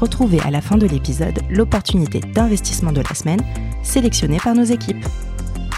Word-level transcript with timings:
Retrouvez 0.00 0.38
à 0.42 0.52
la 0.52 0.60
fin 0.60 0.76
de 0.78 0.86
l'épisode 0.86 1.40
l'opportunité 1.50 2.20
d'investissement 2.20 2.92
de 2.92 3.00
la 3.00 3.14
semaine 3.14 3.40
sélectionnée 3.82 4.38
par 4.38 4.54
nos 4.54 4.62
équipes. 4.62 5.04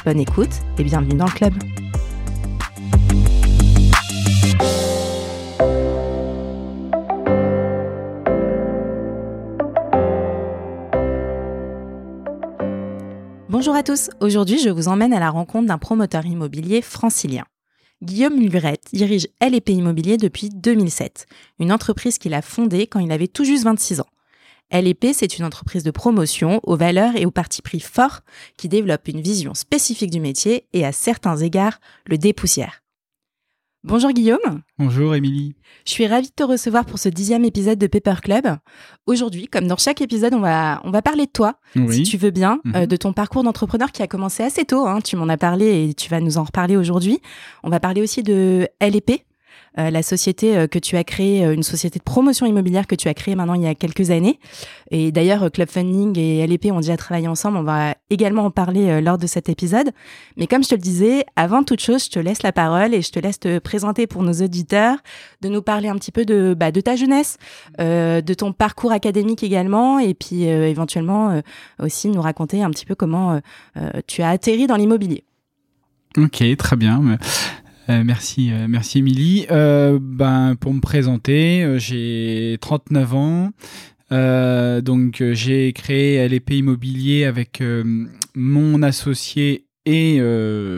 Bonne 0.05 0.20
écoute 0.20 0.51
et 0.77 0.84
bienvenue 0.84 1.15
dans 1.15 1.24
le 1.24 1.30
club. 1.30 1.55
Bonjour 13.48 13.74
à 13.74 13.82
tous, 13.82 14.10
aujourd'hui 14.21 14.59
je 14.59 14.68
vous 14.68 14.88
emmène 14.88 15.15
à 15.15 15.21
la 15.21 15.30
rencontre 15.30 15.66
d'un 15.66 15.79
promoteur 15.79 16.27
immobilier 16.27 16.82
francilien. 16.82 17.45
Guillaume 18.03 18.41
Lurette 18.41 18.89
dirige 18.95 19.29
LP 19.43 19.71
Immobilier 19.71 20.17
depuis 20.17 20.49
2007, 20.49 21.27
une 21.59 21.71
entreprise 21.71 22.17
qu'il 22.17 22.33
a 22.33 22.41
fondée 22.41 22.87
quand 22.87 22.99
il 22.99 23.13
avait 23.13 23.29
tout 23.29 23.45
juste 23.45 23.65
26 23.65 24.01
ans. 24.01 24.07
LP, 24.73 25.09
c'est 25.13 25.37
une 25.37 25.45
entreprise 25.45 25.83
de 25.83 25.91
promotion 25.91 26.61
aux 26.63 26.77
valeurs 26.77 27.15
et 27.16 27.27
aux 27.27 27.30
partis 27.30 27.61
pris 27.61 27.80
forts 27.80 28.21
qui 28.57 28.71
développe 28.71 29.07
une 29.09 29.21
vision 29.21 29.52
spécifique 29.52 30.11
du 30.11 30.21
métier 30.21 30.66
et 30.73 30.87
à 30.87 30.93
certains 30.93 31.37
égards 31.37 31.79
le 32.07 32.16
dépoussière. 32.16 32.83
Bonjour 33.83 34.11
Guillaume. 34.11 34.61
Bonjour 34.79 35.15
Émilie. 35.15 35.55
Je 35.87 35.93
suis 35.93 36.07
ravie 36.07 36.29
de 36.29 36.35
te 36.35 36.43
recevoir 36.43 36.85
pour 36.85 36.99
ce 36.99 37.09
dixième 37.09 37.47
épisode 37.47 37.79
de 37.79 37.87
Paper 37.87 38.17
Club. 38.23 38.45
Aujourd'hui, 39.07 39.47
comme 39.47 39.67
dans 39.67 39.79
chaque 39.79 40.03
épisode, 40.03 40.35
on 40.35 40.41
va, 40.41 40.83
on 40.85 40.91
va 40.91 41.01
parler 41.01 41.25
de 41.25 41.31
toi, 41.31 41.55
si 41.89 42.03
tu 42.03 42.19
veux 42.19 42.31
bien, 42.31 42.61
euh, 42.75 42.81
mhm. 42.81 42.87
de 42.87 42.97
ton 42.97 43.15
parcours 43.15 43.43
d'entrepreneur 43.43 43.91
qui 43.91 44.03
a 44.03 44.07
commencé 44.07 44.43
assez 44.43 44.67
tôt. 44.67 44.87
Hein. 44.87 45.01
Tu 45.01 45.17
m'en 45.17 45.31
as 45.31 45.39
parlé 45.39 45.89
et 45.89 45.95
tu 45.95 46.11
vas 46.11 46.21
nous 46.21 46.37
en 46.37 46.45
reparler 46.45 46.77
aujourd'hui. 46.77 47.21
On 47.65 47.71
va 47.71 47.81
parler 47.81 48.03
aussi 48.03 48.23
de 48.23 48.69
LEP, 48.83 49.23
euh, 49.79 49.90
la 49.90 50.02
société 50.02 50.57
euh, 50.57 50.66
que 50.66 50.79
tu 50.79 50.96
as 50.96 51.04
créée, 51.04 51.45
euh, 51.45 51.54
une 51.54 51.63
société 51.63 51.99
de 51.99 52.04
promotion 52.04 52.45
immobilière 52.45 52.87
que 52.87 52.96
tu 52.96 53.09
as 53.09 53.15
créée 53.15 53.37
maintenant 53.37 53.54
il 53.54 53.63
y 53.63 53.66
a 53.68 53.74
quelques 53.74 54.10
années. 54.10 54.40
Et 54.90 55.12
d'ailleurs, 55.12 55.51
Club 55.52 55.68
Funding 55.68 56.18
et 56.18 56.45
LEP 56.46 56.66
ont 56.73 56.80
déjà 56.80 56.96
travaillé 56.96 57.29
ensemble. 57.29 57.57
On 57.59 57.62
va 57.62 57.95
également 58.10 58.45
en 58.45 58.51
parler 58.51 59.01
lors 59.01 59.18
de 59.18 59.27
cet 59.29 59.49
épisode. 59.49 59.90
Mais 60.37 60.49
comme 60.49 60.65
je 60.65 60.71
te 60.71 60.74
le 60.74 60.80
disais, 60.80 61.24
avant 61.37 61.62
toute 61.62 61.80
chose, 61.80 62.04
je 62.04 62.10
te 62.10 62.18
laisse 62.18 62.43
la 62.43 62.51
parole 62.51 62.95
et 62.95 63.02
je 63.02 63.12
te 63.12 63.21
laisse 63.21 63.38
te 63.38 63.60
présenter 63.60 64.09
pour 64.09 64.25
nos 64.25 64.32
auditeurs, 64.32 64.97
de 65.43 65.49
nous 65.49 65.62
parler 65.62 65.88
un 65.88 65.94
petit 65.94 66.10
peu 66.10 66.25
de, 66.25 66.55
bah, 66.59 66.72
de 66.72 66.81
ta 66.81 66.97
jeunesse, 66.97 67.38
de 67.78 68.34
ton 68.34 68.53
parcours 68.53 68.91
académique 68.91 69.44
également, 69.44 70.00
et 70.00 70.15
puis 70.15 70.43
éventuellement 70.43 71.41
aussi 71.78 72.09
nous 72.09 72.21
raconter 72.21 72.65
un 72.65 72.71
petit 72.71 72.87
peu 72.87 72.97
comment 72.97 73.41
tu 74.09 74.22
as 74.22 74.31
atterri 74.31 74.66
dans 74.66 74.77
l'immobilier. 74.77 75.22
Ok, 76.16 76.43
très 76.56 76.77
bien. 76.77 77.19
Euh, 77.91 78.05
merci, 78.05 78.53
euh, 78.53 78.66
merci 78.69 78.99
Émilie. 78.99 79.47
Euh, 79.50 79.99
ben, 80.00 80.55
pour 80.55 80.72
me 80.72 80.81
présenter, 80.81 81.77
j'ai 81.78 82.56
39 82.60 83.15
ans. 83.15 83.50
donc 84.83 85.22
j'ai 85.33 85.72
créé 85.72 86.28
LP 86.28 86.59
Immobilier 86.59 87.25
avec 87.25 87.62
mon 88.34 88.83
associé 88.83 89.66
et 89.87 90.21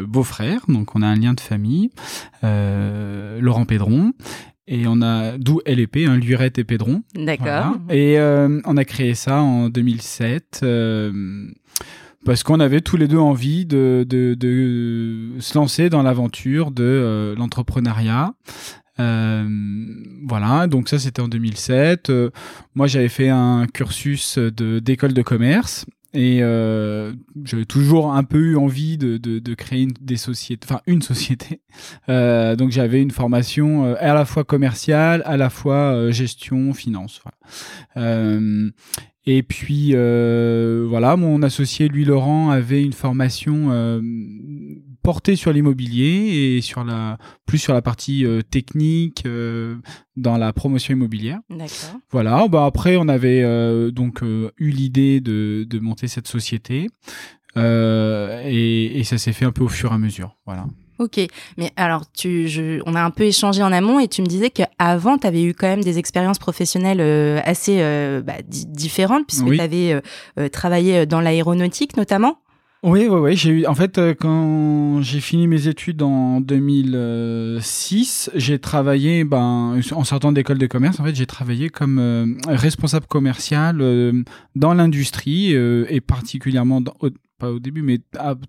beau-frère. 0.07 0.63
Donc 0.69 0.95
on 0.97 1.03
a 1.03 1.07
un 1.07 1.17
lien 1.17 1.35
de 1.35 1.41
famille, 1.41 1.91
Laurent 2.43 3.67
Pédron. 3.67 4.13
Et 4.69 4.87
on 4.87 5.03
a 5.03 5.37
d'où 5.39 5.61
LEP, 5.67 5.97
hein, 6.07 6.17
Lurette 6.17 6.59
et 6.59 6.65
Pédron. 6.65 7.03
D'accord. 7.15 7.77
Et 7.91 8.17
on 8.19 8.77
a 8.77 8.85
créé 8.85 9.15
ça 9.15 9.43
en 9.43 9.69
2007 9.69 10.65
parce 12.25 12.43
qu'on 12.43 12.61
avait 12.61 12.81
tous 12.81 12.97
les 12.97 13.09
deux 13.09 13.19
envie 13.19 13.67
de, 13.67 14.07
de, 14.09 14.35
de 14.35 15.41
se 15.41 15.57
lancer 15.59 15.91
dans 15.91 16.03
l'aventure 16.03 16.71
de 16.71 16.85
euh, 16.85 17.35
l'entrepreneuriat. 17.37 18.35
Euh, 19.01 19.45
voilà, 20.27 20.67
donc 20.67 20.89
ça 20.89 20.99
c'était 20.99 21.23
en 21.23 21.29
2007. 21.29 22.11
Euh, 22.11 22.31
moi 22.75 22.87
j'avais 22.87 23.09
fait 23.09 23.29
un 23.29 23.67
cursus 23.67 24.39
d'école 24.39 25.15
de 25.15 25.23
commerce 25.23 25.87
et 26.15 26.43
euh, 26.43 27.13
j'avais 27.45 27.65
toujours 27.65 28.13
un 28.13 28.23
peu 28.23 28.39
eu 28.39 28.57
envie 28.57 28.99
de, 28.99 29.17
de, 29.17 29.39
de 29.39 29.55
créer 29.55 29.83
une, 29.83 29.95
des 29.99 30.19
sociétés, 30.19 30.67
enfin 30.69 30.81
une 30.87 31.03
société. 31.03 31.61
Euh, 32.09 32.55
donc 32.55 32.71
j'avais 32.71 33.01
une 33.01 33.11
formation 33.11 33.85
euh, 33.85 33.95
à 33.99 34.13
la 34.13 34.27
fois 34.27 34.45
commerciale, 34.45 35.23
à 35.25 35.39
la 35.39 35.49
fois 35.49 36.11
gestion, 36.11 36.75
finance. 36.75 37.23
Et 39.25 39.43
puis 39.43 39.91
euh, 39.93 40.85
voilà, 40.89 41.17
mon 41.17 41.43
associé 41.43 41.89
lui 41.89 42.05
Laurent 42.05 42.51
avait 42.51 42.83
une 42.83 42.93
formation 42.93 43.69
euh, 43.71 44.01
portée 45.03 45.37
sur 45.37 45.53
l'immobilier 45.53 46.57
et 46.57 46.61
sur 46.61 46.83
la 46.83 47.19
plus 47.47 47.59
sur 47.59 47.73
la 47.73 47.83
partie 47.83 48.27
euh, 48.27 48.41
technique 48.43 49.25
dans 50.17 50.37
la 50.37 50.53
promotion 50.53 50.95
immobilière. 50.95 51.39
D'accord. 51.51 52.01
Voilà. 52.11 52.49
Bah 52.49 52.65
après 52.67 52.97
on 52.97 53.07
avait 53.07 53.43
donc 53.93 54.23
eu 54.23 54.71
l'idée 54.71 55.21
de, 55.21 55.67
de 55.69 55.79
monter 55.79 56.09
cette 56.09 56.27
société 56.27 56.89
et, 57.57 58.99
et 58.99 59.05
ça 59.05 59.19
s'est 59.19 59.33
fait 59.33 59.45
un 59.45 59.53
peu 59.53 59.63
au 59.63 59.69
fur 59.69 59.93
et 59.93 59.95
à 59.95 59.99
mesure. 59.99 60.37
Voilà. 60.47 60.67
Ok, 61.03 61.19
mais 61.57 61.73
alors 61.77 62.05
tu, 62.13 62.47
je, 62.47 62.81
on 62.87 62.95
a 62.95 63.03
un 63.03 63.11
peu 63.11 63.25
échangé 63.25 63.61
en 63.61 63.73
amont 63.73 63.99
et 63.99 64.07
tu 64.07 64.23
me 64.23 64.29
disais 64.29 64.51
qu'avant, 64.51 65.19
tu 65.19 65.27
avais 65.27 65.43
eu 65.43 65.53
quand 65.53 65.67
même 65.67 65.83
des 65.83 65.99
expériences 65.99 66.39
professionnelles 66.39 67.01
euh, 67.01 67.41
assez 67.45 67.79
euh, 67.81 68.23
bah, 68.23 68.35
différentes 68.47 69.27
puisque 69.27 69.51
tu 69.51 69.59
avais 69.59 70.01
euh, 70.39 70.49
travaillé 70.49 71.05
dans 71.05 71.21
l'aéronautique 71.21 71.97
notamment. 71.97 72.39
Oui, 72.85 73.09
oui, 73.09 73.19
oui. 73.19 73.37
J'ai 73.37 73.51
eu, 73.51 73.67
en 73.67 73.75
fait, 73.75 74.01
quand 74.21 75.03
j'ai 75.03 75.19
fini 75.21 75.49
mes 75.49 75.67
études 75.67 76.03
en 76.03 76.41
2006, 76.41 78.31
j'ai 78.35 78.61
travaillé, 78.61 79.25
ben, 79.25 79.81
en 79.93 80.05
sortant 80.05 80.31
d'école 80.31 80.59
de 80.59 80.67
commerce, 80.67 81.01
en 81.01 81.05
fait, 81.05 81.15
j'ai 81.15 81.27
travaillé 81.27 81.69
comme 81.69 82.39
responsable 82.49 83.07
commercial 83.07 84.25
dans 84.57 84.75
l'industrie 84.75 85.53
et 85.53 86.01
particulièrement 86.01 86.81
dans, 86.81 86.95
pas 87.43 87.51
au 87.51 87.59
début, 87.59 87.83
mais 87.83 87.99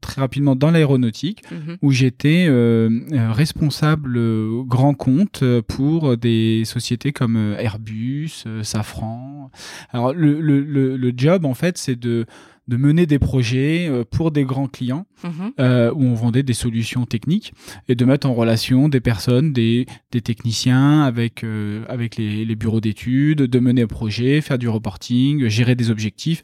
très 0.02 0.22
rapidement 0.22 0.56
dans 0.56 0.70
l'aéronautique, 0.70 1.42
mhm. 1.52 1.78
où 1.82 1.90
j'étais 1.90 2.46
euh, 2.48 2.90
euh, 3.12 3.32
responsable 3.32 4.18
euh, 4.18 4.62
grand 4.68 4.94
compte 4.94 5.44
pour 5.68 6.16
des 6.16 6.62
sociétés 6.64 7.12
comme 7.12 7.56
Airbus, 7.58 8.44
Safran. 8.62 9.50
Alors 9.90 10.14
le, 10.14 10.40
le, 10.40 10.62
le, 10.62 11.14
job, 11.18 11.46
en 11.46 11.56
fait, 11.56 11.80
c'est 11.80 12.00
de 12.00 12.26
de 12.70 12.78
mener 12.78 13.06
des 13.06 13.20
projets 13.20 13.92
pour 14.10 14.32
des 14.32 14.46
grands 14.46 14.70
clients 14.70 15.06
mhm. 15.26 15.52
où 15.96 16.06
on 16.06 16.14
vendait 16.14 16.44
des 16.44 16.54
solutions 16.54 17.06
techniques 17.06 17.54
et 17.90 17.96
de 17.96 18.06
mettre 18.06 18.26
en 18.26 18.34
relation 18.34 18.88
des 18.88 19.02
personnes, 19.02 19.52
des, 19.52 19.86
des 20.14 20.22
techniciens 20.22 21.02
avec, 21.02 21.44
avec 21.90 22.16
les, 22.16 22.46
les 22.46 22.56
bureaux 22.56 22.80
d'études, 22.80 23.42
de 23.42 23.60
mener 23.60 23.82
un 23.82 23.88
projet, 23.88 24.40
faire 24.40 24.58
du 24.58 24.70
reporting, 24.70 25.50
gérer 25.50 25.76
des 25.76 25.92
objectifs 25.92 26.42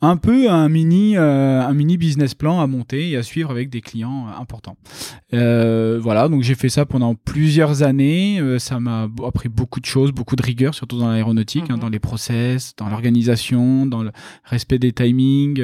un 0.00 0.16
peu 0.16 0.50
un 0.50 0.68
mini, 0.68 1.16
euh, 1.16 1.62
un 1.62 1.72
mini 1.72 1.96
business 1.96 2.34
plan 2.34 2.60
à 2.60 2.66
monter 2.66 3.10
et 3.10 3.16
à 3.16 3.22
suivre 3.22 3.50
avec 3.50 3.70
des 3.70 3.80
clients 3.80 4.26
euh, 4.28 4.40
importants. 4.40 4.76
Euh, 5.32 5.98
voilà, 6.00 6.28
donc 6.28 6.42
j'ai 6.42 6.54
fait 6.54 6.68
ça 6.68 6.84
pendant 6.84 7.14
plusieurs 7.14 7.82
années. 7.82 8.40
ça 8.58 8.80
m'a 8.80 9.08
appris 9.26 9.48
beaucoup 9.48 9.80
de 9.80 9.86
choses, 9.86 10.12
beaucoup 10.12 10.36
de 10.36 10.42
rigueur, 10.42 10.74
surtout 10.74 10.98
dans 10.98 11.10
l'aéronautique, 11.10 11.64
hein, 11.70 11.76
mhm. 11.76 11.80
dans 11.80 11.88
les 11.88 11.98
process, 11.98 12.74
dans 12.76 12.88
l'organisation, 12.88 13.86
dans 13.86 14.02
le 14.02 14.10
respect 14.44 14.78
des 14.78 14.92
timings. 14.92 15.62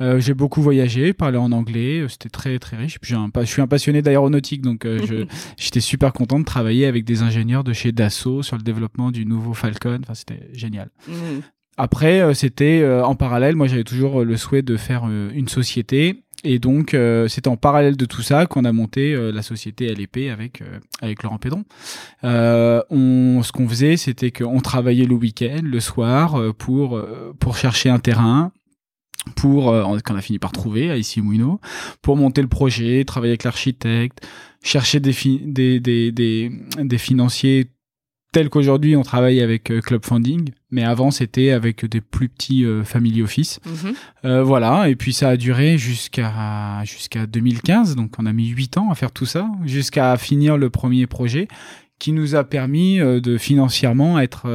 j'ai 0.00 0.34
beaucoup 0.34 0.62
voyagé, 0.62 1.12
parlé 1.12 1.38
en 1.38 1.52
anglais, 1.52 2.06
c'était 2.08 2.30
très 2.30 2.58
très 2.58 2.76
riche. 2.76 2.98
Puis 3.00 3.14
un, 3.14 3.30
je 3.40 3.44
suis 3.44 3.62
un 3.62 3.66
passionné 3.66 4.02
d'aéronautique, 4.02 4.62
donc 4.62 4.86
j'étais 5.56 5.80
super 5.80 6.12
content 6.12 6.40
de 6.40 6.44
travailler 6.44 6.86
avec 6.86 7.04
des 7.04 7.22
ingénieurs 7.22 7.64
de 7.64 7.72
chez 7.72 7.92
Dassault 7.92 8.42
sur 8.42 8.56
le 8.56 8.62
développement 8.62 9.10
du 9.10 9.26
nouveau 9.26 9.54
Falcon. 9.54 10.00
Enfin, 10.02 10.14
c'était 10.14 10.48
génial. 10.52 10.90
Mhm. 11.06 11.42
Après, 11.78 12.20
euh, 12.20 12.34
c'était 12.34 12.80
euh, 12.82 13.04
en 13.04 13.14
parallèle. 13.14 13.54
Moi, 13.54 13.68
j'avais 13.68 13.84
toujours 13.84 14.20
euh, 14.20 14.24
le 14.24 14.36
souhait 14.36 14.62
de 14.62 14.76
faire 14.76 15.04
une 15.08 15.48
société. 15.48 16.24
Et 16.44 16.60
donc, 16.60 16.96
c'est 17.26 17.48
en 17.48 17.56
parallèle 17.56 17.96
de 17.96 18.04
tout 18.04 18.22
ça 18.22 18.46
qu'on 18.46 18.64
a 18.64 18.70
monté 18.70 19.12
la 19.32 19.42
société 19.42 19.92
LEP 19.92 20.30
avec, 20.32 20.62
avec 21.02 21.24
Laurent 21.24 21.38
Pédron. 21.38 21.64
on, 22.22 23.42
ce 23.42 23.50
qu'on 23.50 23.68
faisait, 23.68 23.96
c'était 23.96 24.30
qu'on 24.30 24.60
travaillait 24.60 25.06
le 25.06 25.16
week-end, 25.16 25.58
le 25.64 25.80
soir, 25.80 26.40
pour, 26.56 27.02
pour 27.40 27.56
chercher 27.56 27.90
un 27.90 27.98
terrain, 27.98 28.52
pour 29.34 29.74
qu'on 30.04 30.14
a 30.14 30.20
fini 30.20 30.38
par 30.38 30.52
trouver 30.52 30.92
à 30.92 30.96
ici 30.96 31.20
Mouino 31.20 31.60
pour 32.02 32.16
monter 32.16 32.40
le 32.40 32.48
projet, 32.48 33.04
travailler 33.04 33.32
avec 33.32 33.42
l'architecte, 33.42 34.24
chercher 34.62 35.00
des, 35.00 35.16
des, 35.44 35.80
des, 35.80 36.12
des, 36.12 36.52
des 36.78 36.98
financiers 36.98 37.72
tel 38.32 38.50
qu'aujourd'hui 38.50 38.96
on 38.96 39.02
travaille 39.02 39.40
avec 39.40 39.70
euh, 39.70 39.80
Club 39.80 40.04
Funding, 40.04 40.50
mais 40.70 40.84
avant 40.84 41.10
c'était 41.10 41.50
avec 41.50 41.84
des 41.86 42.00
plus 42.00 42.28
petits 42.28 42.64
euh, 42.64 42.84
family 42.84 43.22
office. 43.22 43.60
Mhm. 43.64 43.94
Euh, 44.24 44.42
voilà, 44.42 44.88
et 44.88 44.96
puis 44.96 45.12
ça 45.12 45.30
a 45.30 45.36
duré 45.36 45.78
jusqu'à 45.78 46.82
jusqu'à 46.84 47.26
2015, 47.26 47.96
donc 47.96 48.12
on 48.18 48.26
a 48.26 48.32
mis 48.32 48.48
8 48.48 48.78
ans 48.78 48.90
à 48.90 48.94
faire 48.94 49.12
tout 49.12 49.26
ça, 49.26 49.48
jusqu'à 49.64 50.16
finir 50.16 50.56
le 50.56 50.70
premier 50.70 51.06
projet 51.06 51.48
qui 51.98 52.12
nous 52.12 52.36
a 52.36 52.44
permis 52.44 52.98
de 52.98 53.38
financièrement 53.38 54.20
être 54.20 54.46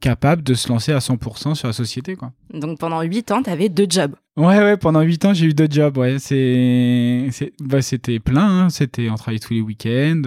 capable 0.00 0.42
de 0.42 0.52
se 0.52 0.68
lancer 0.68 0.92
à 0.92 0.98
100% 0.98 1.54
sur 1.54 1.66
la 1.66 1.72
société. 1.72 2.16
Quoi. 2.16 2.32
Donc 2.52 2.78
pendant 2.78 3.00
8 3.00 3.30
ans, 3.30 3.42
tu 3.42 3.48
avais 3.48 3.70
deux 3.70 3.86
jobs. 3.88 4.14
Ouais, 4.36 4.58
ouais, 4.58 4.76
pendant 4.76 5.00
8 5.00 5.24
ans, 5.24 5.32
j'ai 5.32 5.46
eu 5.46 5.54
deux 5.54 5.68
jobs. 5.70 5.96
Ouais, 5.96 6.18
c'est, 6.18 7.30
bah, 7.62 7.80
c'était 7.80 8.18
plein. 8.18 8.64
Hein. 8.64 8.68
C'était, 8.68 9.08
on 9.08 9.14
travaillait 9.14 9.40
tous 9.40 9.54
les 9.54 9.62
week-ends. 9.62 10.20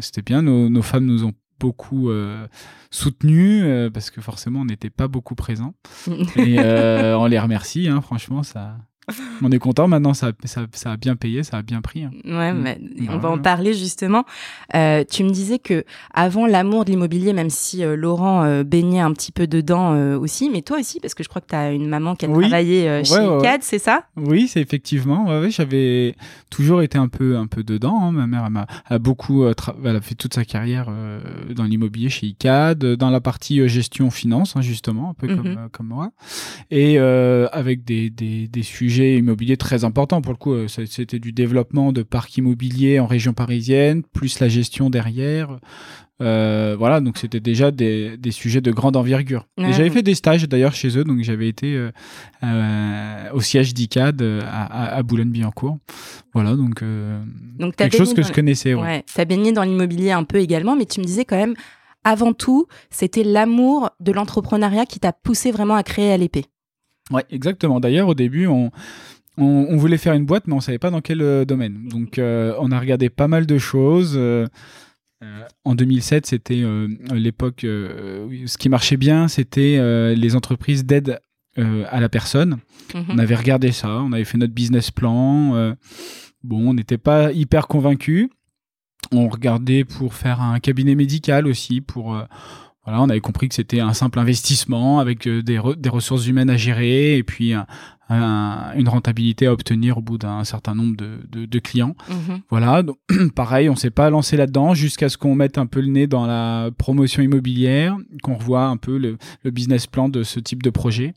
c'était 0.00 0.22
bien. 0.22 0.42
Nos, 0.42 0.68
nos 0.68 0.82
femmes 0.82 1.06
nous 1.06 1.24
ont 1.24 1.32
beaucoup 1.62 2.10
euh, 2.10 2.48
soutenu 2.90 3.62
euh, 3.62 3.88
parce 3.88 4.10
que 4.10 4.20
forcément 4.20 4.62
on 4.62 4.64
n'était 4.64 4.90
pas 4.90 5.06
beaucoup 5.06 5.36
présents. 5.36 5.74
Et 6.36 6.58
euh, 6.58 7.16
on 7.16 7.26
les 7.26 7.38
remercie 7.38 7.88
hein, 7.88 8.00
franchement 8.00 8.42
ça 8.42 8.78
on 9.42 9.50
est 9.50 9.58
content 9.58 9.88
maintenant, 9.88 10.14
ça, 10.14 10.32
ça, 10.44 10.66
ça, 10.72 10.92
a 10.92 10.96
bien 10.96 11.16
payé, 11.16 11.42
ça 11.42 11.56
a 11.56 11.62
bien 11.62 11.80
pris. 11.80 12.04
Hein. 12.04 12.12
Ouais, 12.24 12.52
mm. 12.52 12.62
mais 12.62 12.78
on 13.10 13.18
va 13.18 13.30
en 13.30 13.38
parler 13.38 13.74
justement. 13.74 14.24
Euh, 14.74 15.04
tu 15.08 15.24
me 15.24 15.30
disais 15.30 15.58
que 15.58 15.84
avant 16.14 16.46
l'amour 16.46 16.84
de 16.84 16.90
l'immobilier, 16.90 17.32
même 17.32 17.50
si 17.50 17.84
euh, 17.84 17.96
Laurent 17.96 18.44
euh, 18.44 18.62
baignait 18.62 19.00
un 19.00 19.12
petit 19.12 19.32
peu 19.32 19.46
dedans 19.46 19.92
aussi, 20.16 20.50
mais 20.50 20.62
toi 20.62 20.78
aussi, 20.78 21.00
parce 21.00 21.14
que 21.14 21.24
je 21.24 21.28
crois 21.28 21.42
que 21.42 21.48
tu 21.48 21.56
as 21.56 21.72
une 21.72 21.88
maman 21.88 22.14
qui 22.14 22.26
a 22.26 22.28
travaillé 22.28 23.02
chez 23.04 23.14
CAD, 23.42 23.62
c'est 23.62 23.78
ça? 23.78 24.04
Oui, 24.16 24.46
c'est 24.46 24.60
effectivement. 24.60 25.26
Ouais, 25.26 25.50
j'avais 25.50 26.14
toujours 26.50 26.82
été 26.82 26.96
un 26.96 27.08
peu, 27.08 27.36
un 27.36 27.46
peu 27.46 27.64
dedans. 27.64 28.00
Hein. 28.02 28.12
Ma 28.12 28.26
mère 28.26 28.48
elle 28.48 28.66
a, 28.94 28.98
beaucoup, 28.98 29.44
elle 29.46 29.96
a 29.96 30.00
fait 30.00 30.14
toute 30.14 30.34
sa 30.34 30.44
carrière 30.44 30.88
dans 31.50 31.64
l'immobilier 31.64 32.08
chez 32.08 32.28
ICAD, 32.28 32.84
dans 32.96 33.10
la 33.10 33.20
partie 33.20 33.68
gestion 33.68 34.10
finance, 34.10 34.56
hein, 34.56 34.60
justement, 34.60 35.10
un 35.10 35.14
peu 35.14 35.26
comme, 35.26 35.48
mm-hmm. 35.48 35.68
comme 35.70 35.88
moi, 35.88 36.12
et 36.70 36.98
avec 36.98 37.84
des, 37.84 38.10
des, 38.10 38.46
des 38.46 38.62
sujets 38.62 38.92
immobilier 39.16 39.56
très 39.56 39.84
important. 39.84 40.22
Pour 40.22 40.32
le 40.32 40.38
coup, 40.38 40.52
euh, 40.52 40.68
c'était 40.68 41.18
du 41.18 41.32
développement 41.32 41.92
de 41.92 42.02
parcs 42.02 42.36
immobiliers 42.36 43.00
en 43.00 43.06
région 43.06 43.32
parisienne, 43.32 44.02
plus 44.12 44.40
la 44.40 44.48
gestion 44.48 44.90
derrière. 44.90 45.58
Euh, 46.20 46.76
voilà, 46.78 47.00
donc 47.00 47.18
c'était 47.18 47.40
déjà 47.40 47.70
des, 47.70 48.18
sujets 48.30 48.60
de 48.60 48.70
grande 48.70 48.96
envergure. 48.96 49.46
Et 49.58 49.72
j'avais 49.72 49.90
fait 49.90 50.02
des 50.02 50.14
stages 50.14 50.48
d'ailleurs 50.48 50.74
chez 50.74 50.96
eux, 50.96 51.04
donc 51.04 51.20
j'avais 51.22 51.48
été 51.48 51.76
euh, 52.44 53.30
au 53.32 53.40
siège 53.40 53.74
d'ICAD 53.74 54.22
à, 54.46 55.02
Boulogne-Billancourt. 55.02 55.78
Voilà, 56.32 56.54
donc, 56.54 56.84
donc 57.58 57.74
quelque 57.74 57.96
chose 57.96 58.14
que 58.14 58.22
je 58.22 58.32
connaissais. 58.32 58.74
Ouais. 58.74 59.04
Tu 59.12 59.20
as 59.20 59.24
baigné 59.24 59.52
dans 59.52 59.64
l'immobilier 59.64 60.12
un 60.12 60.24
peu 60.24 60.38
également, 60.38 60.76
mais 60.76 60.86
tu 60.86 61.00
me 61.00 61.04
disais 61.04 61.24
quand 61.24 61.36
même, 61.36 61.54
avant 62.04 62.32
tout, 62.32 62.66
c'était 62.90 63.24
l'amour 63.24 63.90
de 64.00 64.12
l'entrepreneuriat 64.12 64.86
qui 64.86 65.00
t'a 65.00 65.12
poussé 65.12 65.50
vraiment 65.50 65.74
à 65.74 65.82
créer 65.82 66.16
LP. 66.16 66.46
Ouais, 67.12 67.24
exactement. 67.30 67.78
D'ailleurs, 67.80 68.08
au 68.08 68.14
début, 68.14 68.46
on, 68.46 68.70
on, 69.38 69.76
voulait 69.76 69.98
faire 69.98 70.14
une 70.14 70.26
boîte, 70.26 70.46
mais 70.46 70.54
on 70.54 70.60
savait 70.60 70.78
pas 70.78 70.90
dans 70.90 71.00
quel 71.00 71.22
euh, 71.22 71.44
domaine. 71.44 71.88
Donc, 71.88 72.18
euh, 72.18 72.54
on 72.58 72.70
a 72.70 72.78
regardé 72.78 73.08
pas 73.08 73.28
mal 73.28 73.46
de 73.46 73.58
choses. 73.58 74.14
Euh, 74.16 74.46
en 75.64 75.74
2007, 75.74 76.26
c'était 76.26 76.64
l'époque. 77.12 77.60
ce 77.62 78.58
qui 78.58 78.68
marchait 78.68 78.96
bien, 78.96 79.28
c'était 79.28 79.78
les 80.16 80.34
entreprises 80.34 80.84
d'aide 80.84 81.20
à 81.56 82.00
la 82.00 82.08
personne. 82.08 82.58
Mhm. 82.92 83.04
On 83.08 83.18
avait 83.18 83.36
regardé 83.36 83.70
ça, 83.70 83.88
on 83.88 84.10
avait 84.10 84.24
fait 84.24 84.36
notre 84.36 84.52
business 84.52 84.90
plan. 84.90 85.76
bon, 86.42 86.70
on 86.70 86.74
n'était 86.74 86.98
pas 86.98 87.30
hyper 87.30 87.68
convaincus. 87.68 88.30
On 89.12 89.28
regardait 89.28 89.84
pour 89.84 90.14
faire 90.14 90.40
un 90.40 90.58
cabinet 90.58 90.96
médical 90.96 91.46
aussi, 91.46 91.80
pour 91.80 92.20
voilà, 92.84 93.00
on 93.00 93.08
avait 93.08 93.20
compris 93.20 93.48
que 93.48 93.54
c'était 93.54 93.80
un 93.80 93.92
simple 93.92 94.18
investissement 94.18 94.98
avec 94.98 95.28
euh, 95.28 95.42
des, 95.42 95.60
des, 95.76 95.88
ressources 95.88 96.26
humaines 96.26 96.50
à 96.50 96.56
gérer 96.56 97.16
et 97.16 97.22
puis 97.22 97.54
une 98.10 98.88
rentabilité 98.88 99.46
à 99.46 99.52
obtenir 99.52 99.98
au 99.98 100.02
bout 100.02 100.18
d'un 100.18 100.44
certain 100.44 100.74
nombre 100.74 100.96
de, 100.96 101.46
de, 101.46 101.58
clients. 101.58 101.94
Mhm. 102.08 102.40
Voilà, 102.50 102.82
donc, 102.82 102.98
pareil, 103.34 103.68
on 103.68 103.76
s'est 103.76 103.90
pas 103.90 104.10
lancé 104.10 104.36
là-dedans 104.36 104.74
jusqu'à 104.74 105.08
ce 105.08 105.16
qu'on 105.16 105.34
mette 105.34 105.58
un 105.58 105.66
peu 105.66 105.80
le 105.80 105.88
nez 105.88 106.06
dans 106.06 106.26
la 106.26 106.70
promotion 106.76 107.22
immobilière, 107.22 107.96
qu'on 108.22 108.34
revoie 108.34 108.64
un 108.64 108.76
peu 108.76 108.98
le, 108.98 109.16
le, 109.44 109.50
business 109.50 109.86
plan 109.86 110.08
de 110.08 110.24
ce 110.24 110.40
type 110.40 110.62
de 110.62 110.70
projet. 110.70 111.14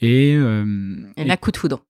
Et, 0.00 0.34
euh, 0.36 0.96
et 1.16 1.36
coup 1.36 1.50
de 1.50 1.56
foudre. 1.56 1.84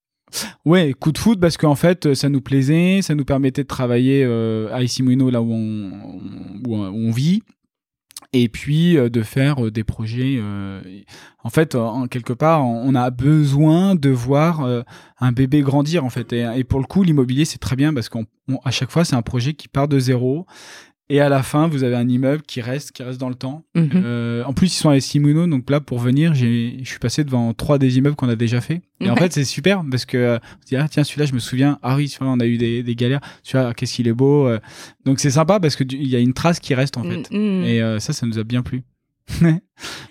Ouais, 0.65 0.95
coup 0.99 1.13
de 1.13 1.19
foudre 1.19 1.41
parce 1.41 1.57
qu'en 1.57 1.77
fait, 1.77 2.15
ça 2.15 2.29
nous 2.29 2.41
plaisait, 2.41 3.01
ça 3.03 3.15
nous 3.15 3.25
permettait 3.25 3.63
de 3.63 3.69
travailler 3.69 4.25
euh, 4.25 4.75
à 4.75 4.83
Isimouino, 4.83 5.31
là 5.31 5.41
où 5.41 5.53
on, 5.53 5.91
où 6.67 6.75
on 6.77 7.11
vit, 7.13 7.43
et 8.35 8.49
puis 8.49 8.99
euh, 8.99 9.09
de 9.09 9.23
faire 9.23 9.65
euh, 9.65 9.71
des 9.71 9.85
projets. 9.85 10.37
Euh, 10.39 10.83
en 11.45 11.51
fait, 11.51 11.75
en 11.75 12.09
quelque 12.09 12.33
part, 12.33 12.67
on 12.67 12.95
a 12.95 13.11
besoin 13.11 13.95
de 13.95 14.09
voir 14.09 14.67
un 15.21 15.33
bébé 15.33 15.61
grandir 15.61 16.03
en 16.03 16.09
fait. 16.09 16.33
Et, 16.33 16.65
pour 16.65 16.81
le 16.81 16.87
coup, 16.87 17.03
l'immobilier 17.03 17.45
c'est 17.45 17.59
très 17.59 17.77
bien 17.77 17.93
parce 17.93 18.09
qu'à 18.09 18.71
chaque 18.71 18.91
fois 18.91 19.05
c'est 19.05 19.15
un 19.15 19.21
projet 19.21 19.53
qui 19.53 19.69
part 19.69 19.87
de 19.87 19.99
zéro 19.99 20.47
et 21.11 21.21
à 21.21 21.29
la 21.29 21.43
fin, 21.43 21.69
vous 21.69 21.85
avez 21.85 21.97
un 21.97 22.09
immeuble 22.09 22.43
qui 22.43 22.63
reste, 22.63 22.93
qui 22.93 23.03
reste 23.03 23.21
dans 23.21 23.29
le 23.29 23.35
temps. 23.35 23.63
Mhm. 23.75 23.91
Euh, 23.95 24.43
en 24.45 24.55
plus, 24.55 24.69
ils 24.69 24.79
sont 24.79 24.89
à 24.89 24.99
Simuno, 24.99 25.47
donc 25.47 25.69
là, 25.69 25.81
pour 25.81 25.99
venir, 25.99 26.35
je 26.35 26.83
suis 26.83 26.99
passé 26.99 27.25
devant 27.25 27.53
trois 27.53 27.77
des 27.79 27.99
immeubles 27.99 28.17
qu'on 28.17 28.29
a 28.29 28.37
déjà 28.37 28.63
fait. 28.63 28.81
Et 29.01 29.11
en 29.11 29.17
fait, 29.17 29.31
c'est 29.33 29.45
super 29.45 29.85
parce 29.91 30.07
que 30.07 30.17
euh, 30.17 30.39
on 30.39 30.63
se 30.63 30.67
dit, 30.67 30.77
ah, 30.77 30.89
tiens, 30.89 31.05
celui-là, 31.05 31.27
je 31.27 31.35
me 31.35 31.41
souviens. 31.41 31.79
Ah 31.83 31.97
oui, 31.97 32.15
on 32.21 32.41
a 32.41 32.47
eu 32.47 32.57
des, 32.57 32.83
des 32.83 32.95
galères. 32.95 33.21
Celui-là, 33.43 33.75
qu'est-ce 33.75 33.95
qu'il 33.95 34.09
est 34.09 34.15
beau. 34.15 34.49
Euh. 34.49 34.59
Donc 35.05 35.21
c'est 35.21 35.31
sympa 35.31 35.61
parce 35.61 35.77
que 35.77 35.85
il 35.85 36.09
y 36.09 36.17
a 36.17 36.21
une 36.21 36.33
trace 36.33 36.59
qui 36.59 36.75
reste 36.75 36.97
en 36.97 37.03
fait. 37.03 37.31
Mm, 37.31 37.37
mm. 37.37 37.65
Et 37.65 38.01
ça, 38.01 38.15
ça 38.15 38.25
nous 38.25 38.39
a 38.39 38.45
bien 38.45 38.63
plu. 38.63 38.83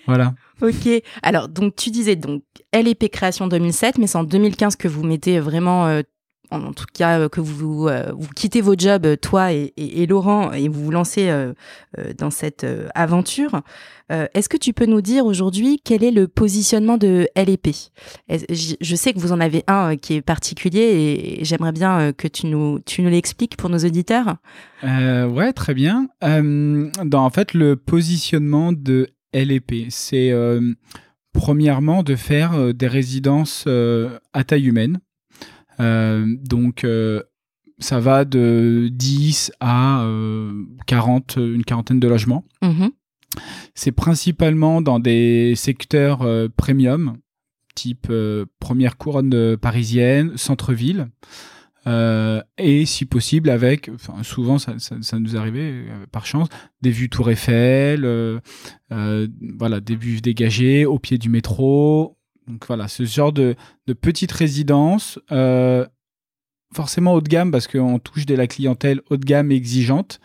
voilà. 0.05 0.35
Ok. 0.61 0.87
Alors, 1.23 1.49
donc 1.49 1.75
tu 1.75 1.89
disais 1.89 2.15
donc 2.15 2.43
LEP 2.71 3.09
création 3.09 3.47
2007, 3.47 3.97
mais 3.97 4.05
c'est 4.05 4.17
en 4.19 4.23
2015 4.23 4.75
que 4.75 4.87
vous 4.87 5.03
mettez 5.03 5.39
vraiment 5.39 6.03
en 6.53 6.73
tout 6.73 6.85
cas 6.93 7.19
euh, 7.19 7.29
que 7.29 7.41
vous, 7.41 7.87
euh, 7.87 8.11
vous 8.17 8.29
quittez 8.35 8.61
vos 8.61 8.75
jobs, 8.77 9.05
euh, 9.05 9.15
toi 9.15 9.51
et, 9.51 10.05
Laurent, 10.07 10.51
et 10.51 10.67
vous 10.67 10.85
vous 10.85 10.91
lancez 10.91 11.31
dans 12.17 12.29
cette 12.29 12.65
aventure. 12.93 13.61
Est-ce 14.09 14.49
que 14.49 14.57
tu 14.57 14.73
peux 14.73 14.85
nous 14.85 15.01
dire 15.01 15.25
aujourd'hui 15.25 15.79
quel 15.83 16.03
est 16.03 16.11
le 16.11 16.27
positionnement 16.27 16.97
de 16.97 17.27
LEP 17.35 17.69
Je 18.29 18.95
sais 18.95 19.13
que 19.13 19.19
vous 19.19 19.31
en 19.31 19.39
avez 19.39 19.63
un 19.67 19.95
qui 19.95 20.15
est 20.15 20.21
particulier 20.21 21.37
et 21.39 21.45
j'aimerais 21.45 21.71
bien 21.71 22.11
que 22.11 22.27
tu 22.27 22.47
nous, 22.47 22.79
tu 22.85 23.01
nous 23.01 23.09
l'expliques 23.09 23.55
pour 23.55 23.69
nos 23.69 23.79
auditeurs. 23.79 24.35
ouais, 24.83 25.53
très 25.53 25.73
bien. 25.73 26.07
en 26.21 27.29
fait 27.29 27.53
le 27.53 27.75
positionnement 27.75 28.73
de 28.73 29.09
LEP, 29.33 29.85
c'est 29.89 30.33
premièrement 31.31 32.03
de 32.03 32.15
faire 32.15 32.73
des 32.73 32.87
résidences 32.87 33.67
à 34.33 34.43
taille 34.43 34.67
humaine. 34.67 34.99
Euh, 35.79 36.25
donc 36.43 36.83
euh, 36.83 37.21
ça 37.79 37.99
va 37.99 38.25
de 38.25 38.89
10 38.91 39.51
à 39.59 40.05
40, 40.87 41.37
euh, 41.37 41.55
une 41.55 41.63
quarantaine 41.63 41.99
de 41.99 42.07
logements. 42.07 42.45
Mhm. 42.61 42.91
C'est 43.73 43.91
principalement 43.91 44.81
dans 44.81 44.99
des 44.99 45.53
secteurs 45.55 46.23
premium, 46.55 47.17
type 47.73 48.11
première 48.59 48.95
couronne 48.95 49.57
parisienne, 49.57 50.37
centre-ville. 50.37 51.07
et 51.87 52.85
si 52.85 53.05
possible 53.05 53.49
avec, 53.49 53.89
souvent 54.21 54.59
ça, 54.59 54.75
ça, 54.77 55.19
nous 55.19 55.35
arrivait 55.35 55.85
par 56.11 56.27
chance, 56.27 56.47
des 56.83 56.91
vues 56.91 57.09
Tour 57.09 57.31
Eiffel, 57.31 58.07
voilà, 58.91 59.79
des 59.79 59.95
vues 59.95 60.21
dégagées 60.21 60.85
au 60.85 60.99
pied 60.99 61.17
du 61.17 61.29
métro, 61.29 62.19
donc 62.47 62.65
voilà, 62.67 62.87
ce 62.87 63.05
genre 63.05 63.31
de, 63.31 63.55
de 63.87 63.93
petite 63.93 64.31
résidence, 64.31 65.19
euh, 65.31 65.85
forcément 66.73 67.13
haut 67.13 67.21
de 67.21 67.29
gamme 67.29 67.51
parce 67.51 67.67
qu'on 67.67 67.99
touche 67.99 68.25
de 68.25 68.35
la 68.35 68.47
clientèle 68.47 69.01
haut 69.09 69.17
de 69.17 69.25
gamme 69.25 69.51
exigeante. 69.51 70.19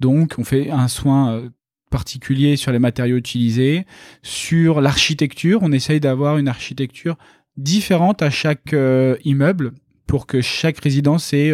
Donc 0.00 0.34
on 0.38 0.44
fait 0.44 0.70
un 0.70 0.88
soin 0.88 1.32
euh, 1.32 1.48
particulier 1.90 2.56
sur 2.56 2.72
les 2.72 2.78
matériaux 2.78 3.16
utilisés, 3.16 3.84
sur 4.22 4.80
l'architecture. 4.80 5.60
On 5.62 5.72
essaye 5.72 6.00
d'avoir 6.00 6.38
une 6.38 6.48
architecture 6.48 7.16
différente 7.56 8.22
à 8.22 8.30
chaque 8.30 8.72
euh, 8.72 9.16
immeuble 9.24 9.72
pour 10.06 10.26
que 10.26 10.40
chaque 10.40 10.78
résidence 10.78 11.34
ait 11.34 11.52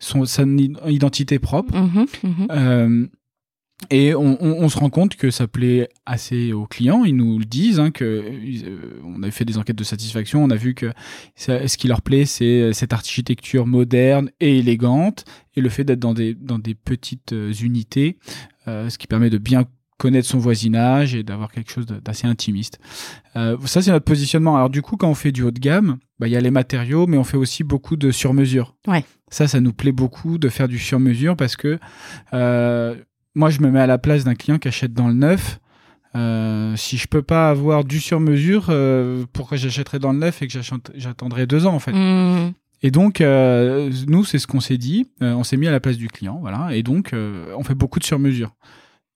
son, 0.00 0.24
identité 0.86 1.38
propre. 1.38 1.72
Mmh 1.76 2.06
mmh 2.24 3.08
et 3.90 4.14
on, 4.14 4.68
se 4.70 4.78
rend 4.78 4.88
compte 4.88 5.16
que 5.16 5.30
ça 5.30 5.46
plaît 5.46 5.88
assez 6.06 6.52
aux 6.54 6.66
clients. 6.66 7.04
Ils 7.04 7.14
nous 7.14 7.38
le 7.38 7.44
disent, 7.44 7.78
hein, 7.78 7.90
que 7.90 8.04
euh, 8.04 9.00
on 9.04 9.22
a 9.22 9.30
fait 9.30 9.44
des 9.44 9.58
enquêtes 9.58 9.76
de 9.76 9.84
satisfaction. 9.84 10.42
On 10.42 10.50
a 10.50 10.56
vu 10.56 10.74
que 10.74 10.92
ce 11.36 11.76
qui 11.76 11.86
leur 11.86 12.00
plaît, 12.00 12.24
c'est 12.24 12.72
cette 12.72 12.94
architecture 12.94 13.66
moderne 13.66 14.30
et 14.40 14.58
élégante, 14.58 15.24
et 15.56 15.60
le 15.60 15.68
fait 15.68 15.84
d'être 15.84 16.00
dans 16.00 16.14
des 16.14 16.34
dans 16.34 16.58
des 16.58 16.74
petites 16.74 17.34
euh, 17.34 17.52
unités, 17.52 18.18
euh, 18.66 18.88
ce 18.88 18.96
qui 18.96 19.06
permet 19.06 19.28
de 19.28 19.38
bien 19.38 19.64
connaître 19.98 20.28
son 20.28 20.38
voisinage 20.38 21.14
et 21.14 21.22
d'avoir 21.22 21.52
quelque 21.52 21.70
chose 21.70 21.86
d'assez 21.86 22.26
intimiste. 22.26 22.78
ça, 23.34 23.82
c'est 23.82 23.90
notre 23.90 24.04
positionnement. 24.04 24.56
Alors 24.56 24.68
du 24.68 24.82
coup, 24.82 24.96
quand 24.96 25.08
on 25.08 25.14
fait 25.14 25.32
du 25.32 25.42
haut 25.42 25.50
de 25.50 25.58
gamme, 25.58 25.96
bah, 26.18 26.28
il 26.28 26.32
y 26.32 26.36
a 26.36 26.40
les 26.40 26.50
matériaux, 26.50 27.06
mais 27.06 27.16
on 27.16 27.24
fait 27.24 27.38
aussi 27.38 27.64
beaucoup 27.64 27.96
de 27.96 28.10
sur-mesure. 28.10 28.74
Ouais. 28.86 29.04
Ça, 29.30 29.48
ça 29.48 29.60
nous 29.60 29.72
plaît 29.72 29.92
beaucoup 29.92 30.36
de 30.36 30.50
faire 30.50 30.68
du 30.68 30.78
sur-mesure 30.78 31.34
parce 31.34 31.56
que 31.56 31.78
moi, 33.36 33.50
je 33.50 33.60
me 33.60 33.70
mets 33.70 33.80
à 33.80 33.86
la 33.86 33.98
place 33.98 34.24
d'un 34.24 34.34
client 34.34 34.58
qui 34.58 34.66
achète 34.66 34.92
dans 34.92 35.06
le 35.06 35.14
neuf. 35.14 35.60
si 36.76 36.96
je 36.96 37.06
peux 37.06 37.22
pas 37.22 37.50
avoir 37.50 37.84
du 37.84 38.00
sur-mesure, 38.00 38.72
pourquoi 39.32 39.56
j'achèterais 39.56 40.00
dans 40.00 40.12
le 40.12 40.18
neuf 40.18 40.42
et 40.42 40.48
que 40.48 40.58
j'attendrais 40.94 41.46
deux 41.46 41.66
ans 41.66 41.74
en 41.74 41.78
fait? 41.78 41.92
Mmh. 41.92 42.54
Et 42.82 42.90
donc, 42.90 43.20
nous, 43.20 44.24
c'est 44.24 44.38
ce 44.38 44.46
qu'on 44.46 44.60
s'est 44.60 44.78
dit. 44.78 45.10
on 45.20 45.44
s'est 45.44 45.56
mis 45.56 45.68
à 45.68 45.70
la 45.70 45.80
place 45.80 45.98
du 45.98 46.08
client, 46.08 46.38
voilà. 46.40 46.74
Et 46.74 46.82
donc, 46.82 47.12
on 47.14 47.62
fait 47.62 47.74
beaucoup 47.74 47.98
de 47.98 48.04
sur-mesure. 48.04 48.56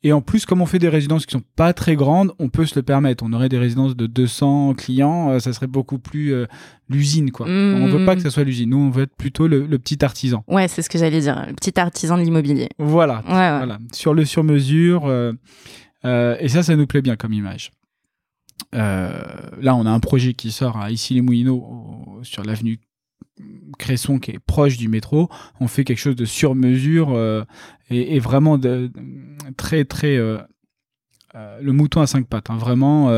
Et 0.02 0.12
en 0.14 0.22
plus, 0.22 0.46
comme 0.46 0.62
on 0.62 0.66
fait 0.66 0.78
des 0.78 0.88
résidences 0.88 1.26
qui 1.26 1.32
sont 1.32 1.42
pas 1.56 1.74
très 1.74 1.94
grandes, 1.94 2.32
on 2.38 2.48
peut 2.48 2.64
se 2.64 2.74
le 2.74 2.82
permettre. 2.82 3.22
On 3.22 3.32
aurait 3.34 3.50
des 3.50 3.58
résidences 3.58 3.94
de 3.94 4.06
200 4.06 4.74
clients, 4.74 5.30
euh, 5.30 5.38
ça 5.40 5.52
serait 5.52 5.66
beaucoup 5.66 5.98
plus 5.98 6.32
euh, 6.32 6.46
l'usine, 6.88 7.30
quoi. 7.30 7.46
On 7.46 7.86
veut 7.86 8.06
pas 8.06 8.16
que 8.16 8.22
ça 8.22 8.30
soit 8.30 8.44
l'usine. 8.44 8.70
Nous, 8.70 8.78
on 8.78 8.90
veut 8.90 9.02
être 9.02 9.14
plutôt 9.14 9.46
le, 9.46 9.66
petit 9.78 10.02
artisan. 10.02 10.42
Ouais, 10.48 10.68
c'est 10.68 10.80
ce 10.80 10.88
que 10.88 10.98
j'allais 10.98 11.20
dire, 11.20 11.44
le 11.46 11.54
petit 11.54 11.78
artisan 11.78 12.16
de 12.16 12.22
l'immobilier. 12.22 12.68
Voilà, 12.78 13.22
voilà. 13.26 13.78
Sur 13.92 14.14
le 14.14 14.24
sur-mesure. 14.24 15.06
Euh, 15.06 16.36
et 16.40 16.48
ça, 16.48 16.62
ça 16.62 16.76
nous 16.76 16.86
plaît 16.86 17.02
bien 17.02 17.16
comme 17.16 17.34
image. 17.34 17.70
là, 18.72 19.74
on 19.74 19.84
a 19.84 19.90
un 19.90 20.00
projet 20.00 20.32
qui 20.32 20.50
sort 20.50 20.78
à 20.78 20.90
Issy-les-Moulineaux, 20.90 22.20
sur 22.22 22.42
l'avenue 22.42 22.80
Cresson 23.78 24.18
qui 24.18 24.32
est 24.32 24.38
proche 24.38 24.76
du 24.76 24.88
métro, 24.88 25.28
on 25.60 25.68
fait 25.68 25.84
quelque 25.84 25.98
chose 25.98 26.16
de 26.16 26.24
sur 26.24 26.54
mesure 26.54 27.12
euh, 27.12 27.44
et, 27.90 28.18
vraiment 28.18 28.58
de, 28.58 28.90
très 29.56 29.84
très 29.84 30.16
euh, 30.16 30.38
euh, 31.34 31.58
le 31.62 31.72
mouton 31.72 32.00
à 32.00 32.06
cinq 32.06 32.26
pattes. 32.26 32.50
Hein. 32.50 32.58
Vraiment, 32.58 33.08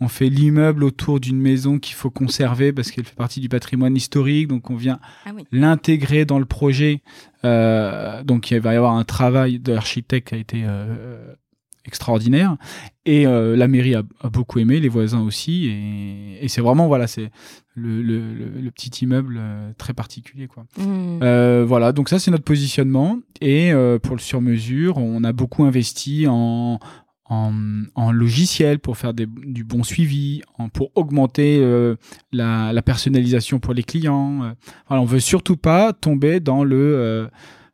on 0.00 0.08
fait 0.08 0.28
l'immeuble 0.28 0.82
autour 0.84 1.20
d'une 1.20 1.40
maison 1.40 1.78
qu'il 1.78 1.94
faut 1.94 2.10
conserver 2.10 2.72
parce 2.72 2.90
qu'elle 2.90 3.04
fait 3.04 3.14
partie 3.14 3.40
du 3.40 3.48
patrimoine 3.48 3.96
historique. 3.96 4.48
Donc 4.48 4.70
on 4.70 4.76
vient 4.76 4.98
ah 5.26 5.30
l'intégrer 5.52 6.24
dans 6.24 6.38
le 6.38 6.46
projet. 6.46 7.02
donc 7.44 8.50
il 8.50 8.60
va 8.60 8.74
y 8.74 8.76
avoir 8.76 8.94
un 8.94 9.04
travail 9.04 9.58
de 9.58 9.72
l'architecte 9.72 10.28
qui 10.28 10.34
a 10.34 10.38
été 10.38 10.64
extraordinaire. 11.84 12.56
Et 13.06 13.26
euh, 13.26 13.56
la 13.56 13.68
mairie 13.68 13.94
a, 13.94 14.02
beaucoup 14.30 14.58
aimé, 14.58 14.80
les 14.80 14.88
voisins 14.88 15.22
aussi. 15.22 15.66
Et, 16.40 16.48
c'est 16.48 16.60
vraiment, 16.60 16.86
voilà, 16.86 17.06
c'est 17.06 17.30
le, 17.74 18.02
le, 18.02 18.70
petit 18.70 19.04
immeuble 19.04 19.36
euh, 19.38 19.72
très 19.78 19.94
particulier. 19.94 20.46
Quoi. 20.46 20.64
Mmh. 20.78 21.20
Euh, 21.22 21.64
voilà, 21.66 21.92
donc 21.92 22.08
ça, 22.08 22.18
c'est 22.18 22.30
notre 22.30 22.44
positionnement. 22.44 23.18
Et 23.40 23.72
pour 24.02 24.16
le 24.16 24.20
sur-mesure, 24.20 24.98
on 24.98 25.24
a 25.24 25.32
beaucoup 25.32 25.64
investi 25.64 26.26
en, 26.28 26.78
en, 27.24 28.12
logiciel 28.12 28.80
pour 28.80 28.98
faire 28.98 29.14
du 29.14 29.64
bon 29.64 29.82
suivi, 29.82 30.42
en, 30.58 30.68
pour 30.68 30.90
augmenter 30.94 31.64
la, 32.32 32.72
la, 32.72 32.82
personnalisation 32.82 33.60
pour 33.60 33.72
les 33.72 33.82
clients. 33.82 34.54
On 34.90 35.04
veut 35.04 35.20
surtout 35.20 35.56
pas 35.56 35.92
tomber 35.92 36.40
dans 36.40 36.64
le 36.64 37.30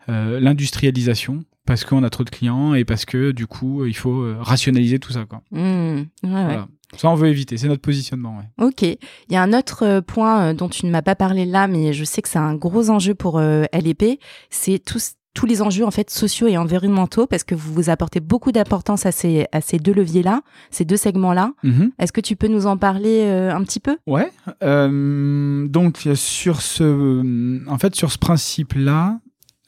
l'industrialisation 0.08 1.44
parce 1.66 1.84
qu'on 1.84 2.02
a 2.04 2.10
trop 2.10 2.24
de 2.24 2.30
clients 2.30 2.74
et 2.74 2.84
parce 2.84 3.04
que 3.04 3.32
du 3.32 3.46
coup 3.46 3.84
il 3.84 3.96
faut 3.96 4.22
euh, 4.22 4.36
rationaliser 4.40 4.98
tout 4.98 5.12
ça 5.12 5.24
quoi. 5.24 5.42
Mmh, 5.50 6.04
ça 6.96 7.10
on 7.10 7.14
veut 7.14 7.28
éviter, 7.28 7.56
c'est 7.56 7.68
notre 7.68 7.82
positionnement. 7.82 8.40
Ok. 8.58 8.82
Il 8.82 8.96
y 9.30 9.36
a 9.36 9.42
un 9.42 9.52
autre 9.52 9.84
euh, 9.84 10.00
point 10.00 10.40
euh, 10.40 10.54
dont 10.54 10.68
tu 10.68 10.86
ne 10.86 10.90
m'as 10.90 11.02
pas 11.02 11.16
parlé 11.16 11.44
là, 11.44 11.66
mais 11.66 11.92
je 11.92 12.04
sais 12.04 12.22
que 12.22 12.28
c'est 12.28 12.38
un 12.38 12.54
gros 12.54 12.88
enjeu 12.90 13.14
pour 13.14 13.40
LEP, 13.40 14.20
c'est 14.48 14.78
tous 14.78 15.14
tous 15.34 15.44
les 15.44 15.60
enjeux 15.60 15.84
en 15.84 15.90
fait 15.90 16.08
sociaux 16.08 16.46
et 16.46 16.56
environnementaux 16.56 17.26
parce 17.26 17.44
que 17.44 17.54
vous 17.54 17.74
vous 17.74 17.90
apportez 17.90 18.20
beaucoup 18.20 18.52
d'importance 18.52 19.04
à 19.04 19.12
ces 19.12 19.44
à 19.52 19.60
ces 19.60 19.76
deux 19.76 19.92
leviers 19.92 20.22
là, 20.22 20.40
ces 20.70 20.86
deux 20.86 20.96
segments 20.96 21.34
là. 21.34 21.52
Mmh 21.62 21.88
Est-ce 21.98 22.12
que 22.12 22.22
tu 22.22 22.36
peux 22.36 22.48
nous 22.48 22.66
en 22.66 22.78
parler 22.78 23.26
un 23.26 23.62
petit 23.62 23.80
peu? 23.80 23.98
Ouais. 24.06 24.30
donc 24.62 26.08
sur 26.14 26.62
ce 26.62 27.68
en 27.68 27.76
fait 27.76 27.94
sur 27.94 28.12
ce 28.12 28.18
principe 28.18 28.72
là, 28.74 29.18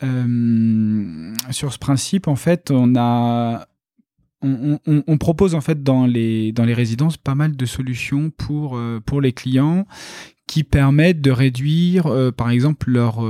euh, 0.03 1.35
sur 1.51 1.73
ce 1.73 1.79
principe, 1.79 2.29
en 2.29 2.37
fait, 2.37 2.71
on 2.71 2.95
a 2.97 3.67
on, 4.41 5.19
propose 5.19 5.57
en 5.57 5.61
fait 5.61 5.83
dans 5.83 6.07
les, 6.07 6.53
dans 6.53 6.65
les 6.65 6.75
résidences 6.75 7.17
pas 7.17 7.35
mal 7.35 7.57
de 7.57 7.67
solutions 7.67 8.31
pour, 8.31 8.77
euh, 8.77 9.01
pour 9.05 9.21
les 9.21 9.33
clients 9.33 9.85
qui 10.47 10.63
permettent 10.63 11.21
de 11.21 11.33
réduire, 11.33 12.07
euh, 12.07 12.31
par 12.31 12.51
exemple, 12.51 12.89
leur 12.89 13.21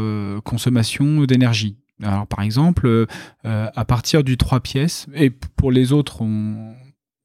consommation 0.45 1.25
d'énergie. 1.25 1.77
Alors, 2.03 2.27
par 2.27 2.43
exemple, 2.43 3.07
à 3.43 3.85
partir 3.85 4.23
du 4.23 4.37
3 4.37 4.61
pièces, 4.61 5.07
et 5.15 5.31
pour 5.31 5.73
les 5.73 5.93
autres, 5.93 6.21
on, 6.23 6.75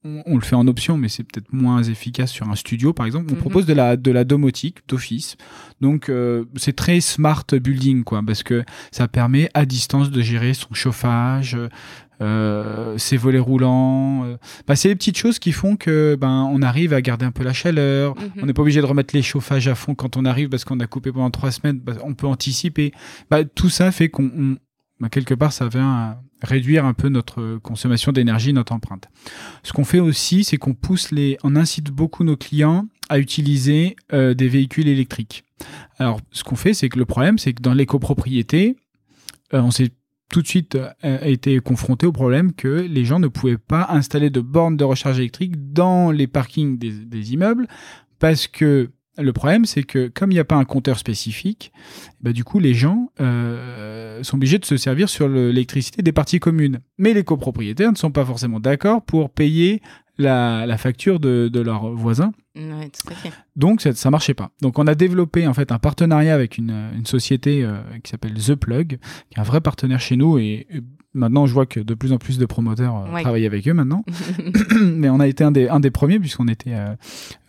on, 0.06 0.36
le 0.36 0.42
fait 0.42 0.56
en 0.56 0.68
option, 0.68 0.98
mais 0.98 1.08
c'est 1.08 1.24
peut-être 1.24 1.54
moins 1.54 1.82
efficace 1.84 2.32
sur 2.32 2.50
un 2.50 2.56
studio, 2.56 2.94
par 2.94 3.06
exemple. 3.06 3.28
On 3.32 3.36
mhm. 3.36 3.40
propose 3.40 3.66
de 3.66 3.74
la, 3.74 3.96
de 3.96 4.12
la 4.12 4.24
domotique 4.24 4.80
d'office. 4.88 5.38
Donc, 5.82 6.10
euh, 6.10 6.46
c'est 6.56 6.76
très 6.76 7.00
smart 7.00 7.46
building, 7.52 8.04
quoi, 8.04 8.22
parce 8.26 8.44
que 8.44 8.64
ça 8.92 9.08
permet 9.08 9.50
à 9.54 9.66
distance 9.66 10.12
de 10.12 10.22
gérer 10.22 10.54
son 10.54 10.74
chauffage, 10.74 11.58
euh, 12.22 12.98
ses 12.98 13.18
volets 13.18 13.40
roulants. 13.40 14.26
Euh. 14.26 14.38
Bah, 14.68 14.76
c'est 14.76 14.90
les 14.90 14.96
petites 14.96 15.18
choses 15.18 15.40
qui 15.40 15.52
font 15.52 15.76
que 15.76 16.16
ben 16.20 16.48
on 16.52 16.62
arrive 16.62 16.94
à 16.94 17.02
garder 17.02 17.26
un 17.26 17.32
peu 17.32 17.44
la 17.44 17.54
chaleur. 17.54 18.16
Mhm. 18.16 18.32
On 18.42 18.46
n'est 18.46 18.54
pas 18.54 18.62
obligé 18.62 18.82
de 18.82 18.86
remettre 18.86 19.16
les 19.16 19.22
chauffages 19.22 19.68
à 19.68 19.76
fond 19.76 19.96
quand 19.96 20.18
on 20.18 20.26
arrive 20.26 20.50
parce 20.50 20.64
qu'on 20.66 20.80
a 20.80 20.88
coupé 20.88 21.12
pendant 21.12 21.32
trois 21.32 21.52
semaines. 21.52 21.80
Bah, 21.80 21.94
on 22.04 22.14
peut 22.14 22.28
anticiper. 22.28 22.94
Bah, 23.30 23.44
tout 23.44 23.70
ça 23.70 23.92
fait 23.92 24.10
qu'on 24.10 24.58
bah, 25.00 25.10
quelque 25.10 25.34
part, 25.34 25.52
ça 25.52 25.68
vient 25.68 26.18
réduire 26.44 26.86
un 26.86 26.94
peu 26.94 27.10
notre 27.10 27.58
consommation 27.58 28.12
d'énergie, 28.12 28.54
notre 28.54 28.74
empreinte. 28.74 29.10
Ce 29.64 29.74
qu'on 29.74 29.86
fait 29.86 30.00
aussi, 30.00 30.44
c'est 30.44 30.58
qu'on 30.58 30.74
pousse 30.74 31.12
les, 31.12 31.38
on 31.44 31.56
incite 31.56 31.90
beaucoup 31.90 32.24
nos 32.24 32.38
clients 32.38 32.86
à 33.10 33.20
utiliser 33.20 33.96
euh, 34.12 34.34
des 34.34 34.48
véhicules 34.48 34.88
électriques. 34.88 35.44
Alors, 35.98 36.20
ce 36.32 36.44
qu'on 36.44 36.56
fait, 36.56 36.74
c'est 36.74 36.90
que 36.90 37.00
le 37.00 37.06
problème, 37.06 37.38
c'est 37.38 37.54
que 37.54 37.62
dans 37.62 37.74
l'écopropriété, 37.74 38.76
euh, 39.54 39.62
on 39.62 39.72
s'est 39.72 39.92
tout 40.30 40.42
de 40.42 40.48
suite 40.48 40.76
euh, 40.76 41.20
été 41.22 41.60
confronté 41.60 42.06
au 42.06 42.12
problème 42.12 42.54
que 42.54 42.68
les 42.68 43.06
gens 43.06 43.20
ne 43.20 43.28
pouvaient 43.28 43.58
pas 43.58 43.88
installer 43.90 44.30
de 44.30 44.42
bornes 44.42 44.78
de 44.78 44.84
recharge 44.84 45.20
électrique 45.20 45.74
dans 45.74 46.12
les 46.12 46.28
parkings 46.28 46.78
des 46.78 47.34
immeubles 47.34 47.68
parce 48.24 48.48
que 48.48 48.90
le 49.18 49.34
problème, 49.34 49.66
c'est 49.66 49.84
que 49.84 50.08
comme 50.08 50.32
il 50.32 50.36
n'y 50.36 50.40
a 50.40 50.46
pas 50.46 50.56
un 50.56 50.66
compteur 50.66 50.98
spécifique, 50.98 51.72
bah, 52.22 52.34
du 52.34 52.44
coup, 52.44 52.60
les 52.60 52.74
gens 52.74 53.12
euh, 53.22 54.24
sont 54.24 54.38
obligés 54.38 54.58
de 54.58 54.66
se 54.66 54.78
servir 54.78 55.10
sur 55.10 55.28
l'électricité 55.28 56.02
des 56.02 56.12
parties 56.12 56.40
communes. 56.40 56.80
Mais 56.98 57.14
les 57.14 57.24
copropriétaires 57.24 57.92
ne 57.92 57.98
sont 57.98 58.12
pas 58.12 58.26
forcément 58.26 58.60
d'accord 58.60 59.04
pour 59.04 59.30
payer 59.30 59.82
la, 60.18 60.78
facture 60.78 61.20
de, 61.20 61.60
leurs 61.60 61.92
voisins. 61.92 62.32
Donc 63.56 63.82
ça, 63.82 63.92
ne 63.92 64.10
marchait 64.10 64.34
pas. 64.34 64.52
Donc 64.62 64.80
on 64.80 64.88
a 64.88 64.96
développé 64.96 65.48
en 65.48 65.54
fait 65.54 65.72
un 65.72 65.80
partenariat 65.80 66.34
avec 66.34 66.58
une, 66.58 67.04
société 67.06 67.64
euh, 67.64 67.82
qui 68.04 68.12
s'appelle 68.12 68.34
The 68.34 68.56
Plug, 68.56 68.98
qui 69.30 69.38
est 69.38 69.40
un 69.40 69.44
vrai 69.44 69.62
partenaire 69.62 70.00
chez 70.00 70.16
nous 70.16 70.38
et, 70.38 70.68
maintenant 71.14 71.46
je 71.46 71.54
vois 71.54 71.66
que 71.66 71.80
de 71.80 71.94
plus 71.94 72.12
en 72.12 72.18
plus 72.18 72.38
de 72.38 72.46
promoteurs 72.46 72.96
euh, 72.98 73.22
travaillent 73.22 73.46
avec 73.46 73.68
eux 73.68 73.74
maintenant. 73.74 74.04
Mais 74.82 75.10
on 75.10 75.20
a 75.20 75.28
été 75.28 75.44
un 75.44 75.52
des, 75.52 75.70
un 75.70 75.80
des 75.80 75.92
premiers 75.92 76.20
puisqu'on 76.20 76.48
était 76.48 76.76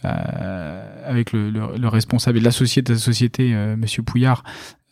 euh, 0.05 1.01
avec 1.05 1.33
le, 1.33 1.51
le, 1.51 1.89
responsable 1.89 2.39
de 2.39 2.45
la 2.45 2.51
société, 2.51 2.93
de 2.93 2.99
la 2.99 3.01
société 3.01 3.55
Monsieur 3.77 4.03
Pouillard, 4.03 4.45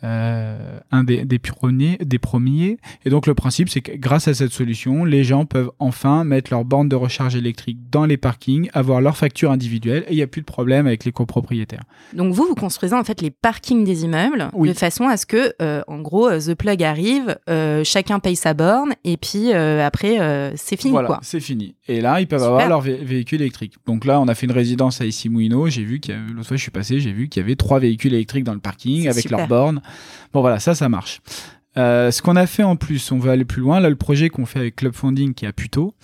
euh, 0.04 0.78
un 0.90 1.04
des, 1.04 1.24
des, 1.24 1.38
pionniers, 1.38 1.96
des 2.04 2.18
premiers. 2.18 2.78
Et 3.04 3.10
donc 3.10 3.26
le 3.26 3.34
principe, 3.34 3.68
c'est 3.68 3.80
que 3.80 3.96
grâce 3.96 4.26
à 4.26 4.34
cette 4.34 4.52
solution, 4.52 5.04
les 5.04 5.22
gens 5.22 5.44
peuvent 5.44 5.70
enfin 5.78 6.24
mettre 6.24 6.52
leur 6.52 6.64
borne 6.64 6.88
de 6.88 6.96
recharge 6.96 7.36
électrique 7.36 7.78
dans 7.90 8.04
les 8.04 8.16
parkings, 8.16 8.68
avoir 8.72 9.00
leur 9.00 9.16
facture 9.16 9.50
individuelle 9.52 10.04
et 10.08 10.12
il 10.12 10.16
n'y 10.16 10.22
a 10.22 10.26
plus 10.26 10.40
de 10.40 10.46
problème 10.46 10.86
avec 10.86 11.04
les 11.04 11.12
copropriétaires. 11.12 11.84
Donc 12.14 12.32
vous, 12.34 12.46
vous 12.46 12.54
construisez 12.54 12.94
en 12.94 13.04
fait 13.04 13.20
les 13.20 13.30
parkings 13.30 13.84
des 13.84 14.04
immeubles 14.04 14.50
de 14.58 14.72
façon 14.72 15.06
à 15.06 15.16
ce 15.16 15.26
que, 15.26 15.54
euh, 15.60 15.82
en 15.86 16.00
gros, 16.00 16.28
euh, 16.28 16.40
The 16.40 16.54
Plug 16.54 16.82
arrive, 16.82 17.36
chacun 17.84 18.18
paye 18.18 18.36
sa 18.36 18.54
borne 18.54 18.94
et 19.04 19.16
puis 19.16 19.52
après, 19.52 20.52
c'est 20.56 20.76
fini. 20.76 20.92
Voilà, 20.92 21.20
c'est 21.22 21.40
fini. 21.40 21.76
Et 21.86 22.00
là, 22.00 22.20
ils 22.20 22.26
peuvent 22.26 22.42
avoir 22.42 22.68
leur 22.68 22.80
véhicule 22.80 23.40
électrique. 23.40 23.74
Donc 23.86 24.04
là, 24.04 24.20
on 24.20 24.28
a 24.28 24.34
fait 24.34 24.46
une 24.46 24.52
résidence 24.52 25.00
à 25.00 25.04
Issy-Moulineaux. 25.04 25.68
J'ai 25.68 25.84
vu 25.84 26.00
qu'il 26.00 26.16
l'autre 26.34 26.48
fois, 26.48 26.56
je 26.56 26.62
suis 26.62 26.70
passé, 26.70 27.00
j'ai 27.00 27.12
vu 27.12 27.28
qu'il 27.28 27.40
y 27.40 27.44
avait 27.44 27.56
trois 27.56 27.78
véhicules 27.78 28.14
électriques 28.14 28.44
dans 28.44 28.54
le 28.54 28.60
parking 28.60 29.08
avec 29.08 29.30
leur 29.30 29.46
borne. 29.46 29.80
Bon 30.32 30.40
voilà, 30.40 30.58
ça, 30.60 30.74
ça 30.74 30.88
marche. 30.88 31.20
Euh, 31.76 32.10
ce 32.10 32.20
qu'on 32.22 32.36
a 32.36 32.46
fait 32.46 32.62
en 32.62 32.76
plus, 32.76 33.12
on 33.12 33.18
veut 33.18 33.30
aller 33.30 33.44
plus 33.44 33.62
loin. 33.62 33.80
Là, 33.80 33.88
le 33.88 33.96
projet 33.96 34.28
qu'on 34.28 34.46
fait 34.46 34.58
avec 34.58 34.76
Club 34.76 34.92
Funding 34.92 35.34
qui 35.34 35.44
est 35.44 35.48
à 35.48 35.52
Puto, 35.52 35.94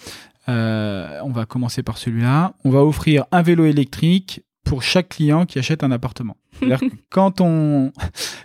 euh, 0.49 1.21
on 1.23 1.31
va 1.31 1.45
commencer 1.45 1.83
par 1.83 1.99
celui-là. 1.99 2.55
On 2.65 2.71
va 2.71 2.85
offrir 2.85 3.27
un 3.33 3.43
vélo 3.43 3.67
électrique 3.67 4.43
pour 4.65 4.83
chaque 4.83 5.11
client 5.11 5.47
qui 5.47 5.59
achète 5.59 5.83
un 5.83 5.91
appartement. 5.91 6.37
quand 7.11 7.41
on 7.41 7.93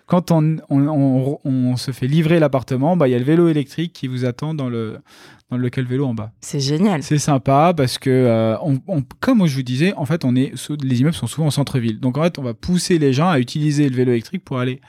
quand 0.05 0.31
on, 0.31 0.57
on, 0.69 1.75
se 1.75 1.91
fait 1.91 2.07
livrer 2.07 2.39
l'appartement, 2.39 2.95
bah 2.95 3.07
il 3.07 3.11
y 3.11 3.15
a 3.15 3.19
le 3.19 3.25
vélo 3.25 3.47
électrique 3.49 3.91
qui 3.93 4.07
vous 4.07 4.23
attend 4.23 4.53
dans 4.53 4.69
le 4.69 4.99
dans 5.49 5.57
le 5.57 5.63
local 5.63 5.85
vélo 5.85 6.05
en 6.05 6.13
bas. 6.13 6.31
C'est 6.39 6.59
génial. 6.59 7.03
C'est 7.03 7.17
sympa 7.17 7.73
parce 7.75 7.97
que 7.97 8.09
euh, 8.09 8.55
on, 8.61 8.79
comme 9.19 9.45
je 9.47 9.55
vous 9.55 9.63
disais, 9.63 9.93
en 9.95 10.05
fait, 10.05 10.25
on 10.25 10.35
est 10.35 10.53
les 10.81 11.01
immeubles 11.01 11.15
sont 11.15 11.27
souvent 11.27 11.47
en 11.47 11.51
centre-ville. 11.51 11.99
Donc 11.99 12.17
en 12.17 12.23
fait, 12.23 12.37
on 12.37 12.43
va 12.43 12.53
pousser 12.53 12.99
les 12.99 13.13
gens 13.13 13.29
à 13.29 13.39
utiliser 13.39 13.89
le 13.89 13.95
vélo 13.95 14.11
électrique 14.11 14.43
pour 14.43 14.59
aller 14.59 14.81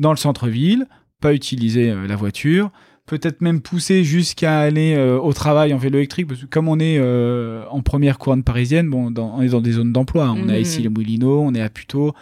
dans 0.00 0.10
le 0.10 0.16
centre-ville, 0.16 0.86
pas 1.20 1.34
utiliser 1.34 1.90
euh, 1.90 2.08
la 2.08 2.16
voiture, 2.16 2.72
peut-être 3.06 3.40
même 3.40 3.60
pousser 3.60 4.02
jusqu'à 4.02 4.60
aller 4.60 4.94
euh, 4.94 5.18
au 5.18 5.32
travail 5.32 5.74
en 5.74 5.78
vélo 5.78 5.98
électrique, 5.98 6.26
parce 6.26 6.40
que 6.40 6.46
comme 6.46 6.68
on 6.68 6.78
est 6.80 6.98
euh, 6.98 7.64
en 7.70 7.82
première 7.82 8.18
couronne 8.18 8.42
parisienne, 8.42 8.88
bon, 8.88 9.12
on 9.16 9.42
est 9.42 9.48
dans 9.48 9.60
des 9.60 9.72
zones 9.72 9.92
d'emploi. 9.92 10.34
On 10.36 10.48
est 10.48 10.60
ici 10.60 10.82
les 10.82 10.88
Moulineaux, 10.88 11.40
on 11.40 11.54
est 11.54 11.60
à 11.60 11.68
Puteaux, 11.68 12.14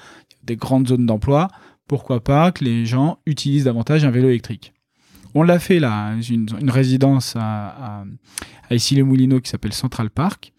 des 0.44 0.56
grandes 0.56 0.88
zones 0.88 1.06
d'emploi. 1.06 1.48
Pourquoi 1.86 2.22
pas 2.22 2.52
que 2.52 2.64
les 2.64 2.84
gens 2.84 3.18
utilisent 3.26 3.64
davantage 3.64 4.04
un 4.04 4.10
vélo 4.10 4.28
électrique? 4.28 4.74
On 5.34 5.42
l'a 5.42 5.58
fait 5.58 5.78
là, 5.78 6.14
une, 6.28 6.48
une 6.60 6.70
résidence 6.70 7.34
à, 7.36 8.04
à, 8.70 8.74
les 8.90 9.02
Moulineaux 9.02 9.40
qui 9.40 9.50
s'appelle 9.50 9.72
Central 9.72 10.10
Park, 10.10 10.52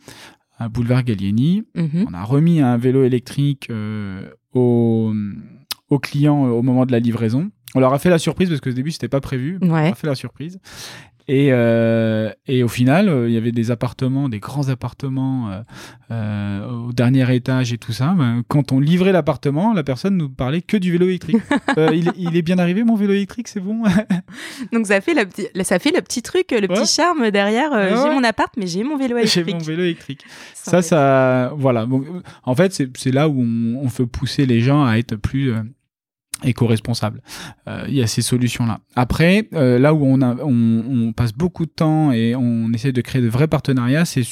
à 0.57 0.69
Boulevard 0.69 1.03
Gallieni. 1.03 1.63
Mhm. 1.75 2.05
On 2.07 2.13
a 2.13 2.23
remis 2.23 2.61
un 2.61 2.77
vélo 2.77 3.03
électrique 3.03 3.67
euh, 3.71 4.29
aux, 4.53 5.11
aux 5.89 5.99
clients 5.99 6.45
au 6.45 6.61
moment 6.61 6.85
de 6.85 6.91
la 6.91 6.99
livraison. 6.99 7.49
On 7.75 7.79
leur 7.79 7.93
a 7.93 7.99
fait 7.99 8.09
la 8.09 8.17
surprise 8.17 8.49
parce 8.49 8.61
que 8.61 8.69
au 8.69 8.73
début 8.73 8.91
c'était 8.91 9.07
pas 9.07 9.21
prévu. 9.21 9.59
On 9.61 9.67
leur 9.67 9.77
a 9.77 9.95
fait 9.95 10.07
la 10.07 10.15
surprise. 10.15 10.59
Et, 11.29 11.49
euh, 11.51 12.31
et 12.47 12.63
au 12.63 12.67
final, 12.67 13.07
euh, 13.07 13.29
il 13.29 13.35
y 13.35 13.37
avait 13.37 13.51
des 13.51 13.69
appartements, 13.69 14.29
des 14.29 14.39
grands 14.39 14.69
appartements 14.69 15.51
euh, 15.51 15.61
euh 16.09 16.87
au 16.87 16.91
dernier 16.91 17.35
étage 17.35 17.71
et 17.71 17.77
tout 17.77 17.91
ça. 17.91 18.15
Ben, 18.17 18.41
quand 18.47 18.71
on 18.71 18.79
livrait 18.79 19.11
l'appartement, 19.11 19.71
la 19.73 19.83
personne 19.83 20.17
nous 20.17 20.27
parlait 20.27 20.63
que 20.63 20.75
du 20.75 20.91
vélo 20.91 21.05
électrique. 21.05 21.37
Euh, 21.77 21.91
il, 21.93 22.11
il, 22.17 22.35
est 22.35 22.41
bien 22.41 22.57
arrivé 22.57 22.83
mon 22.83 22.95
vélo 22.95 23.13
électrique, 23.13 23.47
c'est 23.47 23.59
bon? 23.59 23.83
Donc 24.73 24.87
ça 24.87 25.01
fait, 25.01 25.13
le 25.13 25.25
petit, 25.25 25.47
ça 25.63 25.77
fait 25.77 25.91
le 25.91 26.01
petit 26.01 26.23
truc, 26.23 26.51
le 26.51 26.67
petit 26.67 26.87
charme 26.87 27.29
derrière. 27.29 27.69
J'ai 27.71 28.09
mon 28.09 28.23
appart, 28.23 28.51
mais 28.57 28.65
j'ai 28.65 28.83
mon 28.83 28.97
vélo 28.97 29.17
électrique. 29.17 29.45
J'ai 29.47 29.53
mon 29.53 29.59
vélo 29.59 29.83
électrique. 29.83 30.25
Ça, 30.55 30.81
ça, 30.81 31.53
voilà. 31.55 31.87
en 32.43 32.55
fait, 32.55 32.81
c'est 32.97 33.11
là 33.11 33.29
où 33.29 33.39
on, 33.39 33.81
on, 33.83 33.87
veut 33.87 34.07
pousser 34.07 34.47
les 34.47 34.61
gens 34.61 34.83
à 34.83 34.97
être 34.97 35.15
plus 35.15 35.53
éco-responsable. 36.43 37.21
Euh, 37.67 37.85
il 37.87 37.95
y 37.95 38.01
a 38.01 38.07
ces 38.07 38.21
solutions-là. 38.21 38.79
Après, 38.95 39.47
euh, 39.53 39.79
là 39.79 39.93
où 39.93 40.05
on, 40.05 41.13
passe 41.13 41.33
beaucoup 41.33 41.65
de 41.65 41.71
temps 41.71 42.11
et 42.11 42.35
on 42.35 42.71
essaie 42.71 42.91
de 42.91 43.01
créer 43.01 43.21
de 43.21 43.27
vrais 43.27 43.47
partenariats, 43.47 44.05
c'est 44.05 44.23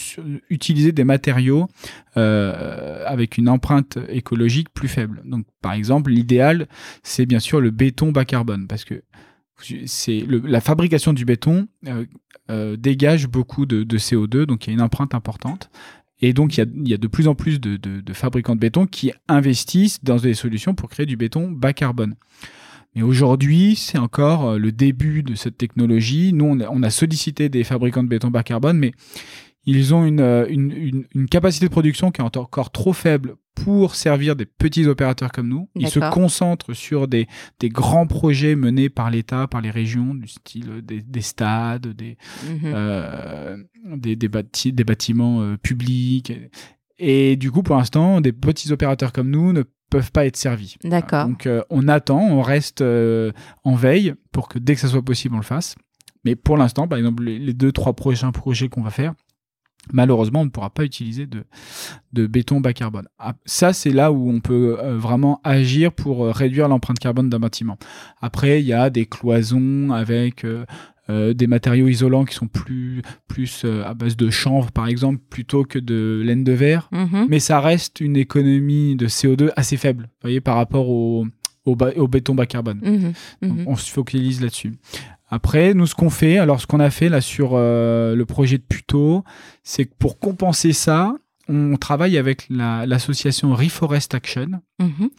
utiliser 0.50 0.92
des 0.92 1.04
matériaux 1.04 1.68
euh, 2.16 3.04
avec 3.06 3.38
une 3.38 3.50
empreinte 3.50 3.98
écologique 4.10 4.70
plus 4.74 4.88
faible. 4.88 5.22
Donc, 5.26 5.46
par 5.62 5.74
exemple, 5.74 6.12
l'idéal, 6.12 6.68
c'est 7.04 7.26
bien 7.26 7.40
sûr 7.40 7.60
le 7.60 7.72
béton 7.72 8.12
bas 8.12 8.26
carbone, 8.26 8.68
parce 8.68 8.86
que 8.86 9.04
la 10.46 10.62
fabrication 10.62 11.14
du 11.14 11.26
béton 11.26 11.68
dégage 12.78 13.28
beaucoup 13.28 13.66
de, 13.66 13.98
CO2, 13.98 14.46
donc 14.46 14.68
il 14.68 14.70
y 14.70 14.72
a 14.72 14.76
une 14.76 14.82
empreinte 14.82 15.16
importante. 15.16 15.70
Et 16.22 16.34
donc, 16.34 16.58
il 16.58 16.88
y 16.88 16.94
a, 16.94 16.98
de 16.98 17.08
plus 17.08 17.28
en 17.28 17.36
plus 17.36 17.60
de, 17.60 18.14
fabricants 18.14 18.56
de 18.56 18.60
béton 18.60 18.88
qui 18.88 19.12
investissent 19.28 20.04
dans 20.04 20.18
des 20.18 20.34
solutions 20.34 20.74
pour 20.74 20.90
créer 20.90 21.06
du 21.06 21.18
béton 21.18 21.52
bas 21.52 21.74
carbone. 21.74 22.16
Mais 22.96 23.04
aujourd'hui, 23.04 23.76
c'est 23.76 24.00
encore 24.00 24.50
euh, 24.50 24.58
le 24.58 24.72
début 24.72 25.22
de 25.22 25.36
cette 25.36 25.58
technologie. 25.58 26.34
Nous, 26.34 26.46
on 26.46 26.84
a, 26.84 26.90
sollicité 26.90 27.50
des 27.50 27.64
fabricants 27.64 28.02
de 28.02 28.08
béton 28.08 28.32
bas 28.32 28.42
carbone, 28.42 28.78
mais 28.78 28.94
ils 29.66 29.94
ont 29.94 30.10
euh, 30.20 30.48
une, 30.50 31.06
une, 31.14 31.28
capacité 31.28 31.68
de 31.68 31.72
production 31.72 32.10
qui 32.10 32.22
est 32.22 32.24
encore 32.24 32.72
trop 32.72 32.94
faible 32.94 33.36
pour 33.64 33.96
servir 33.96 34.36
des 34.36 34.46
petits 34.46 34.86
opérateurs 34.86 35.32
comme 35.32 35.48
nous. 35.48 35.68
Ils 35.76 35.90
se 35.90 36.00
concentrent 36.12 36.74
sur 36.76 37.08
des, 37.08 37.28
des 37.60 37.70
grands 37.70 38.06
projets 38.06 38.56
menés 38.56 38.90
par 38.90 39.10
l'État, 39.10 39.48
par 39.48 39.62
les 39.62 39.72
régions, 39.72 40.14
du 40.14 40.28
style 40.28 40.82
des, 40.84 41.02
des 41.02 41.22
stades, 41.22 41.88
des, 41.88 42.18
mhm. 42.48 42.60
euh, 42.66 43.58
des, 43.96 44.16
des, 44.16 44.30
des, 44.30 44.84
bâtiments 44.84 45.42
euh, 45.42 45.58
publics. 45.58 46.32
Et 47.00 47.36
du 47.36 47.52
coup, 47.52 47.64
pour 47.64 47.78
l'instant, 47.78 48.22
des 48.22 48.34
petits 48.34 48.72
opérateurs 48.72 49.12
comme 49.12 49.32
nous 49.32 49.54
ne 49.54 49.64
peuvent 49.90 50.12
pas 50.12 50.26
être 50.26 50.38
servis. 50.38 50.76
D'accord. 50.84 51.28
Donc, 51.28 51.50
on 51.70 51.88
attend, 51.88 52.20
on 52.20 52.42
reste 52.42 52.82
en 52.82 53.76
veille 53.76 54.14
pour 54.32 54.50
que 54.50 54.60
dès 54.60 54.76
que 54.76 54.82
ça 54.82 54.88
soit 54.88 55.04
possible, 55.04 55.36
on 55.36 55.40
le 55.40 55.44
fasse. 55.44 55.76
Mais 56.26 56.36
pour 56.36 56.58
l'instant, 56.58 56.88
par 56.88 56.98
exemple, 56.98 57.24
les 57.24 57.54
deux, 57.54 57.72
trois 57.72 57.94
prochains 57.94 58.32
projets 58.32 58.68
qu'on 58.68 58.82
va 58.82 58.90
faire, 58.90 59.14
malheureusement, 59.92 60.42
on 60.42 60.46
ne 60.46 60.50
pourra 60.50 60.70
pas 60.70 60.84
utiliser 60.84 61.26
de, 61.26 61.44
de 62.14 62.28
béton 62.28 62.62
bas 62.62 62.74
carbone. 62.74 63.08
Ah, 63.20 63.34
ça, 63.46 63.74
c'est 63.74 63.92
là 63.92 64.12
où 64.12 64.30
on 64.30 64.40
peut 64.40 64.78
euh, 64.80 64.98
vraiment 64.98 65.40
agir 65.44 65.92
pour 65.92 66.26
euh, 66.26 66.32
réduire 66.32 66.68
l'empreinte 66.68 67.00
carbone 67.00 67.30
d'un 67.30 67.40
bâtiment. 67.40 67.78
Après, 68.22 68.62
il 68.62 68.66
y 68.66 68.74
a 68.74 68.90
des 68.90 69.06
cloisons 69.06 69.92
avec 69.92 70.46
euh, 71.10 71.34
des 71.34 71.48
matériaux 71.48 71.88
isolants 71.88 72.26
qui 72.26 72.36
sont 72.36 72.48
plus, 72.48 73.02
plus 73.28 73.66
à 73.86 73.94
base 73.94 74.18
de 74.18 74.30
chanvre, 74.30 74.72
par 74.72 74.88
exemple, 74.88 75.22
plutôt 75.30 75.64
que 75.64 75.80
de 75.80 76.22
laine 76.24 76.44
de 76.44 76.52
verre. 76.52 76.90
Mm-hmm. 76.92 77.28
Mais 77.30 77.40
ça 77.40 77.62
reste 77.62 78.02
une 78.02 78.18
économie 78.18 78.96
de 78.96 79.08
CO2 79.08 79.52
assez 79.56 79.78
faible, 79.78 80.04
vous 80.04 80.22
voyez, 80.24 80.42
par 80.42 80.58
rapport 80.58 80.90
au, 80.90 81.26
au, 81.66 82.08
béton 82.08 82.36
bas 82.36 82.46
carbone. 82.46 82.82
Mm-hmm. 82.82 83.48
Mm-hmm. 83.48 83.64
on 83.68 83.76
se 83.78 83.92
focalise 83.92 84.42
là-dessus. 84.42 84.74
Après, 85.30 85.74
nous, 85.74 85.86
ce 85.86 85.96
qu'on 85.96 86.10
fait, 86.10 86.38
alors 86.38 86.62
ce 86.62 86.68
qu'on 86.68 86.80
a 86.80 86.90
fait 86.90 87.10
là 87.10 87.22
sur 87.22 87.52
euh, 87.54 88.16
le 88.16 88.26
projet 88.26 88.58
de 88.58 88.64
Puto, 88.64 89.24
c'est 89.64 89.86
que 89.86 89.94
pour 90.00 90.20
compenser 90.20 90.72
ça, 90.72 91.16
on 91.50 91.76
travaille 91.78 92.18
avec 92.18 92.48
l'association 92.50 93.54
Reforest 93.54 94.14
Action, 94.14 94.62
mhm. 94.80 95.10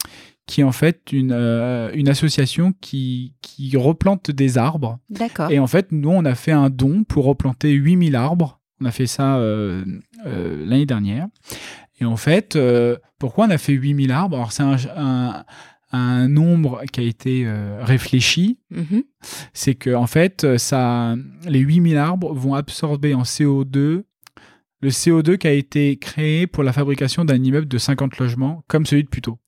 qui 0.47 0.63
est 0.63 0.65
en 0.65 0.73
fait 0.73 1.13
une, 1.13 1.33
euh, 1.33 1.91
une 1.95 2.09
association 2.09 2.73
qui, 2.81 3.35
qui 3.43 3.77
replante 3.77 4.31
des 4.31 4.57
arbres. 4.57 4.99
D'accord. 5.11 5.51
Et 5.51 5.59
en 5.59 5.67
fait, 5.67 5.93
nous, 5.93 6.11
on 6.11 6.25
a 6.25 6.35
fait 6.35 6.53
un 6.53 6.71
don 6.71 7.05
pour 7.05 7.27
replanter 7.27 7.71
8000 7.71 8.17
arbres. 8.17 8.61
On 8.81 8.87
a 8.87 8.91
fait 8.91 9.07
ça 9.07 9.37
euh, 9.37 9.85
l'année 10.25 10.87
dernière. 10.87 11.27
Et 12.01 12.05
en 12.05 12.17
fait, 12.17 12.57
pourquoi 13.19 13.47
on 13.47 13.51
a 13.51 13.59
fait 13.59 13.73
8000 13.73 14.13
arbres? 14.13 14.37
Alors, 14.37 14.53
c'est 14.53 14.63
un 14.63 14.77
un 14.97 15.45
nombre 15.93 16.83
qui 16.93 17.01
a 17.01 17.03
été 17.03 17.45
euh, 17.47 17.79
réfléchi, 17.83 18.59
mhm. 18.71 19.03
c'est 19.53 19.75
que 19.75 19.95
en 19.95 20.07
fait, 20.07 20.59
ça, 20.59 21.17
les 21.47 21.61
8000 21.61 21.97
arbres 21.97 22.35
vont 22.35 22.55
absorber 22.55 23.15
en 23.15 23.23
CO2 23.23 24.03
le 24.81 24.91
CO2 24.91 25.39
qui 25.39 25.47
a 25.47 25.53
été 25.53 25.97
créé 25.97 26.47
pour 26.47 26.63
la 26.63 26.73
fabrication 26.73 27.25
d'un 27.25 27.43
immeuble 27.43 27.67
de 27.67 27.79
50 27.79 28.19
logements, 28.19 28.63
comme 28.69 28.87
celui 28.87 29.05
de 29.05 29.09
Puto. 29.09 29.39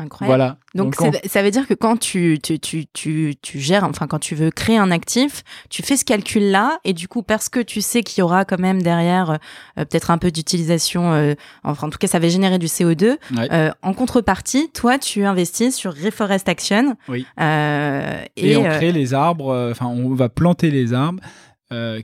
Incroyable. 0.00 0.38
Voilà. 0.38 0.58
Donc, 0.76 0.94
ça 1.26 1.42
veut 1.42 1.50
dire 1.50 1.66
que 1.66 1.74
quand 1.74 1.96
tu, 1.96 2.38
tu, 2.40 2.60
tu, 2.60 2.86
tu, 2.92 3.34
tu 3.42 3.58
gères, 3.58 3.82
enfin 3.82 4.06
quand 4.06 4.20
tu 4.20 4.36
veux 4.36 4.52
créer 4.52 4.76
un 4.76 4.92
actif, 4.92 5.42
tu 5.70 5.82
fais 5.82 5.96
ce 5.96 6.04
calcul-là 6.04 6.78
et 6.84 6.92
du 6.92 7.08
coup 7.08 7.24
parce 7.24 7.48
que 7.48 7.58
tu 7.58 7.80
sais 7.80 8.04
qu'il 8.04 8.20
y 8.20 8.22
aura 8.22 8.44
quand 8.44 8.60
même 8.60 8.80
derrière 8.80 9.30
euh, 9.76 9.84
peut-être 9.84 10.12
un 10.12 10.18
peu 10.18 10.30
d'utilisation, 10.30 11.12
euh, 11.14 11.34
enfin 11.64 11.88
en 11.88 11.90
tout 11.90 11.98
cas 11.98 12.06
ça 12.06 12.20
va 12.20 12.28
générer 12.28 12.58
du 12.58 12.66
CO2. 12.66 13.16
Euh, 13.50 13.70
en 13.82 13.92
contrepartie, 13.92 14.70
toi 14.70 14.98
tu 14.98 15.24
investis 15.24 15.74
sur 15.74 15.92
Reforest 15.92 16.48
Action. 16.48 16.94
Oui. 17.08 17.26
et, 17.38 18.52
et, 18.52 18.56
on 18.56 18.62
crée 18.62 18.92
les 18.92 19.14
arbres, 19.14 19.68
enfin 19.72 19.86
on 19.86 20.14
va 20.14 20.28
planter 20.28 20.70
les 20.70 20.92
arbres 20.92 21.22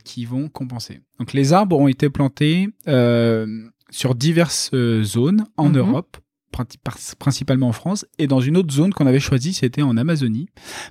qui 0.04 0.24
vont 0.24 0.48
compenser. 0.48 1.00
Donc 1.20 1.32
les 1.32 1.52
arbres 1.52 1.78
ont 1.78 1.88
été 1.88 2.10
plantés 2.10 2.70
sur 3.90 4.16
diverses 4.16 4.72
zones 5.04 5.46
en 5.56 5.68
mhm. 5.68 5.76
Europe 5.76 6.16
principalement 7.18 7.68
en 7.68 7.72
France, 7.72 8.06
et 8.18 8.26
dans 8.26 8.40
une 8.40 8.56
autre 8.56 8.72
zone 8.72 8.92
qu'on 8.92 9.06
avait 9.06 9.20
choisie, 9.20 9.52
c'était 9.52 9.82
en 9.82 9.96
Amazonie, 9.96 10.48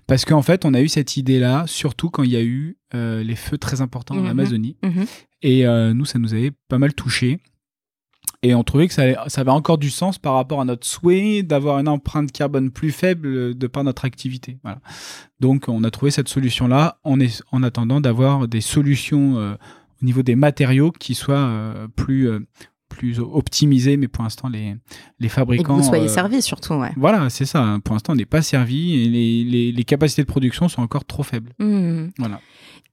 parce 0.07 0.25
qu'en 0.25 0.41
fait, 0.41 0.65
on 0.65 0.73
a 0.73 0.81
eu 0.81 0.87
cette 0.87 1.17
idée-là, 1.17 1.65
surtout 1.67 2.09
quand 2.09 2.23
il 2.23 2.31
y 2.31 2.35
a 2.35 2.43
eu 2.43 2.77
euh, 2.93 3.23
les 3.23 3.35
feux 3.35 3.57
très 3.57 3.81
importants 3.81 4.15
en 4.15 4.21
mhm. 4.21 4.27
Amazonie, 4.27 4.77
mhm. 4.83 5.05
et 5.41 5.65
euh, 5.65 5.93
nous, 5.93 6.05
ça 6.05 6.19
nous 6.19 6.33
avait 6.33 6.51
pas 6.67 6.77
mal 6.77 6.93
touché. 6.93 7.39
Et 8.45 8.53
on 8.55 8.63
trouvait 8.63 8.89
que 8.89 8.93
ça, 8.93 9.29
ça, 9.29 9.41
avait 9.41 9.51
encore 9.51 9.77
du 9.77 9.89
sens 9.89 10.17
par 10.17 10.33
rapport 10.33 10.59
à 10.59 10.65
notre 10.65 10.85
souhait 10.85 11.43
d'avoir 11.43 11.79
une 11.79 11.87
empreinte 11.87 12.29
carbone 12.33 12.71
plus 12.71 12.91
faible 12.91 13.57
de 13.57 13.67
par 13.67 13.85
notre 13.85 14.03
activité. 14.03 14.59
Voilà. 14.63 14.81
Donc, 15.39 15.69
on 15.69 15.81
a 15.85 15.91
trouvé 15.91 16.11
cette 16.11 16.27
solution-là 16.27 16.99
en, 17.05 17.17
en 17.53 17.63
attendant 17.63 18.01
d'avoir 18.01 18.49
des 18.49 18.59
solutions 18.59 19.37
euh, 19.37 19.53
au 20.01 20.05
niveau 20.05 20.23
des 20.23 20.35
matériaux 20.35 20.91
qui 20.91 21.15
soient 21.15 21.73
plus 21.95 22.29
plus 22.93 23.19
optimisé, 23.19 23.97
mais 23.97 24.07
pour 24.07 24.23
l'instant, 24.23 24.47
les, 24.49 24.75
les 25.19 25.29
fabricants. 25.29 25.75
Et 25.75 25.77
que 25.77 25.81
vous 25.81 25.87
soyez 25.87 26.05
euh, 26.05 26.13
servi 26.13 26.41
surtout, 26.41 26.73
ouais. 26.75 26.91
Voilà, 26.95 27.29
c'est 27.29 27.45
ça. 27.45 27.77
Pour 27.83 27.95
l'instant, 27.95 28.13
on 28.13 28.15
n'est 28.15 28.25
pas 28.25 28.41
servi 28.41 29.03
et 29.03 29.09
les, 29.09 29.43
les, 29.43 29.71
les, 29.71 29.83
capacités 29.83 30.21
de 30.21 30.27
production 30.27 30.67
sont 30.69 30.81
encore 30.81 31.05
trop 31.05 31.23
faibles. 31.23 31.51
Mmh. 31.59 32.09
Voilà. 32.17 32.39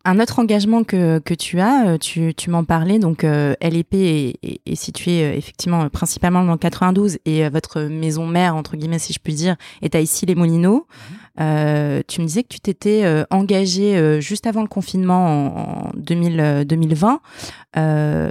Un 0.06 0.18
autre 0.18 0.38
engagement 0.38 0.82
que, 0.82 1.18
que 1.18 1.34
tu 1.34 1.60
as, 1.60 1.88
euh, 1.88 1.98
tu, 1.98 2.32
tu 2.34 2.48
m'en 2.48 2.64
parlais, 2.64 2.98
donc 2.98 3.22
euh, 3.22 3.54
LEP 3.60 3.92
est, 3.92 4.38
est, 4.42 4.60
est 4.64 4.74
situé 4.74 5.22
euh, 5.22 5.34
effectivement 5.34 5.86
principalement 5.90 6.42
dans 6.42 6.52
le 6.52 6.58
92 6.58 7.18
et 7.26 7.46
votre 7.50 7.82
maison 7.82 8.26
mère, 8.26 8.56
entre 8.56 8.78
guillemets 8.78 8.98
si 8.98 9.12
je 9.12 9.18
puis 9.18 9.34
dire, 9.34 9.56
est 9.82 9.94
à 9.94 10.00
Issy-les-Moulineaux. 10.00 10.86
Mmh. 10.88 11.14
Tu 11.36 12.20
me 12.20 12.26
disais 12.26 12.42
que 12.42 12.48
tu 12.48 12.60
t'étais 12.60 13.24
engagé 13.30 14.20
juste 14.20 14.46
avant 14.46 14.62
le 14.62 14.68
confinement 14.68 15.88
en, 15.88 15.92
2000, 15.96 16.64
2020 16.66 17.20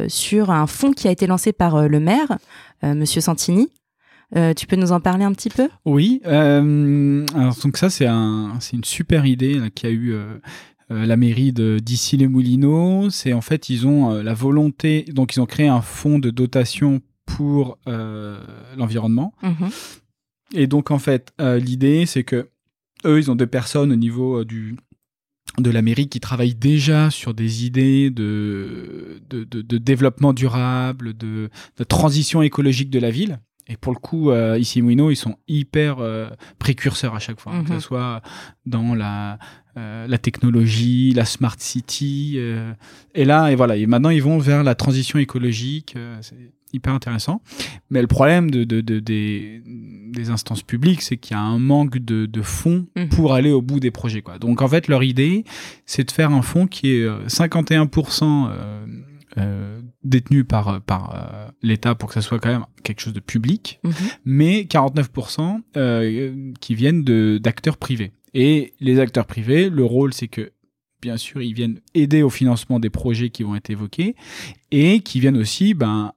sur 0.07 0.51
un 0.51 0.67
fonds 0.67 0.91
qui 0.91 1.07
a 1.07 1.12
été 1.12 1.27
lancé 1.27 1.53
par 1.53 1.88
le 1.88 1.99
maire, 1.99 2.38
Monsieur 2.83 3.21
Santini. 3.21 3.69
tu 4.55 4.67
peux 4.67 4.75
nous 4.75 4.91
en 4.91 4.99
parler 4.99 5.25
un 5.25 5.33
petit 5.33 5.49
peu? 5.49 5.69
Oui. 5.85 6.21
alors 6.25 7.55
donc 7.63 7.77
ça 7.77 7.89
c'est 7.89 8.07
un, 8.07 8.57
c'est 8.59 8.75
une 8.75 8.83
super 8.83 9.25
idée 9.25 9.59
qui 9.73 9.88
a 9.88 9.89
eu 9.89 10.15
euh, 10.91 11.05
la 11.05 11.17
mairie 11.17 11.53
d'ici 11.53 12.17
les 12.17 12.27
Moulineaux. 12.27 13.09
C'est 13.09 13.33
en 13.33 13.41
fait, 13.41 13.69
ils 13.69 13.85
ont 13.85 14.12
euh, 14.12 14.23
la 14.23 14.33
volonté, 14.33 15.03
donc 15.09 15.35
ils 15.35 15.39
ont 15.39 15.45
créé 15.45 15.67
un 15.67 15.81
fonds 15.81 16.17
de 16.17 16.31
dotation 16.31 17.01
pour 17.25 17.77
euh, 17.88 18.39
l'environnement. 18.75 19.33
Mhm. 19.43 19.69
Et 20.55 20.65
donc, 20.65 20.89
en 20.89 20.97
fait, 20.97 21.31
l'idée, 21.39 22.07
c'est 22.07 22.23
que 22.23 22.49
eux, 23.05 23.19
ils 23.19 23.31
ont 23.31 23.35
des 23.35 23.47
personnes 23.47 23.91
au 23.91 23.95
niveau 23.95 24.43
du, 24.43 24.75
de 25.57 25.69
la 25.69 25.81
mairie 25.81 26.09
qui 26.09 26.19
travaillent 26.19 26.55
déjà 26.55 27.09
sur 27.09 27.33
des 27.33 27.65
idées 27.65 28.09
de, 28.09 29.21
de, 29.29 29.43
de, 29.43 29.77
développement 29.77 30.33
durable, 30.33 31.15
de, 31.15 31.49
de, 31.77 31.83
transition 31.83 32.41
écologique 32.41 32.89
de 32.89 32.99
la 32.99 33.12
ville. 33.12 33.39
Et 33.67 33.77
pour 33.77 33.93
le 33.93 33.99
coup, 33.99 34.31
ici 34.57 34.81
Mouino, 34.81 35.12
ils 35.12 35.15
sont 35.15 35.38
hyper 35.47 35.97
précurseurs 36.57 37.13
à 37.13 37.19
chaque 37.19 37.39
fois, 37.39 37.53
hein, 37.53 37.62
que 37.62 37.69
ce 37.69 37.73
mhm. 37.73 37.79
soit 37.81 38.21
dans 38.65 38.95
la, 38.95 39.38
la 39.75 40.17
technologie, 40.17 41.13
la 41.13 41.25
smart 41.25 41.55
city. 41.59 42.39
et 43.13 43.25
là, 43.25 43.51
et 43.51 43.55
voilà, 43.55 43.77
et 43.77 43.85
maintenant 43.85 44.09
ils 44.09 44.23
vont 44.23 44.39
vers 44.39 44.63
la 44.63 44.73
transition 44.73 45.19
écologique. 45.19 45.95
c'est 46.21 46.51
hyper 46.73 46.93
intéressant. 46.93 47.41
Mais 47.89 48.01
le 48.01 48.08
problème 48.08 48.51
de, 48.51 48.63
de, 48.63 48.82
des, 48.82 49.62
des, 49.65 50.29
instances 50.29 50.63
publiques, 50.63 51.01
c'est 51.01 51.17
qu'il 51.17 51.36
y 51.36 51.39
a 51.39 51.41
un 51.41 51.60
manque 51.60 51.97
de, 51.97 52.41
fonds 52.41 52.88
mhm. 52.95 53.10
pour 53.10 53.34
aller 53.34 53.51
au 53.51 53.62
bout 53.62 53.79
des 53.79 53.91
projets. 53.91 54.21
Quoi. 54.21 54.39
Donc 54.39 54.62
en 54.62 54.67
fait, 54.67 54.88
leur 54.88 55.03
idée, 55.03 55.43
c'est 55.86 56.03
de 56.03 56.12
faire 56.12 56.32
un 56.32 56.41
fonds 56.41 56.67
qui 56.67 56.91
est 56.91 57.08
51% 57.27 58.23
euh, 58.23 58.51
euh, 58.51 58.86
euh, 59.38 59.82
détenu 60.03 60.45
par, 60.45 60.82
par 60.82 61.13
euh, 61.13 61.51
l'État 61.62 61.93
pour 61.93 62.08
que 62.08 62.15
ça 62.15 62.21
soit 62.21 62.39
quand 62.39 62.49
même 62.49 62.65
quelque 62.84 63.01
chose 63.01 63.13
de 63.13 63.19
public, 63.19 63.79
mhm. 63.84 63.93
mais 64.23 64.62
49% 64.62 65.60
euh, 65.75 66.51
qui 66.62 66.73
viennent 66.73 67.03
d'acteurs 67.38 67.77
privés. 67.77 68.13
Et 68.34 68.73
les 68.79 68.97
acteurs 68.99 69.25
privés, 69.25 69.69
le 69.69 69.84
rôle, 69.84 70.13
c'est 70.13 70.29
que 70.29 70.53
bien 71.01 71.17
sûr, 71.17 71.41
ils 71.41 71.53
viennent 71.53 71.79
aider 71.93 72.23
au 72.23 72.29
financement 72.29 72.79
des 72.79 72.89
projets 72.89 73.29
qui 73.29 73.43
vont 73.43 73.55
être 73.55 73.69
évoqués 73.69 74.15
et 74.71 75.01
qui 75.01 75.19
viennent 75.19 75.38
aussi 75.38 75.73
ben, 75.73 76.13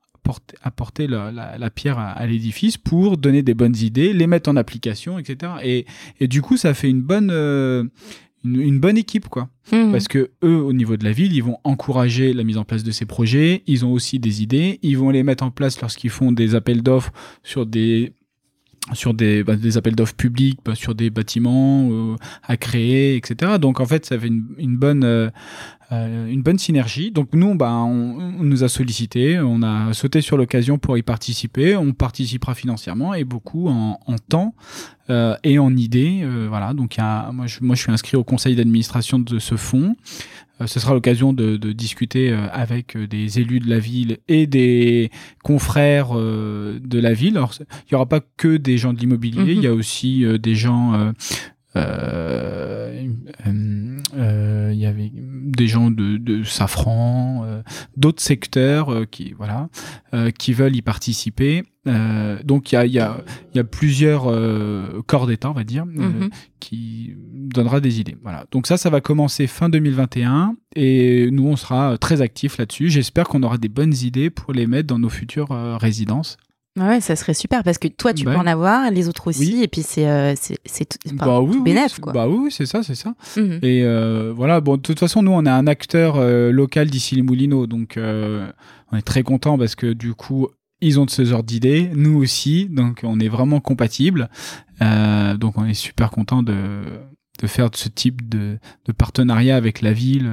apporter, 0.62 1.06
la, 1.06 1.70
pierre 1.70 1.98
à, 1.98 2.26
l'édifice 2.26 2.76
pour 2.76 3.16
donner 3.16 3.42
des 3.42 3.54
bonnes 3.54 3.76
idées, 3.76 4.12
les 4.12 4.26
mettre 4.26 4.50
en 4.50 4.56
application, 4.56 5.18
etc. 5.18 5.52
Et, 5.62 5.86
et 6.20 6.28
du 6.28 6.42
coup, 6.42 6.56
ça 6.56 6.74
fait 6.74 6.88
une 6.88 7.02
bonne, 7.02 7.30
euh, 7.30 7.84
une, 8.44 8.80
bonne 8.80 8.96
équipe, 8.98 9.28
quoi. 9.28 9.48
Mmh. 9.72 9.92
Parce 9.92 10.08
que 10.08 10.30
eux, 10.42 10.56
au 10.56 10.72
niveau 10.72 10.96
de 10.96 11.04
la 11.04 11.12
ville, 11.12 11.32
ils 11.34 11.42
vont 11.42 11.58
encourager 11.64 12.32
la 12.32 12.44
mise 12.44 12.58
en 12.58 12.64
place 12.64 12.82
de 12.82 12.90
ces 12.90 13.06
projets. 13.06 13.62
Ils 13.66 13.84
ont 13.84 13.92
aussi 13.92 14.18
des 14.18 14.42
idées. 14.42 14.78
Ils 14.82 14.98
vont 14.98 15.10
les 15.10 15.22
mettre 15.22 15.44
en 15.44 15.50
place 15.50 15.80
lorsqu'ils 15.80 16.10
font 16.10 16.32
des 16.32 16.54
appels 16.54 16.82
d'offres 16.82 17.12
sur 17.42 17.66
des 17.66 18.12
sur 18.94 19.14
des, 19.14 19.44
bah, 19.44 19.56
des 19.56 19.76
appels 19.76 19.94
d'offres 19.94 20.16
publics, 20.16 20.58
bah, 20.64 20.74
sur 20.74 20.94
des 20.94 21.08
bâtiments 21.08 21.88
euh, 21.90 22.16
à 22.42 22.56
créer, 22.56 23.16
etc. 23.16 23.58
Donc 23.60 23.80
en 23.80 23.86
fait, 23.86 24.04
ça 24.04 24.18
fait 24.18 24.26
une, 24.26 24.44
une 24.58 24.76
bonne, 24.76 25.04
euh, 25.04 25.30
euh, 25.92 26.26
une 26.26 26.42
bonne 26.42 26.58
synergie. 26.58 27.10
Donc 27.10 27.28
nous, 27.32 27.54
bah, 27.54 27.72
on, 27.72 28.34
on, 28.40 28.42
nous 28.42 28.64
a 28.64 28.68
sollicité, 28.68 29.38
on 29.38 29.62
a 29.62 29.92
sauté 29.92 30.20
sur 30.20 30.36
l'occasion 30.36 30.78
pour 30.78 30.96
y 30.96 31.02
participer. 31.02 31.76
On 31.76 31.92
participera 31.92 32.54
financièrement 32.54 33.14
et 33.14 33.24
beaucoup 33.24 33.68
en, 33.68 34.00
en 34.06 34.16
temps 34.16 34.54
euh, 35.10 35.36
et 35.44 35.58
en 35.58 35.76
idées. 35.76 36.26
voilà. 36.48 36.74
Donc 36.74 36.96
y 36.96 37.00
a, 37.00 37.30
moi, 37.32 37.46
je, 37.46 37.58
moi, 37.60 37.76
je 37.76 37.82
suis 37.82 37.92
inscrit 37.92 38.16
au 38.16 38.24
conseil 38.24 38.56
d'administration 38.56 39.18
de 39.18 39.38
ce 39.38 39.56
fonds. 39.56 39.94
Euh, 40.62 40.66
ce 40.66 40.80
sera 40.80 40.94
l'occasion 40.94 41.32
de, 41.32 41.56
discuter 41.72 42.30
euh, 42.30 42.48
avec 42.52 42.96
euh, 42.96 43.06
des 43.06 43.40
élus 43.40 43.60
de 43.60 43.68
la 43.68 43.78
ville 43.78 44.18
et 44.28 44.46
des 44.46 45.10
confrères 45.42 46.14
de 46.14 46.98
la 46.98 47.12
ville. 47.12 47.36
Alors, 47.36 47.54
il 47.60 47.92
n'y 47.92 47.96
aura 47.96 48.06
pas 48.06 48.20
que 48.36 48.56
des 48.56 48.78
gens 48.78 48.92
de 48.92 48.98
l'immobilier, 48.98 49.52
il 49.52 49.62
y 49.62 49.66
a 49.66 49.74
aussi 49.74 50.24
des 50.38 50.54
gens 50.54 50.94
euh, 50.94 50.98
euh, 50.98 51.12
il 54.72 54.78
y 54.78 54.86
avait 54.86 55.10
des 55.14 55.66
gens 55.66 55.90
de, 55.90 56.16
de 56.16 56.42
Safran, 56.44 57.44
euh, 57.44 57.62
d'autres 57.96 58.22
secteurs 58.22 59.08
qui 59.10 59.32
voilà 59.32 59.68
qui 60.38 60.52
veulent 60.52 60.76
y 60.76 60.82
participer. 60.82 61.64
donc 62.44 62.72
il 62.72 62.74
y 62.74 62.78
a, 62.78 62.86
y, 62.86 62.98
a, 62.98 63.16
y 63.54 63.58
a 63.58 63.64
plusieurs 63.64 64.24
corps 65.06 65.26
d'État, 65.26 65.50
on 65.50 65.54
va 65.54 65.64
dire, 65.64 65.86
mhm. 65.86 66.30
qui 66.60 67.14
donnera 67.16 67.80
des 67.80 68.00
idées. 68.00 68.16
Voilà. 68.22 68.46
Donc 68.50 68.66
ça, 68.66 68.76
ça 68.76 68.90
va 68.90 69.00
commencer 69.00 69.46
fin 69.46 69.68
2021 69.68 70.56
et 70.76 71.30
nous 71.30 71.46
on 71.46 71.56
sera 71.56 71.96
très 71.98 72.20
actifs 72.20 72.58
là-dessus. 72.58 72.90
J'espère 72.90 73.28
qu'on 73.28 73.42
aura 73.42 73.58
des 73.58 73.68
bonnes 73.68 73.94
idées 73.94 74.30
pour 74.30 74.52
les 74.52 74.66
mettre 74.66 74.88
dans 74.88 74.98
nos 74.98 75.08
futures 75.08 75.50
résidences. 75.80 76.36
Ouais, 76.78 77.02
ça 77.02 77.16
serait 77.16 77.34
super 77.34 77.62
parce 77.62 77.76
que 77.76 77.88
toi, 77.88 78.14
tu 78.14 78.24
peux 78.24 78.34
en 78.34 78.46
avoir, 78.46 78.90
les 78.90 79.06
autres 79.06 79.28
aussi, 79.28 79.62
et 79.62 79.68
puis 79.68 79.82
c'est 79.82 80.08
euh, 80.08 80.34
c'est 80.64 80.88
bah 81.12 81.40
oui, 81.40 81.60
bénéf, 81.62 81.98
quoi. 82.00 82.14
Bah 82.14 82.26
oui, 82.26 82.50
c'est 82.50 82.64
ça, 82.64 82.82
c'est 82.82 82.94
ça. 82.94 83.14
Mhm. 83.36 83.58
Et 83.62 83.82
euh, 83.84 84.32
voilà, 84.34 84.62
bon, 84.62 84.78
de 84.78 84.82
toute 84.82 84.98
façon, 84.98 85.22
nous, 85.22 85.32
on 85.32 85.44
est 85.44 85.50
un 85.50 85.66
acteur 85.66 86.16
euh, 86.16 86.50
local 86.50 86.88
d'ici 86.88 87.14
les 87.14 87.22
Moulineaux, 87.22 87.66
donc 87.66 87.98
euh, 87.98 88.50
on 88.90 88.96
est 88.96 89.02
très 89.02 89.22
content 89.22 89.58
parce 89.58 89.74
que 89.74 89.92
du 89.92 90.14
coup, 90.14 90.48
ils 90.80 90.98
ont 90.98 91.04
de 91.04 91.10
ce 91.10 91.26
genre 91.26 91.42
d'idées, 91.42 91.90
nous 91.94 92.16
aussi, 92.16 92.68
donc 92.70 93.00
on 93.02 93.20
est 93.20 93.28
vraiment 93.28 93.60
compatibles. 93.60 94.30
donc 94.80 95.58
on 95.58 95.66
est 95.66 95.74
super 95.74 96.10
content 96.10 96.42
de 96.42 96.56
de 97.40 97.46
faire 97.48 97.70
ce 97.74 97.88
type 97.88 98.28
de, 98.28 98.58
de 98.86 98.92
partenariat 98.92 99.56
avec 99.56 99.82
la 99.82 99.92
ville. 99.92 100.30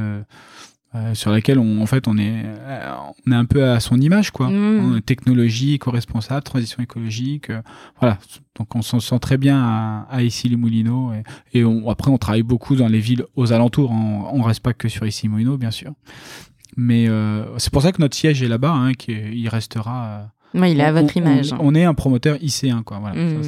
Euh, 0.96 1.14
sur 1.14 1.30
laquelle 1.30 1.60
on, 1.60 1.82
en 1.82 1.86
fait 1.86 2.08
on 2.08 2.18
est 2.18 2.42
euh, 2.46 2.92
on 3.28 3.32
est 3.32 3.36
un 3.36 3.46
peu 3.46 3.64
à 3.70 3.80
son 3.80 4.02
image 4.02 4.32
quoi. 4.32 4.50
Mmh. 4.50 5.02
technologie 5.06 5.76
éco-responsable 5.76 6.42
transition 6.42 6.82
écologique 6.82 7.52
euh, 7.52 7.62
voilà. 8.00 8.18
Donc 8.56 8.76
on 8.76 8.82
s'en 8.82 9.00
sent 9.00 9.20
très 9.20 9.38
bien 9.38 9.62
à, 9.62 10.08
à 10.10 10.24
issy 10.24 10.50
les 10.50 10.56
Moulineaux 10.56 11.12
et, 11.54 11.60
et 11.60 11.64
après 11.88 12.10
on 12.10 12.18
travaille 12.18 12.42
beaucoup 12.42 12.76
dans 12.76 12.88
les 12.88 13.00
villes 13.00 13.24
aux 13.36 13.54
alentours. 13.54 13.92
On, 13.92 14.32
on 14.34 14.42
reste 14.42 14.62
pas 14.62 14.74
que 14.74 14.90
sur 14.90 15.06
issy 15.06 15.28
les 15.28 15.30
Moulineaux 15.30 15.58
bien 15.58 15.70
sûr. 15.70 15.94
Mais 16.76 17.08
c'est 17.58 17.72
pour 17.72 17.84
ça 17.84 17.92
que 17.92 18.02
notre 18.02 18.16
siège 18.16 18.42
est 18.42 18.48
là-bas 18.48 18.72
hein, 18.72 18.94
qu'il 18.94 19.48
restera 19.48 20.32
il 20.54 20.80
est 20.80 20.84
à 20.84 20.92
votre 20.92 21.16
image. 21.16 21.54
On, 21.60 21.76
est 21.76 21.84
un 21.84 21.94
promoteur 21.94 22.38
IC1, 22.38 22.84
quoi. 22.84 23.00
Voilà, 23.00 23.16
mmh. 23.16 23.42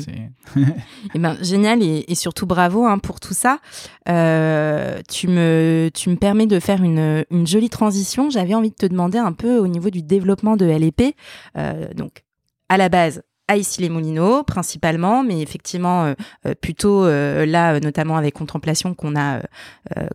et 0.56 0.62
eh 1.16 1.20
ben, 1.20 1.38
génial 1.42 1.82
et, 1.82 2.16
surtout 2.16 2.46
bravo 2.46 2.86
hein, 2.86 2.98
pour 3.00 3.20
tout 3.20 3.34
ça. 3.34 3.60
Euh, 4.10 5.00
tu, 5.10 5.28
me, 5.28 5.90
tu 5.94 6.10
me 6.10 6.16
permets 6.16 6.48
de 6.48 6.60
faire 6.60 6.84
une, 6.84 7.26
une 7.32 7.48
jolie 7.48 7.70
transition. 7.70 8.30
J'avais 8.30 8.54
envie 8.54 8.70
de 8.70 8.76
te 8.76 8.86
demander 8.86 9.18
un 9.18 9.34
peu 9.34 9.58
au 9.58 9.68
niveau 9.68 9.90
du 9.90 10.02
développement 10.02 10.58
de 10.58 10.66
LEP. 10.66 11.16
Euh, 11.58 11.88
donc, 11.96 12.24
à 12.70 12.78
la 12.78 12.90
base, 12.90 13.24
à 13.52 13.58
ici 13.58 13.82
les 13.82 13.90
Moulineaux 13.90 14.44
principalement, 14.44 15.24
mais 15.24 15.42
effectivement 15.42 16.06
euh, 16.06 16.14
euh, 16.46 16.54
plutôt 16.56 17.04
euh, 17.04 17.46
là 17.46 17.82
notamment 17.82 18.16
avec 18.16 18.34
Contemplation 18.34 18.94
qu'on 18.94 19.20
a 19.20 19.42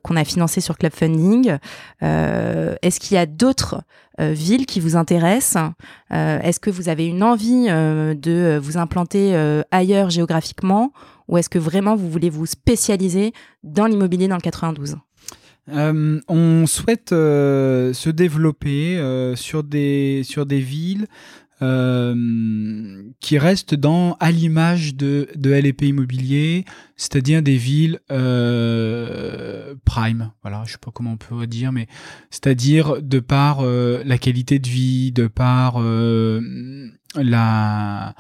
qu'on 0.03 0.17
a 0.17 0.25
financé 0.25 0.61
sur 0.61 0.79
Club 0.79 0.93
Funding. 0.93 1.59
Est-ce 2.01 2.99
qu'il 2.99 3.15
y 3.15 3.19
a 3.19 3.27
d'autres 3.27 3.83
villes 4.19 4.65
qui 4.65 4.81
vous 4.81 4.97
intéressent? 4.97 5.73
Est-ce 6.11 6.61
que 6.61 6.71
vous 6.71 6.89
avez 6.89 7.07
une 7.07 7.23
envie 7.23 7.67
de 7.67 8.59
vous 8.63 8.79
implanter 8.79 9.37
ailleurs 9.71 10.11
géographiquement? 10.11 10.93
Ou 11.29 11.39
est-ce 11.39 11.49
que 11.49 11.59
vraiment 11.59 11.95
vous 11.95 12.11
voulez 12.11 12.31
vous 12.31 12.47
spécialiser 12.47 13.33
dans 13.63 13.87
l'immobilier 13.87 14.29
dans 14.29 14.37
le 14.37 14.41
92 14.41 14.97
on 15.69 16.67
souhaite 16.67 17.11
se 17.11 18.11
développer 18.11 19.35
sur 19.37 19.63
des 19.63 20.23
sur 20.25 20.47
des 20.47 20.61
villes 20.61 21.07
euh, 21.63 23.03
qui 23.21 23.39
reste 23.39 23.75
dans 23.75 24.15
à 24.21 24.31
l'image 24.31 24.95
de, 24.95 25.29
de 25.37 25.51
LEP 25.51 25.83
immobilier, 25.83 26.65
c'est-à-dire 26.97 27.43
des 27.43 27.57
villes 27.57 28.01
euh, 28.11 29.75
prime. 29.85 30.33
Voilà, 30.43 30.65
je 30.67 30.73
sais 30.73 30.79
pas 30.79 30.91
comment 30.93 31.13
on 31.13 31.17
peut 31.17 31.47
dire, 31.47 31.73
mais 31.73 31.87
c'est-à-dire 32.31 33.03
de 33.03 33.21
par 33.21 33.61
euh, 33.61 34.03
la 34.05 34.19
qualité 34.19 34.59
de 34.59 34.69
vie, 34.69 35.13
de 35.13 35.27
par 35.27 35.81
euh, 35.81 36.91
la 37.15 38.15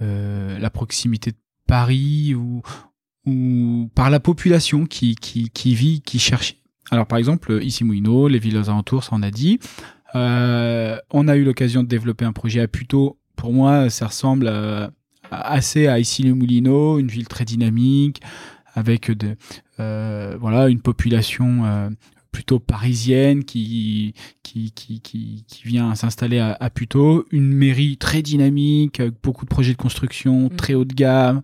euh, 0.00 0.58
la 0.58 0.70
proximité 0.70 1.32
de 1.32 1.36
Paris 1.66 2.34
ou 2.34 2.62
ou 3.26 3.90
par 3.94 4.10
la 4.10 4.18
population 4.18 4.86
qui 4.86 5.14
qui, 5.14 5.50
qui 5.50 5.74
vit, 5.74 6.00
qui 6.00 6.18
cherche. 6.18 6.56
Alors 6.90 7.06
par 7.06 7.18
exemple 7.18 7.62
ici 7.62 7.84
Mouino, 7.84 8.28
les 8.28 8.38
villes 8.38 8.56
aux 8.56 8.70
alentours, 8.70 9.04
ça 9.04 9.10
on 9.12 9.22
a 9.22 9.30
dit. 9.30 9.58
Euh, 10.14 10.98
on 11.10 11.28
a 11.28 11.36
eu 11.36 11.44
l'occasion 11.44 11.82
de 11.82 11.88
développer 11.88 12.24
un 12.24 12.32
projet 12.32 12.60
à 12.60 12.68
Puto. 12.68 13.18
Pour 13.36 13.52
moi, 13.52 13.90
ça 13.90 14.06
ressemble 14.06 14.50
assez 15.30 15.86
à 15.86 15.98
Issy-les-Moulineaux, 15.98 16.98
une 16.98 17.08
ville 17.08 17.28
très 17.28 17.44
dynamique, 17.44 18.20
avec 18.74 19.10
de, 19.10 19.36
euh, 19.80 20.36
voilà, 20.38 20.68
une 20.68 20.80
population 20.80 21.64
euh, 21.64 21.90
plutôt 22.30 22.58
parisienne 22.58 23.44
qui, 23.44 24.14
qui, 24.42 24.72
qui, 24.72 25.00
qui, 25.00 25.44
vient 25.64 25.94
s'installer 25.94 26.38
à, 26.38 26.56
à 26.60 26.70
Puto, 26.70 27.26
une 27.30 27.52
mairie 27.52 27.96
très 27.96 28.22
dynamique, 28.22 29.00
avec 29.00 29.14
beaucoup 29.22 29.44
de 29.44 29.50
projets 29.50 29.72
de 29.72 29.78
construction, 29.78 30.46
mmh. 30.46 30.56
très 30.56 30.74
haut 30.74 30.84
de 30.84 30.94
gamme, 30.94 31.42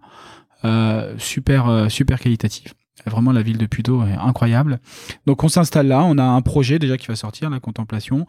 super, 1.18 1.90
super 1.90 2.20
qualitatif. 2.20 2.74
Vraiment, 3.08 3.32
la 3.32 3.42
ville 3.42 3.58
de 3.58 3.66
Puto 3.66 4.02
est 4.04 4.14
incroyable. 4.14 4.80
Donc, 5.26 5.44
on 5.44 5.48
s'installe 5.48 5.88
là. 5.88 6.02
On 6.04 6.18
a 6.18 6.24
un 6.24 6.40
projet 6.42 6.78
déjà 6.78 6.96
qui 6.96 7.06
va 7.06 7.16
sortir, 7.16 7.50
la 7.50 7.60
contemplation. 7.60 8.26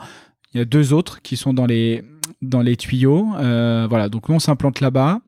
Il 0.54 0.58
y 0.58 0.62
a 0.62 0.66
deux 0.66 0.94
autres 0.94 1.22
qui 1.22 1.38
sont 1.38 1.54
dans 1.54 1.66
les, 1.66 2.04
dans 2.42 2.62
les 2.62 2.76
tuyaux. 2.76 3.28
Euh, 3.38 3.88
voilà, 3.90 4.10
donc 4.10 4.30
nous, 4.30 4.36
on 4.36 4.40
s'implante 4.40 4.80
là-bas. 4.80 5.20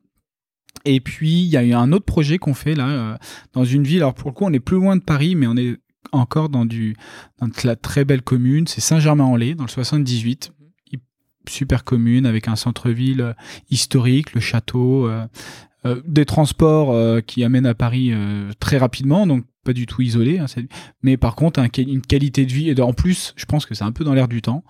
Et 0.84 1.00
puis, 1.00 1.42
il 1.42 1.48
y 1.48 1.56
a 1.56 1.62
eu 1.62 1.74
un 1.74 1.92
autre 1.92 2.04
projet 2.04 2.38
qu'on 2.38 2.54
fait 2.54 2.74
là, 2.74 2.88
euh, 2.88 3.16
dans 3.52 3.64
une 3.64 3.84
ville. 3.84 3.98
Alors, 3.98 4.14
pour 4.14 4.30
le 4.30 4.34
coup, 4.34 4.44
on 4.44 4.52
est 4.52 4.60
plus 4.60 4.76
loin 4.76 4.96
de 4.96 5.02
Paris, 5.02 5.34
mais 5.34 5.46
on 5.46 5.56
est 5.56 5.76
encore 6.10 6.48
dans, 6.48 6.64
du, 6.64 6.96
dans 7.40 7.48
la 7.64 7.76
très 7.76 8.04
belle 8.04 8.22
commune. 8.22 8.66
C'est 8.66 8.80
Saint-Germain-en-Laye, 8.80 9.54
dans 9.54 9.64
le 9.64 9.70
78. 9.70 10.52
Super 11.48 11.82
commune, 11.82 12.26
avec 12.26 12.46
un 12.46 12.54
centre-ville 12.54 13.34
historique, 13.68 14.32
le 14.32 14.40
château. 14.40 15.10
Des 16.06 16.24
transports 16.24 17.22
qui 17.26 17.44
amènent 17.44 17.66
à 17.66 17.74
Paris 17.74 18.12
très 18.60 18.78
rapidement, 18.78 19.26
donc 19.26 19.44
pas 19.64 19.72
du 19.72 19.86
tout 19.86 20.02
isolé, 20.02 20.38
hein, 20.38 20.46
mais 21.02 21.16
par 21.16 21.36
contre 21.36 21.60
une 21.78 22.02
qualité 22.02 22.46
de 22.46 22.52
vie, 22.52 22.70
et 22.70 22.80
en 22.80 22.92
plus 22.92 23.32
je 23.36 23.44
pense 23.44 23.64
que 23.66 23.74
c'est 23.74 23.84
un 23.84 23.92
peu 23.92 24.04
dans 24.04 24.14
l'air 24.14 24.28
du 24.28 24.42
temps, 24.42 24.64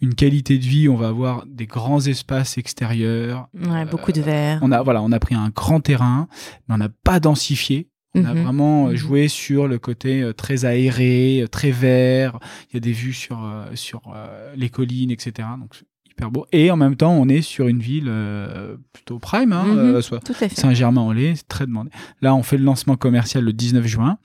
une 0.00 0.14
qualité 0.14 0.58
de 0.58 0.64
vie, 0.64 0.88
on 0.88 0.96
va 0.96 1.08
avoir 1.08 1.44
des 1.46 1.66
grands 1.66 2.00
espaces 2.00 2.58
extérieurs. 2.58 3.48
beaucoup 3.90 4.12
de 4.12 4.20
verre. 4.20 4.60
On 4.62 4.70
a, 4.72 4.82
voilà, 4.82 5.02
on 5.02 5.12
a 5.12 5.18
pris 5.18 5.34
un 5.34 5.50
grand 5.50 5.80
terrain, 5.80 6.28
mais 6.68 6.74
on 6.74 6.78
n'a 6.78 6.88
pas 6.88 7.20
densifié. 7.20 7.88
On 8.14 8.24
a 8.24 8.32
mhm. 8.32 8.42
vraiment 8.44 8.86
mhm. 8.86 8.96
joué 8.96 9.28
sur 9.28 9.68
le 9.68 9.78
côté 9.78 10.30
très 10.36 10.64
aéré, 10.64 11.44
très 11.50 11.70
vert. 11.70 12.38
Il 12.70 12.74
y 12.74 12.76
a 12.78 12.80
des 12.80 12.92
vues 12.92 13.12
sur, 13.12 13.38
sur 13.74 14.14
les 14.56 14.70
collines, 14.70 15.10
etc. 15.10 15.48
Donc 15.58 15.74
beau. 16.24 16.46
Et 16.52 16.70
en 16.70 16.76
même 16.76 16.96
temps, 16.96 17.12
on 17.12 17.28
est 17.28 17.42
sur 17.42 17.68
une 17.68 17.78
ville 17.78 18.08
euh, 18.08 18.76
plutôt 18.92 19.18
prime, 19.18 19.52
hein, 19.52 19.64
mhm. 19.64 19.78
euh, 19.96 20.00
Saint-Germain-en-Laye, 20.50 21.36
c'est 21.36 21.48
très 21.48 21.66
demandé. 21.66 21.90
Là, 22.22 22.34
on 22.34 22.42
fait 22.42 22.56
le 22.56 22.64
lancement 22.64 22.96
commercial 22.96 23.44
le 23.44 23.52
19 23.52 23.86
juin. 23.86 24.18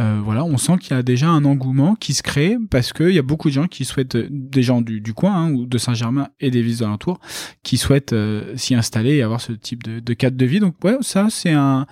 Euh, 0.00 0.20
voilà, 0.22 0.44
on 0.44 0.58
sent 0.58 0.78
qu'il 0.78 0.94
y 0.94 0.98
a 0.98 1.02
déjà 1.02 1.28
un 1.28 1.44
engouement 1.44 1.94
qui 1.94 2.12
se 2.12 2.22
crée 2.22 2.56
parce 2.70 2.92
qu'il 2.92 3.12
y 3.12 3.18
a 3.18 3.22
beaucoup 3.22 3.48
de 3.48 3.54
gens 3.54 3.66
qui 3.66 3.84
souhaitent, 3.84 4.16
des 4.16 4.62
gens 4.62 4.80
du, 4.80 5.14
coin 5.14 5.34
hein, 5.34 5.52
ou 5.52 5.66
de 5.66 5.78
Saint-Germain 5.78 6.28
et 6.40 6.50
des 6.50 6.62
villes 6.62 6.84
alentours, 6.84 7.18
qui 7.62 7.78
souhaitent 7.78 8.14
s'y 8.56 8.74
installer 8.74 9.14
et 9.16 9.22
avoir 9.22 9.40
ce 9.40 9.52
type 9.52 9.82
de, 9.82 10.00
de, 10.00 10.14
cadre 10.14 10.36
de 10.36 10.46
vie. 10.46 10.60
Donc 10.60 10.74
ouais, 10.84 10.96
ça 11.00 11.28
c'est 11.30 11.52
un, 11.52 11.86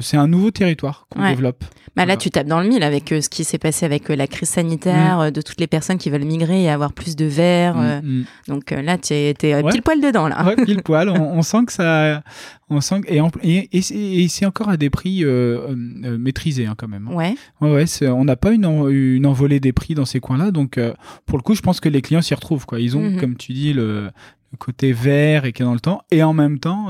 c'est 0.00 0.16
un 0.16 0.26
nouveau 0.26 0.50
territoire 0.50 1.06
qu'on 1.10 1.28
développe. 1.28 1.64
Bah 1.94 2.06
là, 2.06 2.16
tu 2.16 2.30
tapes 2.30 2.46
dans 2.46 2.60
le 2.60 2.68
mille 2.68 2.82
avec 2.82 3.12
euh, 3.12 3.20
ce 3.20 3.28
qui 3.28 3.44
s'est 3.44 3.58
passé 3.58 3.84
avec 3.84 4.10
euh, 4.10 4.16
la 4.16 4.26
crise 4.26 4.48
sanitaire, 4.48 5.18
mm. 5.18 5.20
euh, 5.20 5.30
de 5.30 5.42
toutes 5.42 5.60
les 5.60 5.66
personnes 5.66 5.98
qui 5.98 6.08
veulent 6.08 6.24
migrer 6.24 6.62
et 6.62 6.70
avoir 6.70 6.94
plus 6.94 7.16
de 7.16 7.26
verre. 7.26 7.76
Mm, 7.76 8.00
mm. 8.02 8.24
Donc 8.48 8.70
là, 8.70 8.96
tu 8.96 9.12
es, 9.12 9.34
pile 9.34 9.82
poil 9.82 10.00
dedans. 10.00 10.26
Là. 10.26 10.42
Ouais, 10.46 10.56
pile 10.64 10.82
poil. 10.84 11.10
on, 11.10 11.42
sent 11.42 11.66
que 11.66 11.72
ça. 11.72 12.22
On 12.70 12.80
sent 12.80 13.02
que, 13.02 13.12
et, 13.42 13.68
et, 13.72 14.28
c'est 14.28 14.46
encore 14.46 14.70
à 14.70 14.78
des 14.78 14.88
prix 14.88 15.24
maîtrisés 15.24 16.61
hein, 16.66 16.74
quand 16.76 16.88
même. 16.88 17.08
Hein. 17.08 17.14
Ouais. 17.14 17.34
Ouais, 17.60 17.72
ouais 17.72 18.08
on 18.08 18.24
n'a 18.24 18.36
pas 18.36 18.52
une, 18.52 18.64
une 18.90 19.26
envolée 19.26 19.60
des 19.60 19.72
prix 19.72 19.94
dans 19.94 20.04
ces 20.04 20.20
coins-là. 20.20 20.50
Donc 20.50 20.78
pour 21.26 21.38
le 21.38 21.42
coup, 21.42 21.54
je 21.54 21.62
pense 21.62 21.80
que 21.80 21.88
les 21.88 22.02
clients 22.02 22.22
s'y 22.22 22.34
retrouvent. 22.34 22.66
Quoi. 22.66 22.80
Ils 22.80 22.96
ont, 22.96 23.02
mm-hmm. 23.02 23.20
comme 23.20 23.36
tu 23.36 23.52
dis, 23.52 23.72
le, 23.72 24.10
côté 24.58 24.92
vert 24.92 25.46
et 25.46 25.52
qui 25.52 25.62
est 25.62 25.64
dans 25.64 25.74
le 25.74 25.80
temps. 25.80 26.02
Et 26.10 26.22
en 26.22 26.34
même 26.34 26.58
temps, 26.58 26.88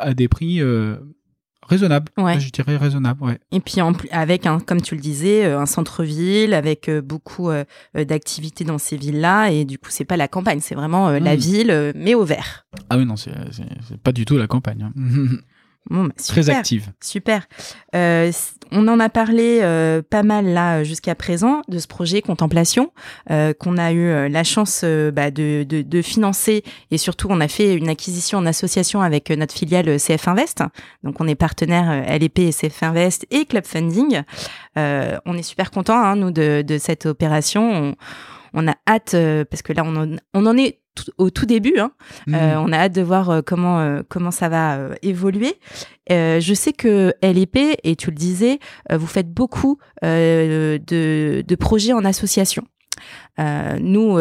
à 0.00 0.14
des 0.14 0.28
prix 0.28 0.60
Raisonnable. 1.68 2.12
Ouais. 2.16 2.38
Je 2.38 2.50
dirais 2.50 2.76
raisonnable, 2.76 3.24
ouais. 3.24 3.38
Et 3.50 3.58
puis 3.58 3.80
en, 3.80 3.92
avec, 4.12 4.46
un, 4.46 4.60
comme 4.60 4.80
tu 4.80 4.94
le 4.94 5.00
disais, 5.00 5.44
euh, 5.44 5.58
un 5.58 5.66
centre-ville 5.66 6.54
avec 6.54 6.88
euh, 6.88 7.02
beaucoup 7.02 7.50
euh, 7.50 7.64
d'activités 7.94 8.64
dans 8.64 8.78
ces 8.78 8.96
villes-là. 8.96 9.50
Et 9.50 9.64
du 9.64 9.78
coup, 9.78 9.88
c'est 9.90 10.04
pas 10.04 10.16
la 10.16 10.28
campagne, 10.28 10.60
c'est 10.60 10.76
vraiment 10.76 11.10
la 11.10 11.34
hmm. 11.34 11.38
ville, 11.38 11.92
mais 11.96 12.14
au 12.14 12.24
vert. 12.24 12.66
Ah 12.88 12.96
oui, 12.96 13.04
non, 13.04 13.16
c'est 13.16 13.32
pas 14.02 14.12
du 14.12 14.24
tout 14.24 14.36
la 14.36 14.46
campagne. 14.46 14.84
Hein. 14.84 14.92
Bah, 15.90 16.08
Très 16.16 16.50
active. 16.50 16.92
Super. 17.00 17.46
Euh, 17.94 18.32
on 18.72 18.88
en 18.88 18.98
a 18.98 19.08
parlé 19.08 19.60
euh, 19.62 20.02
pas 20.02 20.24
mal 20.24 20.46
là 20.46 20.82
jusqu'à 20.82 21.14
présent 21.14 21.62
de 21.68 21.78
ce 21.78 21.86
projet 21.86 22.20
Contemplation 22.20 22.92
euh, 23.30 23.52
qu'on 23.54 23.78
a 23.78 23.92
eu 23.92 24.28
la 24.28 24.42
chance 24.42 24.84
bah, 24.84 25.30
de, 25.30 25.62
de, 25.62 25.82
de, 25.82 26.02
financer 26.02 26.64
et 26.90 26.98
surtout 26.98 27.28
on 27.30 27.40
a 27.40 27.46
fait 27.46 27.74
une 27.74 27.88
acquisition 27.88 28.38
en 28.38 28.46
association 28.46 29.02
avec 29.02 29.30
notre 29.30 29.54
filiale 29.54 30.00
CF 30.00 30.26
Invest. 30.26 30.64
Donc 31.04 31.20
on 31.20 31.28
est 31.28 31.36
partenaire 31.36 32.18
LEP 32.18 32.40
et 32.40 32.50
CF 32.50 32.82
Invest 32.82 33.26
et 33.30 33.44
Club 33.44 33.64
Funding. 33.64 34.22
on 34.76 35.38
est 35.38 35.42
super 35.42 35.70
content 35.70 35.98
hein, 35.98 36.16
nous 36.16 36.32
de, 36.32 36.62
de, 36.66 36.78
cette 36.78 37.06
opération. 37.06 37.70
On, 37.70 37.94
on 38.54 38.68
a 38.68 38.74
hâte 38.88 39.14
parce 39.48 39.62
que 39.62 39.72
là 39.72 39.84
on 39.84 40.16
on 40.34 40.46
en 40.46 40.56
est 40.56 40.80
au 41.18 41.30
tout 41.30 41.46
début. 41.46 41.78
Hein. 41.78 41.92
Mmh. 42.26 42.34
Euh, 42.34 42.60
on 42.60 42.72
a 42.72 42.78
hâte 42.78 42.92
de 42.92 43.02
voir 43.02 43.30
euh, 43.30 43.40
comment, 43.44 43.80
euh, 43.80 44.02
comment 44.08 44.30
ça 44.30 44.48
va 44.48 44.78
évoluer. 45.02 45.54
je 46.08 46.52
sais 46.54 46.72
que 46.72 47.12
LEP, 47.22 47.58
et 47.82 47.96
tu 47.96 48.10
le 48.10 48.16
disais, 48.16 48.58
vous 48.92 49.06
faites 49.06 49.32
beaucoup 49.32 49.78
de, 50.02 50.80
de, 50.86 51.54
projets 51.56 51.92
en 51.92 52.04
association. 52.04 52.64
nous, 53.38 54.18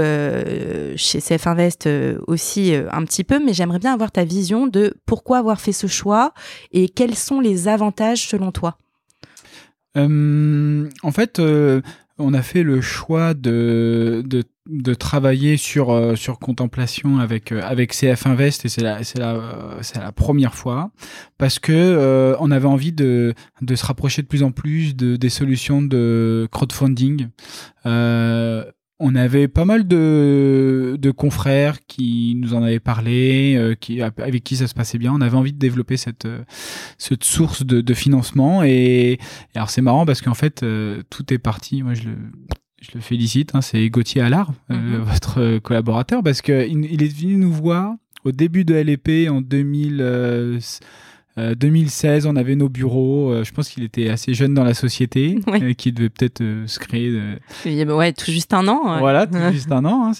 chez 0.95 1.19
CF 1.19 1.47
Invest 1.47 1.89
aussi 2.27 2.73
un 2.73 3.03
petit 3.05 3.23
peu, 3.23 3.43
mais 3.43 3.53
j'aimerais 3.53 3.79
bien 3.79 3.93
avoir 3.93 4.11
ta 4.11 4.23
vision 4.23 4.67
de 4.67 4.95
pourquoi 5.05 5.37
avoir 5.37 5.59
fait 5.59 5.73
ce 5.73 5.87
choix 5.87 6.33
et 6.71 6.89
quels 6.89 7.15
sont 7.15 7.39
les 7.39 7.67
avantages 7.67 8.27
selon 8.27 8.51
toi. 8.51 8.77
en 9.95 11.11
fait, 11.11 11.39
on 12.17 12.33
a 12.33 12.41
fait 12.41 12.63
le 12.63 12.81
choix 12.81 13.33
de, 13.33 14.23
de, 14.25 14.43
de 14.67 14.93
travailler 14.93 15.57
sur, 15.57 15.91
euh, 15.91 16.15
sur 16.15 16.39
contemplation 16.39 17.19
avec, 17.19 17.51
euh, 17.51 17.61
avec 17.63 17.93
CF 17.93 18.25
Invest 18.25 18.65
et 18.65 18.69
c'est 18.69 18.81
la, 18.81 19.03
c'est 19.03 19.19
la, 19.19 19.77
c'est 19.81 19.99
la 19.99 20.11
première 20.11 20.55
fois 20.55 20.91
parce 21.37 21.59
que 21.59 21.71
euh, 21.71 22.35
on 22.39 22.49
avait 22.51 22.67
envie 22.67 22.91
de, 22.91 23.33
de 23.61 23.75
se 23.75 23.85
rapprocher 23.85 24.21
de 24.21 24.27
plus 24.27 24.43
en 24.43 24.51
plus 24.51 24.95
de, 24.95 25.15
des 25.15 25.29
solutions 25.29 25.81
de 25.81 26.47
crowdfunding. 26.51 27.27
Euh, 27.85 28.65
on 28.99 29.13
avait 29.15 29.47
pas 29.47 29.65
mal 29.65 29.87
de, 29.87 30.97
de 30.99 31.11
confrères 31.11 31.85
qui 31.85 32.35
nous 32.37 32.53
en 32.53 32.63
avaient 32.63 32.79
parlé, 32.79 33.55
euh, 33.57 33.75
qui, 33.75 34.01
avec 34.01 34.43
qui 34.43 34.55
ça 34.55 34.67
se 34.67 34.73
passait 34.73 34.97
bien. 34.97 35.13
On 35.13 35.19
avait 35.19 35.35
envie 35.35 35.51
de 35.51 35.59
développer 35.59 35.97
cette, 35.97 36.25
euh, 36.25 36.43
cette 36.97 37.25
source 37.25 37.65
de, 37.65 37.81
de 37.81 37.93
financement. 37.93 38.63
Et, 38.63 39.19
alors 39.53 39.69
c'est 39.69 39.81
marrant 39.81 40.05
parce 40.05 40.21
qu'en 40.21 40.33
fait, 40.33 40.63
euh, 40.63 41.03
tout 41.09 41.33
est 41.33 41.37
parti. 41.37 41.83
Moi, 41.83 41.93
je 41.93 42.03
le, 42.03 42.15
je 42.85 42.95
le 42.95 43.01
félicite. 43.01 43.55
Hein, 43.55 43.61
c'est 43.61 43.89
Gauthier 43.89 44.21
Allard, 44.21 44.51
mm-hmm. 44.69 44.97
votre 44.97 45.59
collaborateur, 45.59 46.23
parce 46.23 46.41
qu'il 46.41 46.85
il 46.85 47.03
est 47.03 47.17
venu 47.17 47.35
nous 47.35 47.51
voir 47.51 47.95
au 48.23 48.31
début 48.31 48.65
de 48.65 48.75
LEP 48.75 49.29
en 49.29 49.41
2000. 49.41 50.61
2016, 51.37 52.25
euh, 52.25 52.29
on 52.29 52.35
avait 52.35 52.55
nos 52.55 52.69
bureaux. 52.69 53.31
Euh, 53.31 53.43
je 53.43 53.51
pense 53.51 53.69
qu'il 53.69 53.83
était 53.83 54.09
assez 54.09 54.33
jeune 54.33 54.53
dans 54.53 54.63
la 54.63 54.73
société, 54.73 55.39
oui. 55.47 55.59
Euh, 55.61 55.73
qui 55.73 55.91
devait 55.91 56.09
peut-être 56.09 56.41
se 56.65 56.79
créer. 56.79 57.19
Ouais, 57.65 58.13
tout 58.13 58.31
juste 58.31 58.53
un 58.53 58.67
an. 58.67 58.99
Voilà, 58.99 59.27
tout 59.27 59.37
juste 59.51 59.71
un 59.71 59.83
an. 59.85 60.07
Hein, 60.07 60.11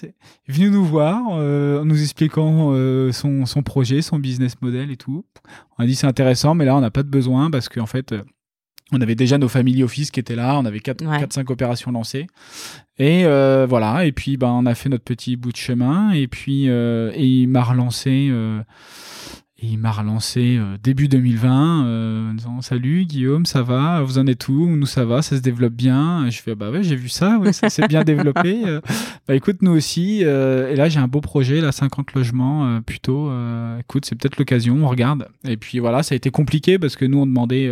il 0.48 0.54
est 0.54 0.58
venu 0.58 0.70
nous 0.70 0.84
voir, 0.84 1.22
en 1.26 1.86
nous 1.86 2.02
expliquant 2.02 2.74
son, 3.12 3.46
son, 3.46 3.64
projet, 3.64 4.02
son 4.02 4.20
business 4.20 4.62
model 4.62 4.92
et 4.92 4.98
tout. 4.98 5.26
On 5.78 5.84
a 5.84 5.88
dit 5.88 5.96
c'est 5.96 6.08
intéressant, 6.08 6.54
mais 6.54 6.66
là 6.66 6.76
on 6.76 6.82
n'a 6.82 6.92
pas 6.92 7.04
de 7.04 7.10
besoin 7.10 7.50
parce 7.50 7.70
qu'en 7.70 7.86
fait. 7.86 8.14
On 8.92 9.02
avait 9.02 9.16
déjà 9.16 9.38
nos 9.38 9.48
family 9.48 9.84
office 9.84 10.12
qui 10.12 10.20
étaient 10.20 10.36
là, 10.36 10.58
on 10.58 10.66
avait 10.66 10.80
4-5 10.80 11.52
opérations 11.52 11.92
lancées. 11.92 12.28
Et 12.98 13.24
voilà, 13.24 14.06
et 14.06 14.12
puis 14.12 14.38
ben, 14.38 14.50
on 14.50 14.66
a 14.66 14.76
fait 14.76 14.90
notre 14.90 15.04
petit 15.04 15.36
bout 15.36 15.52
de 15.52 15.58
chemin, 15.58 16.12
et 16.12 16.28
puis 16.28 16.66
et 16.68 17.26
il 17.26 17.48
m'a 17.48 17.64
relancé 17.64 18.32
il 19.62 19.78
m'a 19.80 19.92
relancé 19.92 20.58
euh, 20.58 20.78
début 20.84 21.08
2020 21.08 21.86
euh, 21.86 22.30
en 22.30 22.34
disant 22.34 22.62
Salut 22.62 23.06
Guillaume, 23.06 23.46
ça 23.46 23.62
va? 23.62 24.02
Vous 24.02 24.18
en 24.18 24.28
êtes 24.28 24.48
où? 24.48 24.68
Nous, 24.68 24.86
ça 24.86 25.06
va, 25.06 25.22
ça 25.22 25.38
se 25.38 25.42
développe 25.42 25.74
bien. 25.74 26.30
je 26.30 26.42
fais 26.42 26.56
Bah 26.56 26.72
ouais, 26.72 26.84
j'ai 26.84 26.96
vu 26.96 27.10
ça, 27.10 27.38
ouais, 27.38 27.54
ça 27.54 27.70
s'est 27.70 27.88
bien 27.88 28.04
développé. 28.04 28.64
Euh. 28.66 28.82
bah 29.28 29.36
écoute, 29.36 29.62
nous 29.62 29.72
aussi. 29.72 30.22
et 30.22 30.76
là, 30.76 30.90
j'ai 30.90 31.00
un 31.00 31.08
beau 31.08 31.22
projet, 31.22 31.62
là, 31.62 31.72
50 31.72 32.14
logements 32.14 32.82
plutôt. 32.82 33.32
écoute, 33.80 34.06
c'est 34.06 34.16
peut-être 34.16 34.38
l'occasion, 34.38 34.78
on 34.84 34.88
regarde. 34.88 35.28
Et 35.48 35.58
puis 35.58 35.80
voilà, 35.80 36.04
ça 36.04 36.14
a 36.14 36.16
été 36.16 36.32
compliqué 36.32 36.78
parce 36.78 36.96
que 36.96 37.06
nous, 37.06 37.20
on 37.20 37.26
demandait 37.26 37.72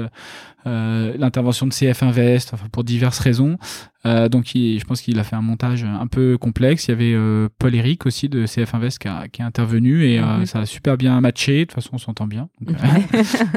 euh, 0.65 1.13
l'intervention 1.17 1.67
de 1.67 1.73
CF 1.73 2.03
Invest, 2.03 2.53
enfin, 2.53 2.67
pour 2.71 2.83
diverses 2.83 3.19
raisons. 3.19 3.57
Euh, 4.05 4.29
donc, 4.29 4.45
je 4.53 4.83
pense 4.85 5.01
qu'il 5.01 5.19
a 5.19 5.23
fait 5.23 5.35
un 5.35 5.41
montage 5.41 5.83
un 5.83 6.07
peu 6.07 6.37
complexe. 6.37 6.87
Il 6.87 6.91
y 6.91 6.93
avait 6.93 7.13
euh, 7.13 7.49
Paul 7.59 7.75
Eric 7.75 8.05
aussi 8.05 8.29
de 8.29 8.45
CF 8.45 8.73
Invest 8.73 8.99
qui, 8.99 9.07
a, 9.07 9.27
qui 9.27 9.41
est 9.41 9.45
intervenu 9.45 10.05
et 10.05 10.21
mhm. 10.21 10.45
ça 10.45 10.59
a 10.59 10.65
super 10.65 10.97
bien 10.97 11.19
matché. 11.21 11.59
De 11.59 11.63
toute 11.65 11.73
façon, 11.73 11.91
on 11.93 11.97
s'entend 11.97 12.27
bien. 12.27 12.49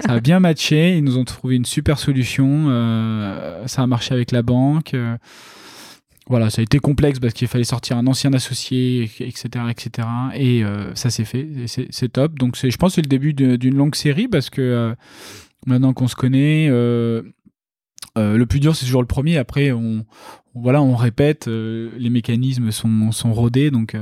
ça 0.05 0.13
a 0.13 0.21
bien 0.21 0.41
matché. 0.41 0.97
Ils 0.97 1.05
nous 1.05 1.19
ont 1.19 1.25
trouvé 1.25 1.57
une 1.57 1.65
super 1.65 1.99
solution. 1.99 2.67
ça 3.67 3.83
a 3.83 3.87
marché 3.87 4.15
avec 4.15 4.33
la 4.33 4.43
banque 4.43 4.95
voilà, 6.29 6.51
ça 6.51 6.61
a 6.61 6.65
été 6.65 6.81
complexe 6.81 7.21
parce 7.21 7.35
qu'il 7.35 7.47
fallait 7.47 7.63
sortir 7.63 7.97
un 7.97 8.07
ancien 8.09 8.33
associé, 8.33 9.09
etc., 9.21 9.49
etc. 9.71 10.09
Et 10.35 10.65
ça 10.95 11.09
s'est 11.09 11.25
fait, 11.25 11.47
c'est 11.67 12.13
top. 12.13 12.37
Donc, 12.37 12.57
je 12.57 12.77
pense 12.77 12.91
que 12.91 12.95
c'est 12.97 13.03
le 13.03 13.09
début 13.09 13.33
d'une 13.33 13.77
longue 13.77 13.95
série 13.95 14.27
parce 14.27 14.51
que 14.51 14.97
maintenant 15.65 15.93
qu'on 15.93 16.09
se 16.09 16.17
connaît. 16.17 16.69
Euh, 16.71 17.23
euh, 18.19 18.37
le 18.37 18.47
plus 18.47 18.61
dur, 18.61 18.75
c'est 18.75 18.87
toujours 18.87 19.03
le 19.03 19.07
premier. 19.07 19.37
Après, 19.37 19.73
on, 19.73 20.05
voilà, 20.55 20.83
on 20.83 20.97
répète, 20.97 21.49
euh, 21.49 21.91
les 21.97 22.11
mécanismes 22.11 22.71
sont, 22.71 23.13
sont 23.13 23.33
rodés, 23.33 23.71
donc 23.71 23.97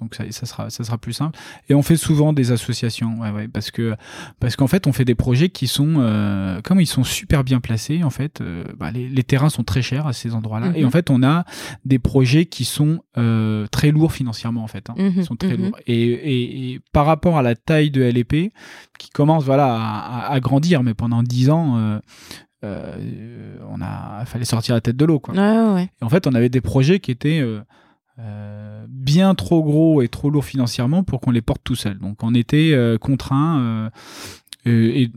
donc 0.00 0.16
ça, 0.16 0.24
ça, 0.30 0.46
sera 0.46 0.70
ça 0.70 0.82
sera 0.82 0.98
plus 0.98 1.12
simple 1.12 1.38
et 1.68 1.74
on 1.74 1.82
fait 1.82 1.96
souvent 1.96 2.32
des 2.32 2.50
associations 2.50 3.20
ouais, 3.20 3.30
ouais 3.30 3.48
parce 3.48 3.70
que 3.70 3.94
parce 4.40 4.56
qu'en 4.56 4.66
fait 4.66 4.88
on 4.88 4.92
fait 4.92 5.04
des 5.04 5.14
projets 5.14 5.50
qui 5.50 5.68
sont 5.68 5.94
euh, 5.98 6.60
comme 6.62 6.80
ils 6.80 6.86
sont 6.86 7.04
super 7.04 7.44
bien 7.44 7.60
placés 7.60 8.02
en 8.02 8.10
fait 8.10 8.40
euh, 8.40 8.64
bah, 8.76 8.90
les, 8.90 9.08
les, 9.08 9.22
terrains 9.22 9.50
sont 9.50 9.62
très 9.62 9.82
chers 9.82 10.08
à 10.08 10.12
ces 10.12 10.34
endroits 10.34 10.58
là 10.58 10.72
et 10.74 10.82
en 10.82 10.88
mhm. 10.88 10.92
fait 10.92 11.10
on 11.10 11.22
a 11.22 11.44
des 11.84 12.00
projets 12.00 12.46
qui 12.46 12.64
sont 12.64 13.02
euh, 13.18 13.66
très 13.68 13.92
lourds 13.92 14.12
financièrement 14.12 14.64
en 14.64 14.66
fait 14.66 14.90
hein. 14.90 14.94
ils 14.96 15.16
mhm. 15.16 15.22
sont 15.22 15.36
très 15.36 15.56
mhm. 15.56 15.66
lourds 15.66 15.78
et, 15.86 15.94
et, 15.94 16.72
et, 16.72 16.80
par 16.92 17.06
rapport 17.06 17.38
à 17.38 17.42
la 17.42 17.54
taille 17.54 17.92
de 17.92 18.02
LEP 18.02 18.52
qui 18.98 19.10
commence 19.10 19.44
voilà 19.44 19.76
à, 19.76 20.32
à, 20.32 20.40
grandir 20.40 20.82
mais 20.82 20.94
pendant 20.94 21.22
dix 21.22 21.50
ans 21.50 22.00
on 22.62 23.80
a 23.80 24.24
fallait 24.24 24.44
sortir 24.44 24.74
la 24.74 24.80
tête 24.80 24.96
de 24.96 25.04
l'eau 25.04 25.20
quoi 25.20 25.34
ouais, 25.34 25.84
et 25.84 26.04
en 26.04 26.08
fait 26.08 26.26
on 26.26 26.34
avait 26.34 26.48
des 26.48 26.62
projets 26.62 26.98
qui 26.98 27.12
étaient 27.12 27.44
euh, 28.18 28.74
euh, 28.84 28.86
bien 28.88 29.34
trop 29.34 29.62
gros 29.62 30.02
et 30.02 30.08
trop 30.08 30.30
lourd 30.30 30.44
financièrement 30.44 31.02
pour 31.02 31.20
qu'on 31.20 31.30
les 31.30 31.42
porte 31.42 31.62
tout 31.64 31.74
seul. 31.74 31.98
Donc 31.98 32.22
on 32.22 32.34
était 32.34 32.72
euh, 32.72 32.98
contraint 32.98 33.90
et 34.66 35.10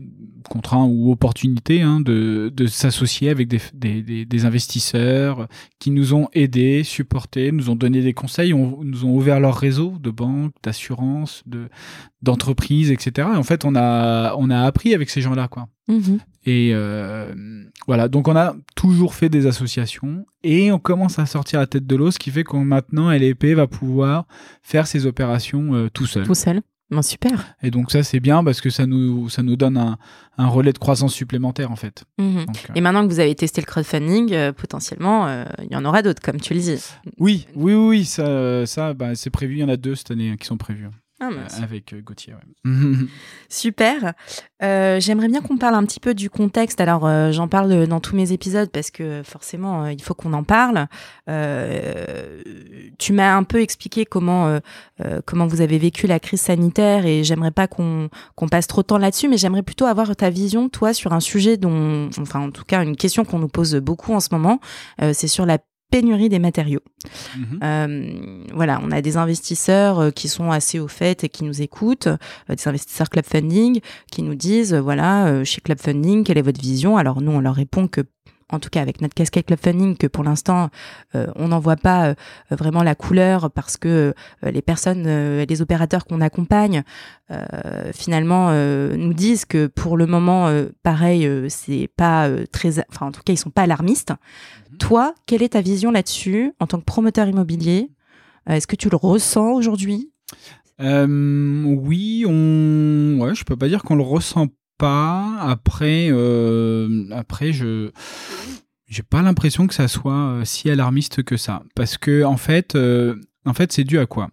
contraint 0.48 0.84
ou 0.84 1.12
opportunité 1.12 1.82
hein, 1.82 2.00
de, 2.00 2.50
de 2.54 2.66
s'associer 2.66 3.30
avec 3.30 3.48
des, 3.48 3.60
des, 3.74 4.24
des, 4.24 4.44
investisseurs 4.44 5.46
qui 5.78 5.90
nous 5.90 6.14
ont 6.14 6.28
aidés, 6.32 6.82
supportés, 6.82 7.52
nous 7.52 7.70
ont 7.70 7.76
donné 7.76 8.02
des 8.02 8.14
conseils, 8.14 8.52
nous 8.52 9.04
ont 9.04 9.14
ouvert 9.14 9.38
leur 9.38 9.56
réseau 9.56 9.94
de 10.00 10.10
banques, 10.10 10.52
d'assurances, 10.62 11.42
de, 11.46 11.68
d'entreprises, 12.22 12.90
etc. 12.90 13.28
Et 13.34 13.36
en 13.36 13.42
fait, 13.42 13.64
on 13.64 13.76
a, 13.76 14.34
on 14.36 14.50
a 14.50 14.62
appris 14.62 14.94
avec 14.94 15.10
ces 15.10 15.20
gens-là, 15.20 15.48
quoi. 15.48 15.68
Mm-hmm. 15.88 16.18
Et 16.46 16.70
euh, 16.72 17.34
voilà, 17.86 18.08
donc 18.08 18.28
on 18.28 18.36
a 18.36 18.56
toujours 18.74 19.14
fait 19.14 19.28
des 19.28 19.46
associations 19.46 20.24
et 20.42 20.72
on 20.72 20.78
commence 20.78 21.18
à 21.18 21.26
sortir 21.26 21.60
la 21.60 21.66
tête 21.66 21.86
de 21.86 21.96
l'eau, 21.96 22.10
ce 22.10 22.18
qui 22.18 22.30
fait 22.30 22.44
qu'on 22.44 22.64
maintenant 22.64 23.10
LEP 23.10 23.44
va 23.54 23.66
pouvoir 23.66 24.26
faire 24.62 24.86
ses 24.86 25.04
opérations 25.04 25.74
euh, 25.74 25.88
tout 25.90 26.06
seul. 26.06 26.24
Tout 26.24 26.34
seul 26.34 26.62
super. 27.02 27.54
Et 27.62 27.70
donc 27.70 27.90
ça 27.90 28.02
c'est 28.02 28.20
bien 28.20 28.42
parce 28.42 28.60
que 28.60 28.70
ça 28.70 28.86
nous, 28.86 29.28
ça 29.28 29.42
nous 29.42 29.56
donne 29.56 29.76
un, 29.76 29.98
un 30.38 30.46
relais 30.48 30.72
de 30.72 30.78
croissance 30.78 31.12
supplémentaire 31.12 31.70
en 31.70 31.76
fait. 31.76 32.04
Mhm. 32.18 32.38
Euh, 32.38 32.44
et 32.74 32.80
maintenant 32.80 33.06
que 33.06 33.12
vous 33.12 33.20
avez 33.20 33.34
testé 33.34 33.60
le 33.60 33.66
crowdfunding, 33.66 34.32
euh, 34.32 34.52
potentiellement 34.52 35.26
euh, 35.26 35.44
il 35.64 35.72
y 35.72 35.76
en 35.76 35.84
aura 35.84 36.02
d'autres 36.02 36.22
comme 36.22 36.40
tu 36.40 36.54
le 36.54 36.60
dis. 36.60 36.82
Oui, 37.18 37.46
oui, 37.54 37.74
oui, 37.74 38.04
ça, 38.04 38.66
ça 38.66 38.94
bah, 38.94 39.14
c'est 39.14 39.30
prévu, 39.30 39.56
il 39.56 39.60
y 39.60 39.64
en 39.64 39.68
a 39.68 39.76
deux 39.76 39.94
cette 39.94 40.10
année 40.10 40.30
hein, 40.30 40.36
qui 40.38 40.46
sont 40.46 40.56
prévus. 40.56 40.88
Ah, 41.20 41.30
euh, 41.32 41.62
avec 41.64 41.92
euh, 41.92 42.00
Gauthier. 42.00 42.34
Super. 43.48 44.14
Euh, 44.62 45.00
j'aimerais 45.00 45.26
bien 45.26 45.40
qu'on 45.40 45.58
parle 45.58 45.74
un 45.74 45.84
petit 45.84 45.98
peu 45.98 46.14
du 46.14 46.30
contexte. 46.30 46.80
Alors, 46.80 47.08
j'en 47.32 47.48
parle 47.48 47.86
dans 47.86 47.98
tous 48.00 48.14
mes 48.14 48.32
épisodes 48.32 48.70
parce 48.70 48.90
que 48.90 49.22
forcément, 49.24 49.86
il 49.86 50.00
faut 50.00 50.14
qu'on 50.14 50.32
en 50.32 50.44
parle. 50.44 50.86
tu 52.98 53.12
m'as 53.12 53.36
un 53.36 53.42
peu 53.42 53.60
expliqué 53.60 54.04
comment 54.04 54.58
comment 55.24 55.46
vous 55.46 55.60
avez 55.60 55.78
vécu 55.78 56.06
la 56.06 56.20
crise 56.20 56.40
sanitaire 56.40 57.06
et 57.06 57.24
j'aimerais 57.24 57.50
pas 57.50 57.66
qu'on 57.66 58.08
qu'on 58.34 58.48
passe 58.48 58.66
trop 58.66 58.82
de 58.82 58.86
temps 58.86 58.98
là-dessus, 58.98 59.28
mais 59.28 59.38
j'aimerais 59.38 59.62
plutôt 59.62 59.86
avoir 59.86 60.14
ta 60.16 60.30
vision, 60.30 60.68
toi, 60.68 60.92
sur 60.92 61.12
un 61.12 61.20
sujet 61.20 61.56
dont, 61.56 62.10
enfin, 62.18 62.40
en 62.40 62.50
tout 62.50 62.64
cas, 62.64 62.82
une 62.82 62.96
question 62.96 63.24
qu'on 63.24 63.38
nous 63.38 63.48
pose 63.48 63.74
beaucoup 63.76 64.12
en 64.12 64.20
ce 64.20 64.28
moment. 64.32 64.60
c'est 65.12 65.28
sur 65.28 65.46
la 65.46 65.58
pénurie 65.90 66.28
des 66.28 66.38
matériaux. 66.38 66.80
Mhm. 67.36 67.60
Euh, 67.62 68.44
voilà, 68.54 68.80
on 68.82 68.90
a 68.90 69.00
des 69.00 69.16
investisseurs 69.16 69.98
euh, 69.98 70.10
qui 70.10 70.28
sont 70.28 70.50
assez 70.50 70.78
au 70.78 70.88
fait 70.88 71.24
et 71.24 71.28
qui 71.28 71.44
nous 71.44 71.62
écoutent, 71.62 72.08
euh, 72.08 72.54
des 72.54 72.68
investisseurs 72.68 73.08
Club 73.08 73.24
Funding 73.24 73.80
qui 74.10 74.22
nous 74.22 74.34
disent, 74.34 74.74
voilà, 74.74 75.44
chez 75.44 75.60
Club 75.60 75.78
Funding, 75.80 76.24
quelle 76.24 76.38
est 76.38 76.42
votre 76.42 76.60
vision? 76.60 76.96
Alors 76.96 77.20
nous, 77.20 77.32
on 77.32 77.40
leur 77.40 77.54
répond 77.54 77.88
que 77.88 78.02
en 78.50 78.58
tout 78.58 78.68
cas 78.70 78.80
avec 78.82 79.00
notre 79.00 79.14
casquette 79.14 79.46
Club 79.46 79.58
Funding, 79.62 79.96
que 79.96 80.06
pour 80.06 80.24
l'instant, 80.24 80.70
on 81.14 81.48
n'en 81.48 81.58
voit 81.60 81.76
pas 81.76 82.14
vraiment 82.50 82.82
la 82.82 82.94
couleur 82.94 83.50
parce 83.50 83.76
que 83.76 84.14
les 84.42 84.62
personnes, 84.62 85.06
les 85.42 85.62
opérateurs 85.62 86.06
qu'on 86.06 86.20
accompagne, 86.20 86.82
finalement, 87.92 88.52
nous 88.52 89.14
disent 89.14 89.44
que 89.44 89.66
pour 89.66 89.96
le 89.96 90.06
moment, 90.06 90.50
pareil, 90.82 91.28
c'est 91.48 91.88
pas 91.96 92.28
très, 92.52 92.78
enfin 92.90 93.06
en 93.06 93.12
tout 93.12 93.22
cas, 93.24 93.32
ils 93.32 93.38
sont 93.38 93.50
pas 93.50 93.62
alarmistes. 93.62 94.10
Mhm. 94.72 94.78
Toi, 94.78 95.14
quelle 95.26 95.42
est 95.42 95.50
ta 95.50 95.60
vision 95.60 95.90
là-dessus 95.90 96.52
en 96.60 96.66
tant 96.66 96.78
que 96.78 96.84
promoteur 96.84 97.28
immobilier? 97.28 97.90
Euh, 98.48 98.54
Est-ce 98.54 98.66
que 98.66 98.76
tu 98.76 98.88
le 98.88 98.96
ressens 98.96 99.52
aujourd'hui? 99.52 100.10
Euh, 100.80 101.64
Oui, 101.64 102.24
on... 102.26 103.18
ouais, 103.20 103.34
je 103.34 103.44
peux 103.44 103.56
pas 103.56 103.68
dire 103.68 103.82
qu'on 103.82 103.96
le 103.96 104.02
ressent 104.02 104.46
pas. 104.78 105.38
Après, 105.40 106.08
euh, 106.10 107.08
après, 107.12 107.52
je 107.52 107.90
j'ai 108.86 109.02
pas 109.02 109.20
l'impression 109.20 109.66
que 109.66 109.74
ça 109.74 109.86
soit 109.86 110.40
si 110.44 110.70
alarmiste 110.70 111.22
que 111.22 111.36
ça, 111.36 111.62
parce 111.74 111.98
que 111.98 112.24
en 112.24 112.38
fait, 112.38 112.76
en 113.44 113.52
fait, 113.52 113.72
c'est 113.72 113.84
dû 113.84 113.98
à 113.98 114.06
quoi? 114.06 114.30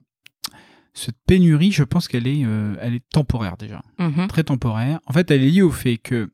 Cette 0.94 1.18
pénurie, 1.28 1.74
je 1.74 1.84
pense 1.84 2.08
qu'elle 2.08 2.26
est, 2.26 2.46
elle 2.80 2.96
est 2.96 3.04
temporaire 3.12 3.58
déjà, 3.58 3.82
mhm. 4.00 4.28
très 4.28 4.46
temporaire. 4.46 5.02
En 5.08 5.14
fait, 5.14 5.30
elle 5.30 5.44
est 5.44 5.50
liée 5.50 5.62
au 5.62 5.72
fait 5.72 5.98
que 5.98 6.30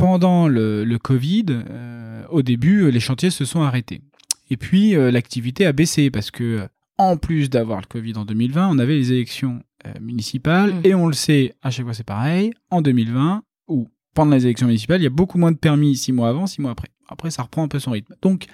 pendant 0.00 0.48
le, 0.48 0.96
Covid, 0.96 1.44
euh, 1.50 2.24
au 2.30 2.40
début, 2.40 2.90
les 2.90 3.00
chantiers 3.00 3.28
se 3.28 3.44
sont 3.44 3.60
arrêtés. 3.60 4.00
Et 4.48 4.56
puis, 4.56 4.96
euh, 4.96 5.10
l'activité 5.10 5.66
a 5.66 5.72
baissé 5.72 6.10
parce 6.10 6.30
que, 6.30 6.66
en 6.96 7.18
plus 7.18 7.50
d'avoir 7.50 7.82
le 7.82 7.86
Covid 7.86 8.14
en 8.16 8.24
2020, 8.24 8.70
on 8.70 8.78
avait 8.78 8.96
les 8.96 9.12
élections 9.12 9.56
euh, 9.58 9.62
municipales. 10.00 10.74
Mm. 10.74 10.80
Et 10.84 10.94
on 10.94 11.06
le 11.06 11.12
sait, 11.12 11.54
à 11.62 11.70
chaque 11.70 11.84
fois 11.84 11.94
c'est 11.94 12.04
pareil, 12.04 12.52
en 12.70 12.82
2020, 12.82 13.42
ou 13.68 13.88
pendant 14.14 14.34
les 14.34 14.44
élections 14.44 14.66
municipales, 14.66 15.00
il 15.00 15.04
y 15.04 15.08
a 15.08 15.10
beaucoup 15.10 15.38
moins 15.38 15.52
de 15.52 15.56
permis 15.56 15.96
six 15.96 16.12
mois 16.12 16.28
avant, 16.28 16.46
six 16.46 16.60
mois 16.60 16.72
après. 16.72 16.88
Après, 17.08 17.30
ça 17.30 17.42
reprend 17.42 17.64
un 17.64 17.68
peu 17.68 17.78
son 17.78 17.90
rythme. 17.90 18.14
Donc, 18.22 18.46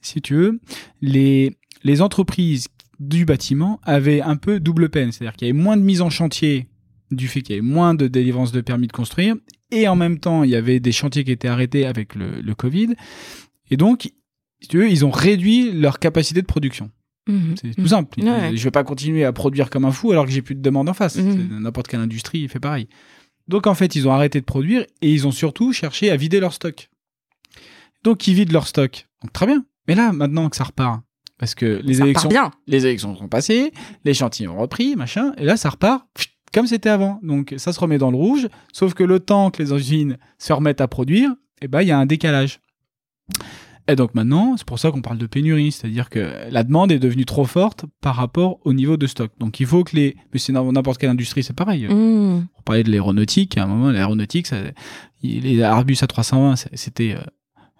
si 0.00 0.22
tu 0.22 0.34
veux, 0.34 0.60
les, 1.02 1.58
les 1.84 2.00
entreprises 2.00 2.68
du 2.98 3.24
bâtiment 3.24 3.80
avaient 3.82 4.22
un 4.22 4.36
peu 4.36 4.60
double 4.60 4.88
peine. 4.88 5.12
C'est-à-dire 5.12 5.36
qu'il 5.36 5.48
y 5.48 5.50
avait 5.50 5.58
moins 5.58 5.76
de 5.76 5.82
mise 5.82 6.00
en 6.00 6.10
chantier 6.10 6.68
du 7.10 7.28
fait 7.28 7.42
qu'il 7.42 7.56
y 7.56 7.58
avait 7.58 7.66
moins 7.66 7.94
de 7.94 8.06
délivrance 8.08 8.52
de 8.52 8.62
permis 8.62 8.86
de 8.86 8.92
construire 8.92 9.36
et 9.72 9.88
en 9.88 9.96
même 9.96 10.18
temps, 10.18 10.44
il 10.44 10.50
y 10.50 10.54
avait 10.54 10.78
des 10.78 10.92
chantiers 10.92 11.24
qui 11.24 11.32
étaient 11.32 11.48
arrêtés 11.48 11.86
avec 11.86 12.14
le, 12.14 12.54
Covid. 12.54 12.94
Et 13.70 13.78
donc, 13.78 14.12
si 14.60 14.68
tu 14.68 14.76
veux, 14.78 14.90
ils 14.90 15.04
ont 15.04 15.10
réduit 15.10 15.72
leur 15.72 15.98
capacité 15.98 16.42
de 16.42 16.46
production. 16.46 16.90
Mhm. 17.28 17.54
C'est 17.60 17.74
tout 17.74 17.86
simple. 17.86 18.18
Je 18.18 18.24
ne 18.24 18.56
vais 18.56 18.70
pas 18.70 18.84
continuer 18.84 19.24
à 19.24 19.32
produire 19.32 19.70
comme 19.70 19.84
un 19.84 19.92
fou 19.92 20.12
alors 20.12 20.26
que 20.26 20.32
j'ai 20.32 20.42
plus 20.42 20.54
de 20.54 20.62
demande 20.62 20.88
en 20.88 20.94
face. 20.94 21.16
Mhm. 21.16 21.60
N'importe 21.60 21.88
quelle 21.88 22.00
industrie 22.00 22.48
fait 22.48 22.60
pareil. 22.60 22.88
Donc 23.48 23.66
en 23.66 23.74
fait, 23.74 23.94
ils 23.96 24.08
ont 24.08 24.12
arrêté 24.12 24.40
de 24.40 24.44
produire 24.44 24.86
et 25.00 25.12
ils 25.12 25.26
ont 25.26 25.30
surtout 25.32 25.72
cherché 25.72 26.10
à 26.10 26.16
vider 26.16 26.40
leur 26.40 26.52
stock. 26.52 26.88
Donc 28.02 28.26
ils 28.26 28.34
vident 28.34 28.52
leur 28.52 28.66
stock. 28.66 29.06
Donc 29.22 29.32
très 29.32 29.46
bien. 29.46 29.64
Mais 29.88 29.94
là, 29.94 30.12
maintenant 30.12 30.48
que 30.48 30.56
ça 30.56 30.64
repart, 30.64 31.02
parce 31.38 31.54
que 31.54 31.80
les 31.82 32.00
élections, 32.00 32.30
les 32.66 32.86
élections 32.86 33.16
sont 33.16 33.28
passées, 33.28 33.72
les 34.04 34.14
chantiers 34.14 34.46
ont 34.46 34.58
repris, 34.58 34.94
machin, 34.94 35.32
et 35.38 35.44
là 35.44 35.56
ça 35.56 35.70
repart 35.70 36.06
comme 36.54 36.66
c'était 36.66 36.88
avant. 36.88 37.18
Donc 37.22 37.54
ça 37.56 37.72
se 37.72 37.80
remet 37.80 37.98
dans 37.98 38.10
le 38.10 38.16
rouge, 38.16 38.48
sauf 38.72 38.94
que 38.94 39.02
le 39.02 39.18
temps 39.18 39.50
que 39.50 39.62
les 39.62 39.72
usines 39.72 40.18
se 40.38 40.52
remettent 40.52 40.80
à 40.80 40.88
produire, 40.88 41.34
eh 41.60 41.68
ben 41.68 41.82
il 41.82 41.88
y 41.88 41.92
a 41.92 41.98
un 41.98 42.06
décalage. 42.06 42.60
Et 43.88 43.96
donc 43.96 44.14
maintenant, 44.14 44.56
c'est 44.56 44.66
pour 44.66 44.78
ça 44.78 44.90
qu'on 44.90 45.02
parle 45.02 45.18
de 45.18 45.26
pénurie, 45.26 45.72
c'est-à-dire 45.72 46.08
que 46.08 46.32
la 46.50 46.62
demande 46.62 46.92
est 46.92 46.98
devenue 46.98 47.24
trop 47.24 47.44
forte 47.44 47.84
par 48.00 48.14
rapport 48.14 48.58
au 48.64 48.72
niveau 48.72 48.96
de 48.96 49.06
stock. 49.06 49.32
Donc 49.38 49.58
il 49.60 49.66
faut 49.66 49.82
que 49.82 49.96
les, 49.96 50.16
mais 50.32 50.38
c'est 50.38 50.52
n'importe 50.52 50.98
quelle 50.98 51.10
industrie, 51.10 51.42
c'est 51.42 51.56
pareil. 51.56 51.86
Mmh. 51.86 52.46
Pour 52.54 52.62
parler 52.64 52.84
de 52.84 52.90
l'aéronautique, 52.90 53.58
à 53.58 53.64
un 53.64 53.66
moment, 53.66 53.90
l'aéronautique, 53.90 54.48
les 55.22 55.58
Airbus 55.58 55.94
A320, 55.94 56.68
c'était 56.74 57.16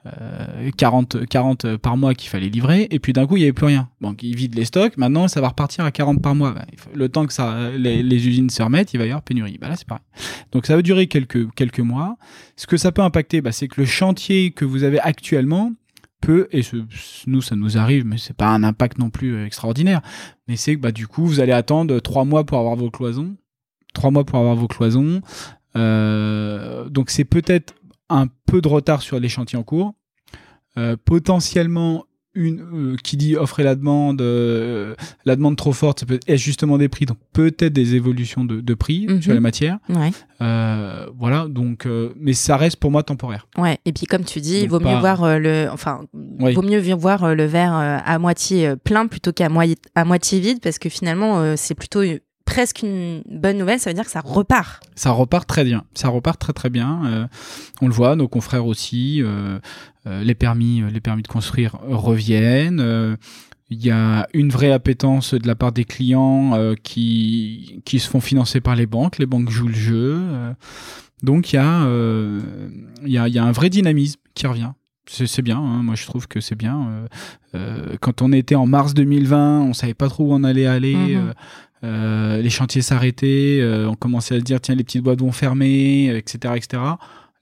euh, 0.05 0.71
40, 0.77 1.15
euh, 1.15 1.27
40 1.27 1.77
par 1.77 1.97
mois 1.97 2.15
qu'il 2.15 2.29
fallait 2.29 2.49
livrer, 2.49 2.88
et 2.91 2.99
puis 2.99 3.12
d'un 3.12 3.25
coup, 3.27 3.37
il 3.37 3.41
n'y 3.41 3.45
avait 3.45 3.53
plus 3.53 3.67
rien. 3.67 3.88
Donc, 4.01 4.25
ils 4.25 4.35
vident 4.35 4.57
les 4.57 4.65
stocks. 4.65 4.97
Maintenant, 4.97 5.29
ça 5.29 5.41
va 5.41 5.49
repartir 5.49 5.85
à 5.85 5.93
40 5.93 6.21
par 6.21 6.35
mois. 6.35 6.57
Le 6.93 7.09
temps 7.09 7.25
que 7.27 7.33
ça, 7.33 7.71
les, 7.71 8.27
usines 8.27 8.51
se 8.51 8.62
remettent, 8.62 8.93
il 8.95 8.99
va 8.99 9.05
y 9.05 9.09
avoir 9.09 9.23
pénurie. 9.23 9.59
Bah 9.61 9.69
là, 9.69 9.77
c'est 9.77 9.87
pareil. 9.87 10.03
Donc, 10.51 10.67
ça 10.67 10.75
va 10.75 10.83
durer 10.83 11.07
quelques, 11.07 11.53
quelques 11.55 11.81
mois. 11.81 12.17
Ce 12.57 12.67
que 12.67 12.77
ça 12.77 12.91
peut 12.91 13.03
impacter, 13.03 13.41
bah, 13.41 13.53
c'est 13.53 13.69
que 13.69 13.81
le 13.81 13.87
chantier 13.87 14.51
que 14.51 14.65
vous 14.65 14.83
avez 14.83 14.99
actuellement 14.99 15.73
peut, 16.23 16.49
et 16.53 16.63
ce, 16.63 16.77
nous, 17.27 17.43
ça 17.43 17.57
nous 17.57 17.77
arrive, 17.77 18.07
mais 18.07 18.17
c'est 18.17 18.37
pas 18.37 18.49
un 18.49 18.63
impact 18.63 18.99
non 18.99 19.11
plus 19.11 19.45
extraordinaire, 19.45 20.01
mais 20.49 20.57
c'est 20.57 20.77
que, 20.77 20.81
bah, 20.81 20.93
du 20.93 21.07
coup, 21.07 21.27
vous 21.27 21.41
allez 21.41 21.53
attendre 21.53 21.99
trois 22.01 22.25
mois 22.25 22.45
pour 22.45 22.59
avoir 22.59 22.77
vos 22.77 22.91
cloisons. 22.91 23.37
Trois 23.93 24.11
mois 24.11 24.25
pour 24.25 24.39
avoir 24.39 24.57
vos 24.57 24.69
cloisons. 24.69 25.21
Euh, 25.77 26.89
donc, 26.89 27.11
c'est 27.11 27.27
peut-être 27.27 27.75
un 28.09 28.29
peu 28.47 28.63
de 28.63 28.69
retard 28.69 29.03
sur 29.03 29.21
les 29.21 29.29
chantiers 29.29 29.59
en 29.59 29.65
cours. 29.65 29.95
Euh, 30.79 30.97
potentiellement 31.05 32.07
une 32.35 32.61
euh, 32.61 32.97
qui 33.03 33.16
dit 33.16 33.37
offre 33.37 33.61
et 33.61 33.62
la 33.62 33.75
demande, 33.75 34.21
euh, 34.23 34.95
la 35.25 35.37
demande 35.37 35.57
trop 35.57 35.73
forte, 35.73 36.01
ça 36.01 36.07
peut 36.07 36.18
être 36.27 36.38
justement 36.38 36.79
des 36.79 36.88
prix, 36.88 37.07
donc 37.07 37.18
peut-être 37.33 37.73
des 37.73 37.95
évolutions 37.95 38.45
de, 38.45 38.75
prix 38.75 39.07
mhm. 39.09 39.23
sur 39.23 39.35
les 39.35 39.40
matières. 39.40 39.79
voilà, 40.38 41.47
donc, 41.49 41.87
mais 42.18 42.33
ça 42.33 42.57
reste 42.57 42.77
pour 42.77 42.90
moi 42.90 43.03
temporaire. 43.03 43.47
Ouais, 43.59 43.79
et 43.85 43.92
puis 43.92 44.07
comme 44.07 44.25
tu 44.25 44.40
dis, 44.40 44.61
il 44.61 44.68
vaut 44.68 44.81
mieux 44.81 44.99
voir 44.99 45.38
le, 45.38 45.68
enfin, 45.71 46.01
vaut 46.12 46.62
mieux 46.62 46.81
voir 46.95 47.35
le 47.35 47.45
verre 47.45 47.75
à 47.75 48.18
moitié 48.18 48.75
plein 48.77 49.07
plutôt 49.07 49.33
qu'à 49.33 49.49
à 49.95 50.05
moitié 50.05 50.40
vide, 50.40 50.61
parce 50.62 50.79
que 50.79 50.88
finalement, 50.88 51.57
c'est 51.57 51.75
plutôt 51.75 52.03
presque 52.44 52.83
une 52.83 53.22
bonne 53.28 53.59
nouvelle, 53.59 53.78
ça 53.78 53.90
veut 53.90 53.94
dire 53.94 54.05
que 54.05 54.11
ça 54.11 54.20
repart. 54.20 54.83
Ça 54.94 55.11
repart 55.11 55.48
très 55.48 55.64
bien, 55.64 55.85
ça 55.94 56.09
repart 56.09 56.38
très 56.38 56.52
très 56.52 56.70
bien. 56.70 57.02
Euh, 57.07 57.26
on 57.81 57.88
le 57.88 57.92
voit, 57.92 58.16
nos 58.16 58.28
confrères 58.28 58.66
aussi, 58.66 59.22
euh, 59.22 59.59
euh, 60.07 60.22
les 60.22 60.35
permis, 60.35 60.83
les 60.92 61.00
permis 61.00 61.22
de 61.22 61.28
construire 61.28 61.76
reviennent. 61.83 63.16
Il 63.70 63.85
y 63.85 63.90
a 63.90 64.26
une 64.35 64.50
vraie 64.50 64.72
appétence 64.72 65.33
de 65.33 65.46
la 65.46 65.55
part 65.55 65.72
des 65.72 65.85
clients 65.85 66.74
qui 66.83 67.81
qui 67.87 68.00
se 68.00 68.09
font 68.09 68.20
financer 68.20 68.61
par 68.61 68.76
les 68.76 68.87
banques. 68.87 69.18
Les 69.18 69.24
banques 69.24 69.48
jouent 69.48 69.68
le 69.68 69.74
jeu, 69.74 70.20
donc 71.22 71.52
il 71.52 71.57
y 71.57 71.59
a 71.59 71.87
il 73.02 73.11
y 73.11 73.18
a 73.18 73.28
il 73.28 73.35
y 73.35 73.38
a 73.38 73.44
un 73.44 73.52
vrai 73.52 73.70
dynamisme 73.70 74.20
qui 74.35 74.46
revient 74.46 74.72
c'est 75.09 75.42
bien, 75.42 75.59
hein. 75.59 75.82
moi 75.82 75.97
je 75.97 76.07
trouve 76.07 76.28
que 76.28 76.40
c'est 76.40 76.55
bien. 76.55 77.07
quand 78.01 78.22
on 78.22 78.30
était 78.32 78.55
en 78.55 78.66
mars 78.66 78.95
2020, 78.95 79.61
on 79.62 79.72
savait 79.72 79.95
pas 79.95 80.09
trop 80.09 80.26
où 80.26 80.32
on 80.32 80.45
allait 80.45 80.66
aller. 80.66 81.16
Mhm. 81.16 81.34
Euh, 81.85 82.41
les 82.41 82.51
chantiers 82.51 82.83
s'arrêtaient, 82.83 83.59
euh, 83.61 83.89
on 83.89 83.95
commençait 83.95 84.37
à 84.37 84.39
se 84.39 84.45
dire 84.45 84.61
tiens 84.61 84.74
les 84.74 84.85
petites 84.85 85.03
boîtes 85.03 85.20
vont 85.20 85.33
fermer, 85.33 86.14
etc., 86.16 86.55
etc. 86.57 86.83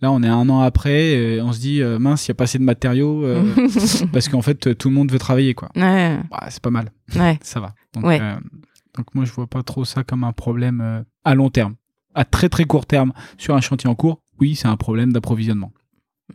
Là, 0.03 0.11
on 0.11 0.23
est 0.23 0.29
un 0.29 0.49
an 0.49 0.61
après, 0.61 1.11
et 1.11 1.43
on 1.43 1.53
se 1.53 1.61
dit 1.61 1.83
euh, 1.83 1.99
mince, 1.99 2.27
il 2.27 2.31
y 2.31 2.33
a 2.33 2.35
pas 2.35 2.45
assez 2.45 2.59
de 2.59 2.65
matériaux 2.65 3.27
parce 4.13 4.29
qu'en 4.29 4.41
fait 4.41 4.75
tout 4.77 4.89
le 4.89 4.95
monde 4.95 5.13
veut 5.13 5.19
travailler 5.19 5.53
quoi. 5.55 5.69
Ouais. 5.77 6.19
Bah, 6.31 6.47
c'est 6.49 6.63
pas 6.63 6.71
mal. 6.71 6.91
Ouais. 7.17 7.39
Ça 7.43 7.61
va. 7.61 7.75
Donc, 7.93 8.05
donc 8.05 9.15
moi 9.15 9.25
je 9.25 9.33
vois 9.33 9.47
pas 9.47 9.63
trop 9.63 9.85
ça 9.85 10.03
comme 10.03 10.25
un 10.25 10.33
problème 10.33 11.05
à 11.25 11.35
long 11.35 11.51
terme. 11.51 11.75
à 12.15 12.25
très 12.25 12.49
très 12.49 12.65
court 12.65 12.87
terme 12.87 13.13
sur 13.37 13.55
un 13.55 13.61
chantier 13.61 13.91
en 13.91 13.95
cours, 13.95 14.23
oui, 14.41 14.57
c'est 14.57 14.69
un 14.69 14.77
problème 14.77 15.13
d'approvisionnement. 15.13 15.73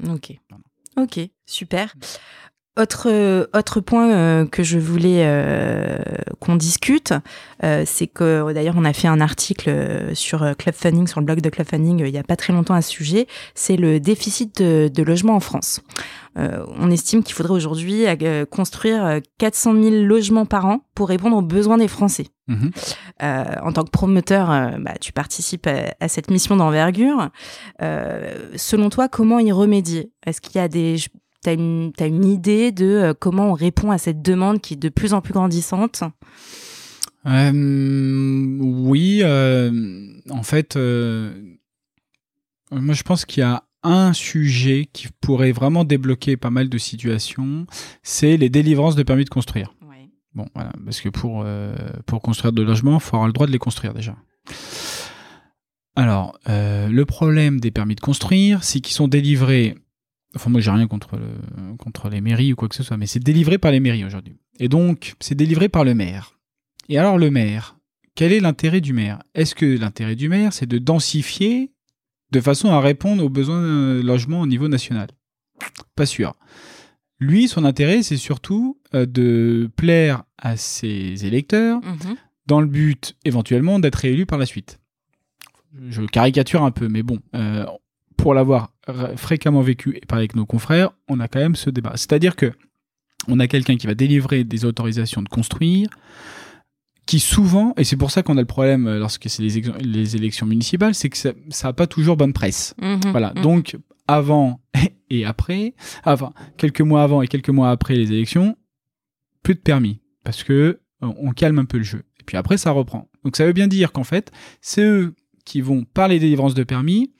Ok. 0.08 0.38
Ok, 0.98 1.20
super. 1.46 1.94
Autre, 2.78 3.48
autre 3.54 3.80
point 3.80 4.12
euh, 4.12 4.46
que 4.46 4.62
je 4.62 4.78
voulais 4.78 5.22
euh, 5.24 5.98
qu'on 6.42 6.58
discute, 6.58 7.14
euh, 7.64 7.84
c'est 7.86 8.08
que 8.08 8.52
d'ailleurs 8.52 8.76
on 8.78 8.84
a 8.84 8.92
fait 8.92 9.08
un 9.08 9.22
article 9.22 10.14
sur 10.14 10.46
Club 10.58 10.76
Funding, 10.76 11.08
sur 11.08 11.22
le 11.22 11.26
blog 11.26 11.40
de 11.40 11.50
Club 11.50 11.68
Funding 11.70 12.00
il 12.06 12.12
n'y 12.12 12.18
a 12.18 12.24
pas 12.24 12.36
très 12.36 12.52
longtemps 12.52 12.74
à 12.74 12.82
ce 12.82 12.92
sujet, 12.92 13.28
c'est 13.54 13.78
le 13.78 14.02
déficit 14.02 14.62
de, 14.62 14.92
de 14.94 15.04
logement 15.04 15.36
en 15.36 15.40
France. 15.40 15.80
on 16.36 16.92
estime 16.92 17.24
qu'il 17.24 17.34
faudrait 17.34 17.54
aujourd'hui 17.54 18.04
construire 18.52 19.22
400 19.38 19.82
000 19.82 19.96
logements 20.04 20.46
par 20.46 20.66
an 20.66 20.82
pour 20.96 21.08
répondre 21.08 21.38
aux 21.38 21.42
besoins 21.42 21.78
des 21.78 21.88
Français. 21.88 22.28
Mhm. 22.48 22.72
en 23.22 23.72
tant 23.72 23.86
que 23.86 23.90
promoteur, 23.90 24.48
bah, 24.80 24.94
tu 25.00 25.14
participes 25.14 25.66
à, 25.66 25.96
à 26.02 26.08
cette 26.10 26.30
mission 26.30 26.58
d'envergure. 26.58 27.30
selon 27.80 28.90
toi, 28.90 29.08
comment 29.08 29.40
y 29.40 29.54
remédier? 29.54 30.12
Est-ce 30.26 30.42
qu'il 30.42 30.58
y 30.58 30.60
a 30.60 30.68
des 30.68 30.98
tu 31.46 32.04
as, 32.04 32.08
une 32.08 32.26
idée 32.26 32.72
de 32.72 32.86
euh, 32.86 33.14
comment 33.14 33.52
on 33.52 33.54
répond 33.54 33.92
à 33.92 33.98
cette 33.98 34.22
demande 34.22 34.62
qui 34.62 34.74
est 34.74 34.78
de 34.78 34.90
plus 34.90 35.14
en 35.14 35.22
plus 35.22 35.34
grandissante? 35.34 36.04
Euh, 37.26 38.58
Oui, 38.62 39.22
euh, 39.24 40.12
en 40.30 40.44
fait, 40.44 40.76
moi 40.76 42.94
je 42.94 43.04
pense 43.04 43.26
qu'il 43.26 43.42
y 43.42 43.44
a 43.44 43.64
un 43.84 44.14
sujet 44.14 44.88
qui 44.92 45.08
pourrait 45.22 45.52
vraiment 45.52 45.86
débloquer 45.86 46.38
pas 46.38 46.50
mal 46.50 46.70
de 46.70 46.78
situations, 46.78 47.68
c'est 48.02 48.38
les 48.38 48.50
délivrances 48.50 48.96
de 48.96 49.04
permis 49.04 49.26
de 49.26 49.30
construire. 49.30 49.74
Bon, 50.34 50.48
voilà, 50.54 50.74
parce 50.84 51.00
que 51.00 51.08
pour, 51.08 51.46
pour 52.06 52.22
construire 52.22 52.52
de 52.52 52.62
logements, 52.62 52.96
il 52.96 53.00
faut 53.00 53.16
avoir 53.16 53.28
le 53.28 53.34
droit 53.34 53.48
de 53.48 53.54
les 53.54 53.58
construire 53.58 53.94
déjà. 53.94 54.18
Alors, 55.96 56.38
le 56.48 57.04
problème 57.04 57.60
des 57.60 57.72
permis 57.72 57.96
de 57.96 58.02
construire, 58.02 58.64
c'est 58.64 58.82
qu'ils 58.82 58.96
sont 58.96 59.08
délivrés 59.08 59.76
Enfin, 60.36 60.50
moi, 60.50 60.60
j'ai 60.60 60.72
rien 60.72 60.88
contre, 60.88 61.18
le, 61.18 61.76
contre 61.78 62.10
les 62.10 62.22
mairies 62.22 62.54
ou 62.54 62.56
quoi 62.56 62.68
que 62.68 62.76
ce 62.76 62.84
soit, 62.84 62.98
mais 62.98 63.08
c'est 63.08 63.20
délivré 63.20 63.58
par 63.58 63.72
les 63.72 63.80
mairies 63.80 64.04
aujourd'hui. 64.04 64.36
Et 64.60 64.68
donc, 64.68 65.16
c'est 65.20 65.36
délivré 65.36 65.70
par 65.70 65.84
le 65.84 65.94
maire. 65.94 66.38
Et 66.90 66.98
alors, 66.98 67.18
le 67.18 67.32
maire, 67.32 67.78
quel 68.16 68.32
est 68.32 68.40
l'intérêt 68.40 68.82
du 68.82 68.94
maire? 68.94 69.20
Est-ce 69.34 69.56
que 69.56 69.66
l'intérêt 69.66 70.16
du 70.16 70.30
maire, 70.30 70.54
c'est 70.54 70.66
de 70.66 70.78
densifier 70.78 71.72
de 72.32 72.42
façon 72.42 72.70
à 72.70 72.80
répondre 72.80 73.24
aux 73.24 73.30
besoins 73.30 73.62
de 73.62 74.02
logement 74.04 74.42
au 74.42 74.48
niveau 74.48 74.68
national? 74.68 75.10
Pas 75.96 76.06
sûr. 76.06 76.34
Lui, 77.20 77.48
son 77.48 77.64
intérêt, 77.64 78.04
c'est 78.04 78.18
surtout 78.18 78.80
euh, 78.94 79.06
de 79.06 79.70
plaire 79.76 80.24
à 80.38 80.58
ses 80.58 81.26
électeurs 81.26 81.80
mhm. 81.82 82.16
dans 82.46 82.60
le 82.60 82.68
but 82.68 83.16
éventuellement 83.24 83.80
d'être 83.80 83.96
réélu 83.96 84.26
par 84.26 84.38
la 84.38 84.46
suite. 84.46 84.80
Je 85.90 86.02
caricature 86.04 86.64
un 86.64 86.72
peu, 86.72 86.88
mais 86.88 87.04
bon, 87.04 87.20
euh, 87.36 87.66
pour 88.18 88.34
l'avoir 88.34 88.72
fréquemment 89.16 89.62
vécu 89.62 89.98
et 89.98 90.06
parlé 90.06 90.22
avec 90.22 90.36
nos 90.36 90.46
confrères, 90.46 90.92
on 91.08 91.20
a 91.20 91.28
quand 91.28 91.40
même 91.40 91.56
ce 91.56 91.70
débat. 91.70 91.94
C'est-à-dire 91.96 92.36
que 92.36 92.52
on 93.28 93.40
a 93.40 93.48
quelqu'un 93.48 93.78
qui 93.78 93.88
va 93.88 93.96
délivrer 93.96 94.44
des 94.44 94.66
autorisations 94.66 95.22
de 95.22 95.30
construire, 95.30 95.90
qui 97.06 97.20
souvent, 97.20 97.74
et 97.78 97.84
c'est 97.84 97.98
pour 97.98 98.12
ça 98.12 98.24
qu'on 98.24 98.38
a 98.38 98.42
le 98.42 98.48
problème 98.48 98.88
euh, 98.88 99.00
lorsque 99.00 99.30
c'est 99.30 99.44
les, 99.44 100.16
élections 100.16 100.46
municipales, 100.46 100.96
c'est 100.96 101.10
que 101.10 101.18
ça 101.18 101.34
n'a 101.64 101.74
pas 101.74 101.88
toujours 101.88 102.18
bonne 102.18 102.34
presse. 102.34 102.74
Mhm, 102.82 103.12
voilà. 103.12 103.34
Mhm. 103.36 103.42
Donc, 103.44 103.78
avant 104.08 104.60
et 105.10 105.26
après, 105.26 105.76
enfin, 106.04 106.34
quelques 106.58 106.82
mois 106.82 107.04
avant 107.04 107.22
et 107.22 107.28
quelques 107.28 107.50
mois 107.50 107.70
après 107.70 107.96
les 107.96 108.12
élections, 108.12 108.58
plus 109.44 109.56
de 109.56 109.60
permis. 109.60 110.02
Parce 110.24 110.44
que 110.44 110.54
euh, 111.04 111.14
on 111.18 111.32
calme 111.32 111.60
un 111.60 111.66
peu 111.66 111.78
le 111.78 111.84
jeu. 111.84 112.04
Et 112.20 112.24
puis 112.26 112.38
après, 112.38 112.58
ça 112.58 112.72
reprend. 112.72 113.08
Donc, 113.24 113.38
ça 113.38 113.46
veut 113.46 113.54
bien 113.54 113.68
dire 113.68 113.92
qu'en 113.92 114.04
fait, 114.04 114.32
c'est 114.62 114.84
eux 114.84 115.16
qui 115.46 115.62
vont, 115.62 115.84
par 115.84 116.08
les 116.08 116.18
délivrances 116.18 116.56
de 116.56 116.64
permis, 116.64 117.12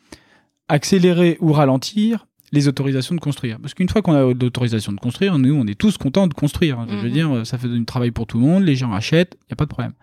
accélérer 0.68 1.38
ou 1.42 1.52
ralentir 1.52 2.28
les 2.52 2.68
autorisations 2.68 3.16
de 3.16 3.20
construire. 3.20 3.60
Parce 3.60 3.74
qu'une 3.74 3.90
fois 3.90 4.02
qu'on 4.02 4.14
a 4.14 4.34
l'autorisation 4.34 4.92
de 4.92 5.00
construire, 5.00 5.38
nous, 5.38 5.54
on 5.54 5.66
est 5.68 5.78
tous 5.78 5.98
contents 5.98 6.28
de 6.28 6.34
construire. 6.34 6.86
Je 6.88 6.96
veux 6.96 7.08
mhm. 7.08 7.14
dire, 7.14 7.46
ça 7.46 7.58
fait 7.58 7.68
du 7.68 7.84
travail 7.86 8.12
pour 8.12 8.28
tout 8.28 8.40
le 8.40 8.46
monde, 8.46 8.64
les 8.64 8.76
gens 8.76 8.94
achètent, 8.94 9.36
il 9.42 9.48
n'y 9.50 9.54
a 9.54 9.56
pas 9.56 9.66
de 9.66 9.70
problème. 9.70 9.94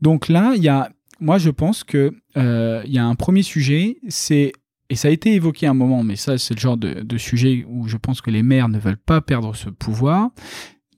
Donc 0.00 0.28
là, 0.28 0.54
il 0.56 0.62
y 0.62 0.68
a, 0.68 0.90
moi, 1.20 1.38
je 1.38 1.50
pense 1.50 1.84
que 1.84 2.14
euh, 2.36 2.82
il 2.86 2.92
y 2.92 2.98
a 2.98 3.06
un 3.06 3.14
premier 3.14 3.42
sujet, 3.42 3.98
c'est 4.08 4.52
et 4.90 4.96
ça 4.96 5.08
a 5.08 5.10
été 5.10 5.32
évoqué 5.32 5.66
à 5.66 5.70
un 5.70 5.74
moment, 5.74 6.02
mais 6.04 6.14
ça, 6.14 6.36
c'est 6.36 6.54
le 6.54 6.60
genre 6.60 6.76
de, 6.76 7.00
de, 7.00 7.18
sujet 7.18 7.64
où 7.66 7.88
je 7.88 7.96
pense 7.96 8.20
que 8.20 8.30
les 8.30 8.42
maires 8.42 8.68
ne 8.68 8.78
veulent 8.78 8.98
pas 8.98 9.22
perdre 9.22 9.56
ce 9.56 9.70
pouvoir. 9.70 10.30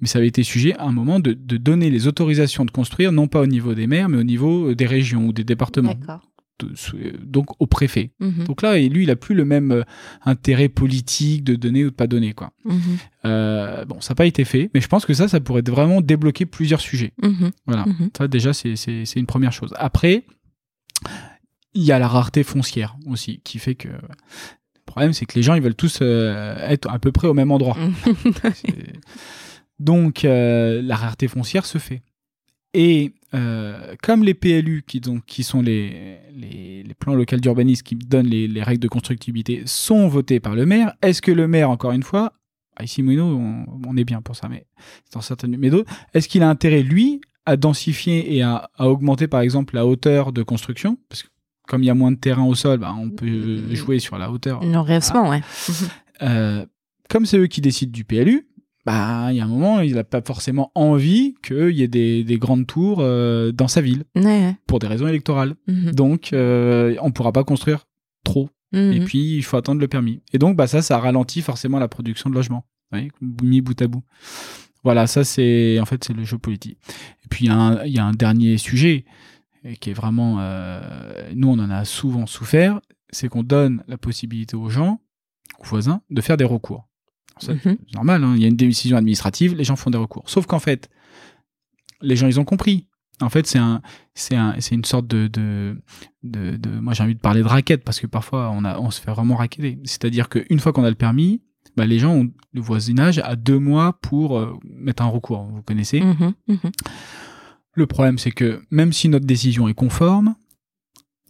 Mais 0.01 0.09
ça 0.09 0.19
avait 0.19 0.27
été 0.27 0.43
sujet 0.43 0.77
à 0.77 0.85
un 0.85 0.93
moment 0.93 1.21
de, 1.21 1.33
de 1.33 1.57
donner 1.57 1.89
les 1.89 2.07
autorisations 2.07 2.65
de 2.65 2.71
construire, 2.71 3.13
non 3.13 3.29
pas 3.29 3.41
au 3.41 3.47
niveau 3.47 3.75
des 3.75 3.87
maires, 3.87 4.09
mais 4.09 4.19
au 4.19 4.25
niveau 4.25 4.75
des 4.75 4.87
régions 4.87 5.29
ou 5.29 5.33
des 5.33 5.45
départements 5.45 5.95
donc 7.23 7.61
au 7.61 7.67
préfet. 7.67 8.11
Mhm. 8.21 8.45
Donc 8.45 8.63
là, 8.63 8.79
et 8.79 8.89
lui, 8.89 9.05
il 9.05 9.11
a 9.11 9.17
plus 9.17 9.35
le 9.35 9.45
même 9.45 9.73
euh, 9.73 9.83
intérêt 10.25 10.69
politique 10.69 11.45
de 11.45 11.55
donner 11.55 11.85
ou 11.85 11.91
de 11.91 11.95
pas 11.95 12.07
donner 12.07 12.33
quoi. 12.33 12.53
Mhm. 12.65 12.81
Euh, 13.25 13.85
bon, 13.85 14.01
ça 14.01 14.13
n'a 14.13 14.17
pas 14.17 14.27
été 14.27 14.45
fait, 14.45 14.71
mais 14.75 14.81
je 14.81 14.89
pense 14.89 15.05
que 15.07 15.15
ça, 15.15 15.29
ça 15.29 15.41
pourrait 15.41 15.63
vraiment 15.63 16.01
débloquer 16.01 16.47
plusieurs 16.47 16.81
sujets. 16.81 17.13
Mhm. 17.23 17.51
Voilà, 17.67 17.85
ça 18.17 18.29
déjà 18.29 18.53
c'est 18.53 19.17
une 19.17 19.27
première 19.27 19.53
chose. 19.53 19.75
Après, 19.77 20.25
il 21.75 21.83
y 21.83 21.93
a 21.93 21.99
la 21.99 22.09
rareté 22.09 22.43
foncière 22.43 22.97
aussi, 23.07 23.41
qui 23.45 23.59
fait 23.59 23.75
que 23.75 23.89
le 23.89 24.83
problème, 24.87 25.13
c'est 25.13 25.27
que 25.27 25.35
les 25.35 25.43
gens, 25.43 25.55
ils 25.55 25.63
veulent 25.63 25.75
tous 25.75 25.99
euh, 26.01 26.57
être 26.69 26.89
à 26.91 26.99
peu 26.99 27.13
près 27.13 27.29
au 27.29 27.35
même 27.35 27.51
endroit. 27.51 27.77
Donc, 29.79 30.23
la 30.23 30.97
rareté 30.97 31.29
foncière 31.29 31.67
se 31.67 31.77
fait. 31.77 32.03
Et 32.79 33.15
euh, 33.33 33.95
comme 34.03 34.23
les 34.23 34.35
PLU, 34.35 34.85
qui, 34.87 35.01
donc, 35.01 35.25
qui 35.25 35.45
sont 35.45 35.63
les, 35.63 36.19
les, 36.35 36.95
plans 36.99 37.15
locaux 37.15 37.37
d'urbanisme 37.37 37.83
qui 37.83 37.95
donnent 37.95 38.27
les, 38.27 38.63
règles 38.63 38.83
de 38.83 38.89
constructibilité, 38.89 39.63
sont 39.65 40.09
votés 40.09 40.41
par 40.41 40.55
le 40.55 40.67
maire, 40.67 40.93
est-ce 41.01 41.23
que 41.23 41.33
le 41.33 41.49
maire, 41.49 41.71
encore 41.71 41.93
une 41.93 42.03
fois, 42.03 42.35
ah, 42.77 42.85
ici 42.85 43.03
Mouino, 43.03 43.25
on, 43.25 43.97
est 43.97 44.05
bien 44.05 44.21
pour 44.21 44.37
ça, 44.37 44.51
mais 44.51 44.67
dans 45.15 45.23
certaines 45.23 45.57
mais 45.57 45.71
d'autres, 45.71 45.91
est-ce 46.13 46.29
qu'il 46.29 46.43
a 46.43 46.51
intérêt, 46.51 46.83
lui, 46.83 47.23
à 47.47 47.57
densifier 47.57 48.37
et 48.37 48.43
à, 48.43 48.69
augmenter, 48.79 49.27
par 49.27 49.41
exemple, 49.41 49.75
la 49.75 49.87
hauteur 49.87 50.33
de 50.33 50.43
construction? 50.43 50.99
Parce 51.09 51.23
que 51.23 51.29
comme 51.67 51.83
il 51.83 51.87
y 51.87 51.91
a 51.91 51.95
moins 51.95 52.13
de 52.13 52.19
terrain 52.19 52.45
au 52.45 52.55
sol, 52.55 52.79
bah, 52.79 52.95
on 52.99 53.09
peut 53.09 53.75
jouer 53.75 54.01
sur 54.01 54.19
la 54.19 54.31
hauteur. 54.31 54.63
L'enracinement, 54.63 55.31
ouais. 55.31 55.41
Euh, 56.23 56.65
comme 57.09 57.25
c'est 57.25 57.39
eux 57.39 57.47
qui 57.47 57.63
décident 57.63 57.93
du 57.93 58.05
PLU, 58.05 58.47
bah, 58.87 59.33
il 59.33 59.37
y 59.37 59.41
a 59.41 59.45
un 59.45 59.49
moment, 59.49 59.81
il 59.81 59.97
n'a 59.97 60.05
pas 60.05 60.23
forcément 60.23 60.71
envie 60.77 61.35
qu'il 61.43 61.73
y 61.73 61.83
ait 61.83 61.89
des, 61.89 62.23
des, 62.23 62.39
grandes 62.39 62.69
tours 62.69 62.99
euh, 63.01 63.51
dans 63.51 63.67
sa 63.67 63.81
ville, 63.81 64.05
pour 64.69 64.79
des 64.79 64.87
raisons 64.87 65.09
électorales. 65.09 65.57
Mhm. 65.67 65.91
Donc, 65.91 66.33
euh, 66.33 66.95
on 67.03 67.09
ne 67.09 67.13
pourra 67.13 67.33
pas 67.33 67.43
construire 67.43 67.89
trop. 68.23 68.49
Mhm. 68.73 68.93
Et 68.93 69.01
puis, 69.01 69.37
il 69.37 69.43
faut 69.43 69.57
attendre 69.57 69.81
le 69.81 69.89
permis. 69.89 70.23
Et 70.33 70.39
donc, 70.39 70.57
bah, 70.57 70.69
ça, 70.69 70.83
ça 70.83 71.01
ralentit 71.01 71.43
forcément 71.43 71.81
la 71.81 71.89
production 71.89 72.31
de 72.31 72.37
logements, 72.37 72.65
mis 73.21 73.61
bout 73.61 73.83
à 73.83 73.89
bout. 73.89 74.05
Voilà, 74.85 75.09
ça, 75.09 75.25
c'est 75.25 75.81
en 75.81 75.85
fait, 75.85 76.05
c'est 76.05 76.13
le 76.13 76.23
jeu 76.23 76.39
politique. 76.39 76.79
Et 77.25 77.29
puis, 77.29 77.47
il 77.47 77.53
y, 77.87 77.95
y, 77.95 77.99
a 77.99 78.05
un 78.05 78.13
dernier 78.13 78.57
sujet 78.57 79.05
qui 79.81 79.91
est 79.91 79.95
vraiment... 79.95 80.37
Euh, 80.39 81.33
nous, 81.35 81.49
on 81.49 81.59
en 81.59 81.71
a 81.71 81.85
souvent 81.85 82.27
souffert, 82.27 82.81
c'est 83.11 83.29
qu'on 83.29 83.43
donne 83.43 83.83
la 83.89 83.99
possibilité 83.99 84.55
aux 84.55 84.69
gens, 84.69 85.01
aux 85.59 85.65
voisins, 85.65 86.03
de 86.09 86.21
faire 86.21 86.37
des 86.37 86.45
recours. 86.45 86.87
Mhm. 87.47 87.59
C'est 87.65 87.95
normal, 87.95 88.25
hein. 88.25 88.35
il 88.37 88.43
y 88.43 88.45
a 88.45 88.49
une 88.49 88.57
décision 88.57 88.97
administrative, 88.97 89.55
les 89.55 89.65
gens 89.65 89.77
font 89.77 89.91
des 89.91 89.99
recours. 89.99 90.29
Sauf 90.29 90.47
qu'en 90.47 90.59
fait, 90.59 90.89
les 92.01 92.17
gens, 92.17 92.27
ils 92.27 92.41
ont 92.41 92.45
compris. 92.45 92.87
En 93.21 93.31
fait, 93.31 93.47
c'est 93.47 93.59
un, 93.59 93.81
c'est 94.15 94.37
un, 94.37 94.55
c'est 94.61 94.75
une 94.75 94.85
sorte 94.85 95.07
de, 95.07 95.27
de, 95.29 95.79
de, 96.23 96.69
moi 96.81 96.93
j'ai 96.93 97.03
envie 97.03 97.15
de 97.15 97.21
parler 97.21 97.41
de 97.41 97.47
raquette 97.47 97.83
parce 97.83 97.99
que 97.99 98.07
parfois 98.07 98.51
on 98.53 98.63
a, 98.63 98.79
on 98.79 98.91
se 98.91 99.01
fait 99.01 99.11
vraiment 99.11 99.37
raqueter. 99.37 99.79
C'est-à-dire 99.85 100.29
qu'une 100.29 100.61
fois 100.61 100.75
qu'on 100.75 100.85
a 100.85 100.91
le 100.91 100.97
permis, 100.97 101.41
bah, 101.79 101.87
les 101.87 101.99
gens 101.99 102.13
ont 102.15 102.31
le 102.53 102.61
voisinage 102.61 103.19
à 103.21 103.35
deux 103.35 103.59
mois 103.59 103.99
pour 104.03 104.39
euh, 104.39 104.59
mettre 104.65 105.03
un 105.03 105.07
recours. 105.07 105.45
Vous 105.45 105.63
connaissez? 105.63 106.01
Mhm, 106.01 106.35
mhm. 106.49 106.73
Le 107.73 107.87
problème, 107.87 108.19
c'est 108.19 108.33
que 108.33 108.63
même 108.71 108.93
si 108.93 109.09
notre 109.09 109.27
décision 109.27 109.67
est 109.67 109.75
conforme, 109.75 110.35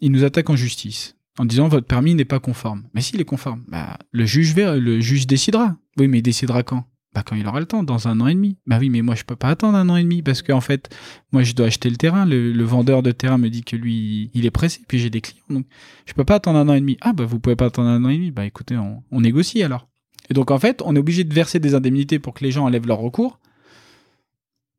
ils 0.00 0.10
nous 0.10 0.24
attaquent 0.24 0.50
en 0.50 0.56
justice 0.56 1.16
en 1.38 1.44
disant 1.44 1.68
votre 1.68 1.86
permis 1.86 2.14
n'est 2.14 2.24
pas 2.24 2.40
conforme. 2.40 2.84
Mais 2.94 3.00
s'il 3.00 3.20
est 3.20 3.24
conforme, 3.24 3.64
bah, 3.68 3.98
le 4.10 4.24
juge 4.24 4.54
le 4.56 5.00
juge 5.00 5.26
décidera. 5.26 5.76
Oui, 5.96 6.08
mais 6.08 6.18
il 6.18 6.22
décidera 6.22 6.62
quand? 6.62 6.84
Bah 7.16 7.22
quand 7.24 7.34
il 7.34 7.46
aura 7.46 7.60
le 7.60 7.66
temps, 7.66 7.82
dans 7.82 8.08
un 8.08 8.20
an 8.20 8.26
et 8.26 8.34
demi. 8.34 8.58
Bah 8.66 8.76
oui, 8.78 8.90
mais 8.90 9.00
moi 9.00 9.14
je 9.14 9.24
peux 9.24 9.36
pas 9.36 9.48
attendre 9.48 9.78
un 9.78 9.88
an 9.88 9.96
et 9.96 10.02
demi 10.02 10.20
parce 10.20 10.42
qu'en 10.42 10.60
fait, 10.60 10.94
moi 11.32 11.44
je 11.44 11.54
dois 11.54 11.68
acheter 11.68 11.88
le 11.88 11.96
terrain. 11.96 12.26
Le, 12.26 12.62
vendeur 12.62 13.02
de 13.02 13.10
terrain 13.10 13.38
me 13.38 13.48
dit 13.48 13.64
que 13.64 13.74
lui, 13.74 14.30
il 14.34 14.44
est 14.44 14.50
pressé, 14.50 14.82
puis 14.86 14.98
j'ai 14.98 15.08
des 15.08 15.22
clients, 15.22 15.42
donc 15.48 15.64
je 16.04 16.12
peux 16.12 16.24
pas 16.24 16.34
attendre 16.34 16.58
un 16.58 16.68
an 16.68 16.74
et 16.74 16.80
demi. 16.80 16.98
Ah 17.00 17.14
bah 17.14 17.24
vous 17.24 17.40
pouvez 17.40 17.56
pas 17.56 17.66
attendre 17.66 17.88
un 17.88 18.04
an 18.04 18.10
et 18.10 18.16
demi. 18.16 18.30
Bah 18.32 18.44
écoutez, 18.44 18.76
on, 18.76 19.20
négocie 19.20 19.62
alors. 19.62 19.88
Et 20.28 20.34
donc 20.34 20.50
en 20.50 20.58
fait, 20.58 20.82
on 20.84 20.94
est 20.94 20.98
obligé 20.98 21.24
de 21.24 21.32
verser 21.32 21.58
des 21.58 21.74
indemnités 21.74 22.18
pour 22.18 22.34
que 22.34 22.44
les 22.44 22.50
gens 22.50 22.66
enlèvent 22.66 22.86
leur 22.86 22.98
recours. 22.98 23.40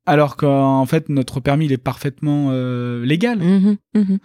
Alors 0.06 0.38
qu'en 0.38 0.86
fait, 0.86 1.10
notre 1.10 1.40
permis, 1.40 1.66
il 1.66 1.72
est 1.72 1.78
parfaitement 1.78 2.50
euh, 2.52 3.04
légal. 3.04 3.40
Mmh 3.40 3.78
mmh 3.96 4.18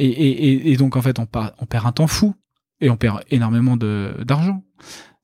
et, 0.00 0.76
donc, 0.76 0.94
en 0.94 1.02
fait, 1.02 1.18
on, 1.18 1.26
on, 1.58 1.66
perd 1.66 1.84
un 1.84 1.90
temps 1.90 2.06
fou 2.06 2.32
et 2.80 2.88
on 2.88 2.96
perd 2.96 3.20
énormément 3.30 3.76
d'argent. 3.76 4.62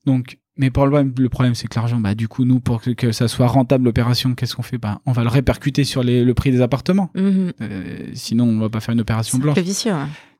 Donc, 0.05 0.37
mais 0.57 0.69
pour 0.69 0.87
le, 0.87 1.13
le 1.17 1.29
problème, 1.29 1.53
c'est 1.53 1.67
que 1.67 1.75
l'argent, 1.75 1.99
bah, 1.99 2.15
du 2.15 2.27
coup, 2.27 2.45
nous, 2.45 2.59
pour 2.59 2.81
que, 2.81 3.11
ça 3.11 3.27
soit 3.27 3.47
rentable 3.47 3.85
l'opération, 3.85 4.35
qu'est-ce 4.35 4.55
qu'on 4.55 4.61
fait? 4.61 4.77
Bah, 4.77 5.01
On 5.05 5.11
va 5.11 5.23
le 5.23 5.29
répercuter 5.29 5.83
sur 5.83 6.03
le 6.03 6.33
prix 6.33 6.51
des 6.51 6.61
appartements. 6.61 7.11
Mhm. 7.15 7.53
Euh, 7.61 8.07
sinon, 8.13 8.45
on 8.45 8.59
va 8.59 8.69
pas 8.69 8.79
faire 8.79 8.93
une 8.93 9.01
opération 9.01 9.37
blanche. 9.37 9.57
vicieux. 9.59 9.93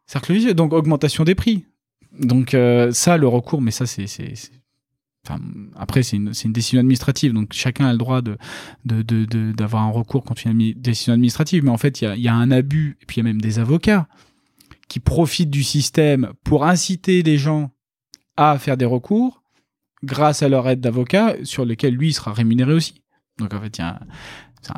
Cercle 0.05 0.34
vicieux. 0.34 0.53
Donc 0.53 0.72
augmentation 0.72 1.24
des 1.24 1.36
prix. 1.36 1.66
Donc 2.18 2.53
euh, 2.53 2.91
ça, 2.91 3.18
le 3.18 3.28
recours, 3.28 3.61
mais 3.61 3.72
ça 3.72 3.86
c'est 3.86 4.05
Enfin, 5.28 5.41
après, 5.76 6.03
c'est 6.03 6.18
une, 6.18 6.34
une, 6.43 6.53
décision 6.53 6.80
administrative, 6.80 7.34
donc 7.34 7.51
chacun 7.51 7.88
a 7.88 7.91
le 7.91 7.97
droit 7.97 8.22
de, 8.22 8.38
d'avoir 8.86 9.03
de, 9.03 9.26
de, 9.26 9.76
un 9.76 9.89
recours 9.89 10.24
contre 10.24 10.45
une 10.45 10.74
décision 10.74 11.13
administrative. 11.13 11.63
Mais 11.63 11.72
en 11.72 11.78
fait, 11.78 11.99
il 11.99 12.03
y 12.03 12.07
a, 12.07 12.16
y 12.16 12.28
a, 12.28 12.36
un 12.36 12.51
abus, 12.51 12.95
et 13.01 13.05
puis 13.07 13.16
il 13.16 13.18
y 13.18 13.22
a 13.22 13.24
même 13.24 13.41
des 13.41 13.57
avocats 13.57 14.07
qui 14.88 14.99
profitent 14.99 15.49
du 15.49 15.63
système 15.63 16.32
pour 16.43 16.63
inciter 16.63 17.24
les 17.24 17.39
gens 17.39 17.72
à 18.38 18.59
faire 18.59 18.78
des 18.78 18.86
recours 18.86 19.41
grâce 20.05 20.43
à 20.43 20.49
leur 20.49 20.67
aide 20.69 20.79
d'avocat 20.79 21.35
sur 21.43 21.65
lequel 21.65 21.95
lui 21.95 22.13
sera 22.13 22.33
rémunéré 22.33 22.73
aussi. 22.73 23.01
Donc 23.37 23.53
en 23.53 23.59
fait, 23.59 23.81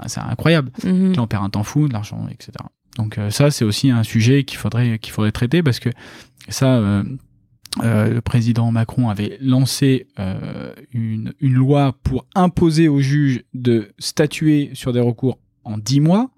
c'est 0.07 0.19
incroyable. 0.19 0.71
Mm 0.83 1.13
on 1.17 1.27
perd 1.27 1.43
un 1.43 1.49
temps 1.49 1.63
fou, 1.63 1.87
de 1.87 1.93
l'argent, 1.93 2.27
etc. 2.29 2.51
Donc 2.97 3.17
euh, 3.17 3.29
ça, 3.29 3.51
c'est 3.51 3.65
aussi 3.65 3.91
un 3.91 4.03
sujet 4.03 4.43
qu'il 4.43 4.57
faudrait, 4.57 4.99
qu'il 4.99 5.13
faudrait 5.13 5.31
traiter 5.31 5.61
parce 5.61 5.79
que 5.79 5.89
ça, 6.49 6.77
euh, 6.77 7.03
euh, 7.83 8.13
le 8.13 8.21
président 8.21 8.71
Macron 8.71 9.09
avait 9.09 9.37
lancé 9.39 10.07
une, 10.93 11.33
une, 11.39 11.53
loi 11.53 11.95
pour 12.03 12.25
imposer 12.33 12.87
aux 12.87 13.01
juges 13.01 13.43
de 13.53 13.91
statuer 13.99 14.71
sur 14.73 14.93
des 14.93 14.99
recours 14.99 15.37
en 15.63 15.77
10 15.77 15.99
mois, 16.01 16.31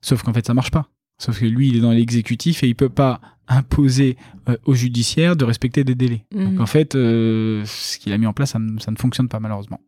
sauf 0.00 0.22
qu'en 0.22 0.32
fait 0.32 0.46
ça 0.46 0.54
marche 0.54 0.70
pas. 0.70 0.88
Sauf 1.18 1.38
que 1.38 1.44
lui, 1.44 1.68
il 1.68 1.76
est 1.76 1.80
dans 1.80 1.92
l'exécutif 1.92 2.64
et 2.64 2.68
il 2.68 2.74
peut 2.74 2.88
pas 2.88 3.20
imposer 3.48 4.16
euh, 4.48 4.56
aux 4.64 4.74
judiciaires 4.74 5.36
de 5.36 5.44
respecter 5.44 5.84
des 5.84 5.94
délais. 5.94 6.24
Donc 6.32 6.52
mhm. 6.52 6.60
en 6.60 6.66
fait, 6.66 6.94
euh, 6.94 7.62
ce 7.66 7.98
qu'il 7.98 8.12
a 8.12 8.18
mis 8.18 8.26
en 8.26 8.32
place, 8.32 8.52
ça, 8.52 8.58
ça, 8.78 8.90
ne 8.90 8.96
fonctionne 8.96 9.28
pas 9.28 9.40
malheureusement. 9.40 9.80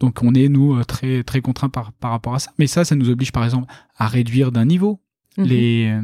Donc 0.00 0.22
on 0.22 0.34
est, 0.34 0.48
nous, 0.48 0.82
très, 0.84 1.22
très 1.22 1.40
contraints 1.40 1.68
par, 1.68 1.92
par 1.92 2.10
rapport 2.10 2.34
à 2.34 2.38
ça. 2.38 2.52
Mais 2.58 2.66
ça, 2.66 2.84
ça 2.84 2.94
nous 2.94 3.08
oblige 3.10 3.32
par 3.32 3.44
exemple 3.44 3.72
à 3.96 4.06
réduire 4.06 4.52
d'un 4.52 4.64
niveau 4.64 5.00
mhm. 5.38 5.44
les, 5.44 6.00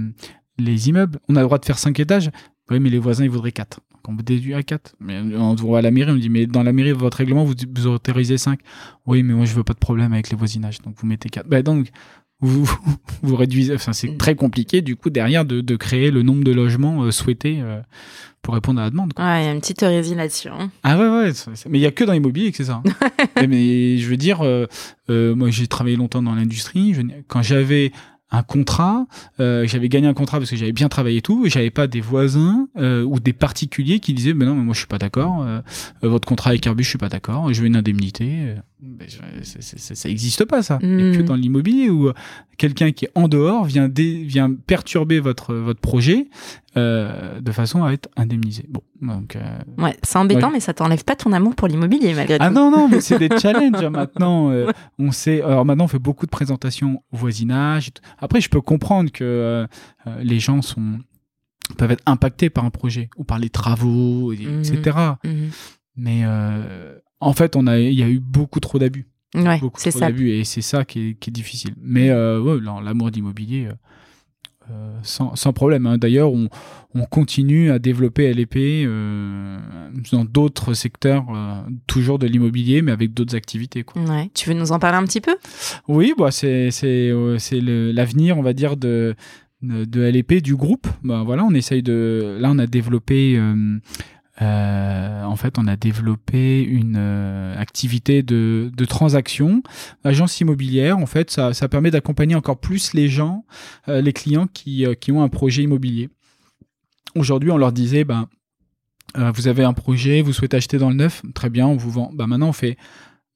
les 0.58 0.88
immeubles. 0.88 1.18
On 1.28 1.36
a 1.36 1.40
le 1.40 1.46
droit 1.46 1.58
de 1.58 1.64
faire 1.64 1.78
5 1.78 1.98
étages. 2.00 2.30
Oui, 2.70 2.80
mais 2.80 2.90
les 2.90 2.98
voisins, 2.98 3.24
ils 3.24 3.30
voudraient 3.30 3.52
4 3.52 3.80
on 4.08 4.12
me 4.12 4.22
déduit 4.22 4.54
à 4.54 4.62
4. 4.62 4.96
Mais 5.00 5.20
on 5.36 5.54
voit 5.54 5.78
à 5.78 5.82
la 5.82 5.90
mairie, 5.90 6.10
on 6.10 6.16
dit, 6.16 6.28
mais 6.28 6.46
dans 6.46 6.62
la 6.62 6.72
mairie, 6.72 6.92
votre 6.92 7.18
règlement, 7.18 7.44
vous, 7.44 7.54
vous 7.74 7.86
autorisez 7.86 8.38
5. 8.38 8.60
Oui, 9.06 9.22
mais 9.22 9.34
moi, 9.34 9.44
je 9.44 9.54
veux 9.54 9.64
pas 9.64 9.74
de 9.74 9.78
problème 9.78 10.12
avec 10.12 10.30
les 10.30 10.36
voisinages. 10.36 10.80
Donc, 10.82 10.96
vous 10.98 11.06
mettez 11.06 11.28
4. 11.28 11.48
Bah, 11.48 11.62
donc, 11.62 11.88
vous, 12.42 12.70
vous, 13.22 13.36
réduisez, 13.36 13.74
enfin, 13.74 13.92
c'est 13.92 14.18
très 14.18 14.34
compliqué, 14.34 14.82
du 14.82 14.96
coup, 14.96 15.08
derrière, 15.08 15.44
de, 15.44 15.60
de 15.60 15.76
créer 15.76 16.10
le 16.10 16.22
nombre 16.22 16.44
de 16.44 16.52
logements 16.52 17.04
euh, 17.04 17.10
souhaités 17.10 17.60
euh, 17.60 17.80
pour 18.42 18.54
répondre 18.54 18.80
à 18.80 18.84
la 18.84 18.90
demande. 18.90 19.14
Quoi. 19.14 19.24
Ouais, 19.24 19.42
il 19.42 19.46
y 19.46 19.48
a 19.48 19.52
une 19.52 19.60
petite 19.60 19.82
hérésie 19.82 20.14
là-dessus. 20.14 20.48
Hein. 20.48 20.70
Ah 20.82 20.98
ouais, 20.98 21.08
ouais. 21.08 21.32
Mais 21.68 21.78
il 21.78 21.82
y 21.82 21.86
a 21.86 21.92
que 21.92 22.04
dans 22.04 22.12
l'immobilier 22.12 22.50
que 22.50 22.56
c'est 22.56 22.64
ça. 22.64 22.82
Hein. 22.84 23.10
mais 23.48 23.96
je 23.96 24.08
veux 24.08 24.16
dire, 24.16 24.40
euh, 24.42 24.66
moi, 25.08 25.50
j'ai 25.50 25.68
travaillé 25.68 25.96
longtemps 25.96 26.22
dans 26.22 26.34
l'industrie. 26.34 26.94
Quand 27.28 27.42
j'avais 27.42 27.92
un 28.32 28.42
contrat, 28.42 29.06
euh, 29.40 29.66
j'avais 29.66 29.90
gagné 29.90 30.08
un 30.08 30.14
contrat 30.14 30.38
parce 30.38 30.50
que 30.50 30.56
j'avais 30.56 30.72
bien 30.72 30.88
travaillé 30.88 31.18
et 31.18 31.22
tout, 31.22 31.44
et 31.44 31.50
j'avais 31.50 31.70
pas 31.70 31.86
des 31.86 32.00
voisins 32.00 32.66
euh, 32.78 33.04
ou 33.04 33.20
des 33.20 33.34
particuliers 33.34 34.00
qui 34.00 34.14
disaient 34.14 34.32
mais 34.32 34.46
non 34.46 34.54
mais 34.54 34.62
moi 34.62 34.72
je 34.72 34.78
suis 34.78 34.88
pas 34.88 34.98
d'accord, 34.98 35.42
euh, 35.42 35.60
votre 36.00 36.26
contrat 36.26 36.50
avec 36.50 36.66
Airbus 36.66 36.82
je 36.82 36.88
suis 36.88 36.98
pas 36.98 37.10
d'accord, 37.10 37.52
je 37.52 37.60
veux 37.60 37.66
une 37.66 37.76
indemnité. 37.76 38.54
Ben, 38.80 39.06
ça 39.06 40.08
existe 40.08 40.44
pas 40.44 40.62
ça. 40.62 40.78
que 40.78 41.20
hmm. 41.20 41.22
dans 41.22 41.36
l'immobilier 41.36 41.88
où 41.88 42.10
quelqu'un 42.58 42.90
qui 42.90 43.04
est 43.04 43.10
en 43.14 43.28
dehors 43.28 43.64
vient 43.64 43.88
vient 43.88 44.52
perturber 44.52 45.20
votre 45.20 45.54
votre 45.54 45.78
projet 45.78 46.26
de 46.74 47.52
façon 47.52 47.84
à 47.84 47.92
être 47.92 48.08
indemnisé. 48.16 48.64
Bon 48.68 48.82
donc. 49.00 49.36
ouais, 49.78 49.96
c'est 50.02 50.18
embêtant 50.18 50.50
mais 50.50 50.58
ça 50.58 50.74
t'enlève 50.74 51.04
pas 51.04 51.14
ton 51.14 51.32
amour 51.32 51.54
pour 51.54 51.68
l'immobilier 51.68 52.12
malgré 52.14 52.34
ah 52.34 52.38
tout. 52.38 52.44
Ah 52.46 52.50
non 52.50 52.72
non 52.72 52.88
mais 52.88 53.00
c'est 53.00 53.18
des 53.20 53.28
challenges 53.40 53.84
hein, 53.84 53.90
maintenant. 53.90 54.52
on 54.98 55.12
sait 55.12 55.42
alors 55.42 55.64
maintenant 55.64 55.84
on 55.84 55.88
fait 55.88 56.00
beaucoup 56.00 56.26
de 56.26 56.30
présentations 56.30 57.02
au 57.12 57.16
voisinage. 57.16 57.92
Après, 58.22 58.40
je 58.40 58.48
peux 58.48 58.60
comprendre 58.60 59.10
que 59.10 59.24
euh, 59.24 59.66
euh, 60.06 60.22
les 60.22 60.38
gens 60.38 60.62
sont 60.62 61.00
peuvent 61.76 61.90
être 61.90 62.02
impactés 62.06 62.50
par 62.50 62.64
un 62.64 62.70
projet 62.70 63.10
ou 63.16 63.24
par 63.24 63.38
les 63.38 63.50
travaux, 63.50 64.32
etc. 64.32 64.98
Mhm. 65.24 65.30
Mhm. 65.32 65.50
Mais 65.96 66.20
euh, 66.24 66.98
en 67.20 67.32
fait, 67.32 67.56
on 67.56 67.66
a, 67.66 67.78
il 67.78 67.94
y 67.94 68.02
a 68.02 68.08
eu 68.08 68.20
beaucoup 68.20 68.60
trop 68.60 68.78
d'abus. 68.78 69.08
Ouais, 69.34 69.60
c'est 69.76 69.90
ça. 69.90 70.10
et 70.10 70.44
c'est 70.44 70.62
ça 70.62 70.84
qui 70.84 71.10
est, 71.10 71.14
qui 71.14 71.30
est, 71.30 71.32
difficile. 71.32 71.74
Mais 71.80 72.12
ouais, 72.12 72.58
l'amour 72.82 73.10
d'immobilier, 73.10 73.66
euh, 73.66 73.74
sans, 75.02 75.34
sans, 75.36 75.52
problème. 75.52 75.86
Hein. 75.86 75.98
D'ailleurs, 75.98 76.32
on, 76.32 76.48
on, 76.94 77.04
continue 77.04 77.70
à 77.70 77.78
développer 77.78 78.32
LEP 78.32 78.56
euh, 78.56 79.58
dans 80.12 80.24
d'autres 80.24 80.74
secteurs, 80.74 81.24
euh, 81.34 81.60
toujours 81.86 82.18
de 82.18 82.26
l'immobilier, 82.26 82.82
mais 82.82 82.92
avec 82.92 83.14
d'autres 83.14 83.34
activités. 83.34 83.82
Quoi. 83.82 84.02
Ouais. 84.02 84.30
Tu 84.34 84.48
veux 84.48 84.54
nous 84.54 84.72
en 84.72 84.78
parler 84.78 84.98
un 84.98 85.04
petit 85.04 85.20
peu? 85.20 85.36
Oui, 85.88 86.14
bah, 86.16 86.30
c'est 86.30 86.70
l'avenir, 87.60 88.38
on 88.38 88.42
va 88.42 88.52
dire, 88.52 88.76
de, 88.76 89.14
de, 89.62 89.84
de 89.84 90.00
LEP, 90.00 90.42
du 90.42 90.56
groupe. 90.56 90.86
Bah, 91.02 91.22
voilà, 91.24 91.44
on 91.44 91.52
essaye 91.52 91.82
de... 91.82 92.36
Là, 92.40 92.50
on 92.52 92.58
a 92.58 92.66
développé 92.66 93.40
euh, 94.40 95.24
en 95.24 95.36
fait, 95.36 95.58
on 95.58 95.66
a 95.66 95.76
développé 95.76 96.62
une 96.62 96.96
euh, 96.96 97.58
activité 97.58 98.22
de, 98.22 98.70
de, 98.74 98.84
transaction, 98.86 99.62
agence 100.04 100.40
immobilière. 100.40 100.96
En 100.98 101.06
fait, 101.06 101.30
ça, 101.30 101.52
ça 101.52 101.68
permet 101.68 101.90
d'accompagner 101.90 102.34
encore 102.34 102.58
plus 102.58 102.94
les 102.94 103.08
gens, 103.08 103.44
euh, 103.88 104.00
les 104.00 104.14
clients 104.14 104.46
qui, 104.46 104.86
qui, 105.00 105.12
ont 105.12 105.22
un 105.22 105.28
projet 105.28 105.62
immobilier. 105.62 106.08
Aujourd'hui, 107.14 107.50
on 107.50 107.58
leur 107.58 107.72
disait, 107.72 108.04
ben, 108.04 108.28
vous 109.14 109.48
avez 109.48 109.64
un 109.64 109.74
projet, 109.74 110.22
vous 110.22 110.32
souhaitez 110.32 110.56
acheter 110.56 110.78
dans 110.78 110.88
le 110.88 110.94
neuf, 110.94 111.20
très 111.34 111.50
bien, 111.50 111.66
on 111.66 111.76
vous 111.76 111.90
vend. 111.90 112.10
Ben, 112.14 112.26
maintenant, 112.26 112.48
on 112.48 112.54
fait, 112.54 112.78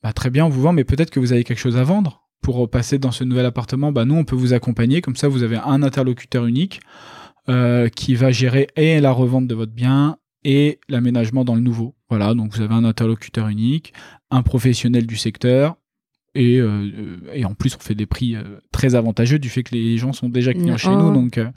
bah, 0.02 0.14
très 0.14 0.30
bien, 0.30 0.46
on 0.46 0.48
vous 0.48 0.62
vend, 0.62 0.72
mais 0.72 0.84
peut-être 0.84 1.10
que 1.10 1.20
vous 1.20 1.34
avez 1.34 1.44
quelque 1.44 1.58
chose 1.58 1.76
à 1.76 1.84
vendre 1.84 2.22
pour 2.40 2.70
passer 2.70 2.98
dans 2.98 3.12
ce 3.12 3.24
nouvel 3.24 3.44
appartement. 3.44 3.92
Ben, 3.92 4.06
nous, 4.06 4.14
on 4.14 4.24
peut 4.24 4.36
vous 4.36 4.54
accompagner. 4.54 5.02
Comme 5.02 5.16
ça, 5.16 5.28
vous 5.28 5.42
avez 5.42 5.56
un 5.56 5.82
interlocuteur 5.82 6.46
unique. 6.46 6.80
qui 7.94 8.14
va 8.16 8.32
gérer 8.32 8.66
et 8.74 8.98
la 9.00 9.12
revente 9.12 9.46
de 9.46 9.54
votre 9.54 9.72
bien 9.72 10.16
et 10.46 10.78
l'aménagement 10.88 11.44
dans 11.44 11.56
le 11.56 11.60
nouveau. 11.60 11.96
Voilà, 12.08 12.32
donc 12.32 12.54
vous 12.54 12.62
avez 12.62 12.72
un 12.72 12.84
interlocuteur 12.84 13.48
unique, 13.48 13.92
un 14.30 14.42
professionnel 14.42 15.04
du 15.04 15.16
secteur, 15.16 15.76
et, 16.36 16.60
euh, 16.60 17.18
et 17.34 17.44
en 17.44 17.54
plus 17.54 17.74
on 17.74 17.80
fait 17.80 17.96
des 17.96 18.06
prix 18.06 18.36
euh, 18.36 18.60
très 18.70 18.94
avantageux 18.94 19.40
du 19.40 19.50
fait 19.50 19.64
que 19.64 19.74
les 19.74 19.98
gens 19.98 20.12
sont 20.12 20.28
déjà 20.28 20.54
clients 20.54 20.76
chez 20.76 20.90
nous, 20.90 21.12
donc, 21.12 21.36
euh, 21.36 21.50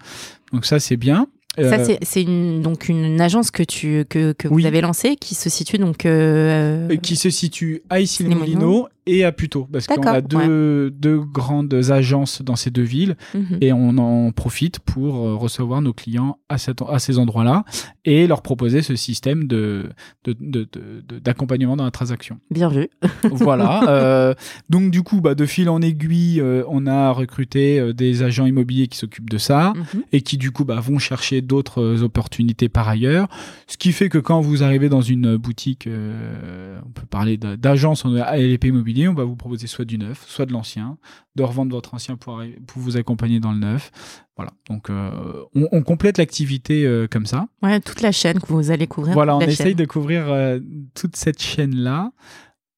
donc 0.51 0.65
ça 0.65 0.79
c'est 0.79 0.97
bien. 0.97 1.27
Ça, 1.61 1.79
euh, 1.79 1.95
c'est 2.01 2.21
une, 2.21 2.61
donc 2.61 2.89
une 2.89 3.19
agence 3.21 3.51
que, 3.51 3.63
tu, 3.63 4.05
que, 4.09 4.33
que 4.33 4.47
vous 4.47 4.65
avez 4.65 4.81
lancée 4.81 5.15
qui 5.15 5.35
se 5.35 5.49
situe 5.49 5.77
donc. 5.77 6.05
Euh, 6.05 6.87
euh, 6.89 6.95
qui 6.97 7.15
se 7.15 7.29
situe 7.29 7.81
à 7.89 7.99
Issy-les-Moulineaux 7.99 8.87
et 9.05 9.23
à 9.23 9.31
Puteaux. 9.31 9.67
Parce 9.71 9.87
qu'on 9.87 10.01
a 10.03 10.21
deux, 10.21 10.91
deux, 10.91 11.19
grandes 11.19 11.73
agences 11.89 12.43
dans 12.43 12.55
ces 12.55 12.69
deux 12.69 12.83
villes 12.83 13.15
mhm. 13.33 13.57
et 13.61 13.73
on 13.73 13.97
en 13.97 14.31
profite 14.31 14.79
pour 14.79 15.15
recevoir 15.15 15.81
nos 15.81 15.93
clients 15.93 16.37
à, 16.47 16.57
ces 16.57 17.17
endroits-là 17.17 17.65
et 18.05 18.27
leur 18.27 18.43
proposer 18.43 18.83
ce 18.83 18.95
système 18.95 19.47
de, 19.47 19.89
d'accompagnement 20.25 21.71
de, 21.71 21.77
de, 21.77 21.79
dans 21.79 21.85
la 21.85 21.91
transaction. 21.91 22.39
Bien 22.51 22.69
vu. 22.69 22.87
voilà. 23.31 24.35
donc, 24.69 24.91
du 24.91 25.01
coup, 25.01 25.21
bah, 25.21 25.33
de 25.33 25.45
fil 25.47 25.69
en 25.69 25.81
aiguille, 25.81 26.43
on 26.67 26.85
a 26.85 27.11
recruté 27.11 27.93
des 27.93 28.21
agents 28.21 28.45
immobiliers 28.45 28.87
qui 28.87 28.97
s'occupent 28.97 29.29
de 29.29 29.39
ça 29.39 29.73
mhm. 29.75 30.03
et 30.11 30.21
qui, 30.21 30.37
du 30.37 30.51
coup, 30.51 30.65
bah, 30.65 30.79
vont 30.79 30.99
chercher 30.99 31.41
d'autres 31.49 31.81
euh, 31.81 32.03
opportunités 32.03 32.69
par 32.69 32.87
ailleurs. 32.87 33.27
Ce 33.67 33.75
qui 33.75 33.91
fait 33.91 34.07
que 34.07 34.17
quand 34.17 34.39
vous 34.39 34.63
arrivez 34.63 34.87
dans 34.87 35.01
une 35.01 35.35
boutique, 35.35 35.87
euh, 35.87 36.79
on 36.85 36.91
peut 36.91 37.05
parler 37.05 37.37
d'agence 37.37 38.05
en 38.05 38.15
ALP 38.15 38.65
immobilier, 38.65 39.09
on 39.09 39.13
va 39.13 39.25
vous 39.25 39.35
proposer 39.35 39.67
soit 39.67 39.83
du 39.83 39.97
neuf, 39.97 40.23
soit 40.27 40.45
de 40.45 40.53
l'ancien, 40.53 40.97
de 41.35 41.43
revendre 41.43 41.71
votre 41.71 41.93
ancien 41.93 42.15
pour, 42.15 42.41
pour 42.67 42.81
vous 42.81 42.95
accompagner 42.95 43.41
dans 43.41 43.51
le 43.51 43.59
neuf. 43.59 43.91
Voilà, 44.37 44.51
donc 44.69 44.89
euh, 44.89 45.11
on, 45.53 45.81
complète 45.81 46.17
l'activité 46.17 47.05
comme 47.11 47.25
ça. 47.25 47.47
Ouais, 47.61 47.81
toute 47.81 48.01
la 48.01 48.13
chaîne 48.13 48.39
que 48.39 48.47
vous 48.47 48.71
allez 48.71 48.87
couvrir. 48.87 49.13
Voilà, 49.13 49.35
on 49.35 49.41
essaye 49.41 49.75
de 49.75 49.83
couvrir 49.83 50.27
toute 50.93 51.17
cette 51.17 51.41
chaîne-là. 51.41 52.11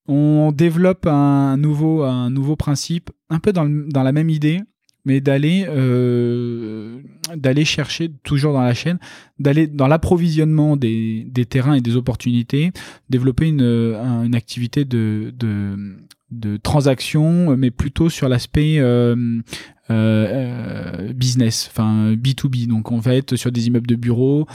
On 0.08 0.50
développe 0.50 1.06
un 1.06 1.56
nouveau, 1.56 2.02
un 2.02 2.30
nouveau 2.30 2.56
principe, 2.56 3.10
un 3.30 3.38
peu 3.38 3.52
dans, 3.52 3.66
dans 3.66 4.02
la 4.02 4.10
même 4.10 4.30
idée, 4.30 4.60
mais 5.04 5.20
d'aller 5.20 5.66
euh, 5.68 7.00
d'aller 7.34 7.64
chercher 7.64 8.10
toujours 8.22 8.52
dans 8.52 8.62
la 8.62 8.74
chaîne, 8.74 8.98
d'aller 9.38 9.66
dans 9.66 9.88
l'approvisionnement 9.88 10.76
des, 10.76 11.26
des, 11.28 11.46
terrains 11.46 11.74
et 11.74 11.80
des 11.80 11.96
opportunités, 11.96 12.72
développer 13.10 13.48
une, 13.48 13.62
une 13.62 14.34
activité 14.34 14.84
de, 14.84 15.32
de, 15.36 15.96
de 16.32 16.56
transaction, 16.56 17.56
mais 17.56 17.70
plutôt 17.70 18.08
sur 18.08 18.28
l'aspect 18.28 18.78
euh, 18.78 19.40
euh, 19.90 21.12
business, 21.12 21.68
enfin 21.70 22.14
B2B. 22.14 22.66
Donc 22.66 22.90
on 22.90 22.98
va 22.98 23.14
être 23.14 23.36
sur 23.36 23.52
des 23.52 23.66
immeubles 23.66 23.86
de 23.86 23.96
bureaux, 23.96 24.46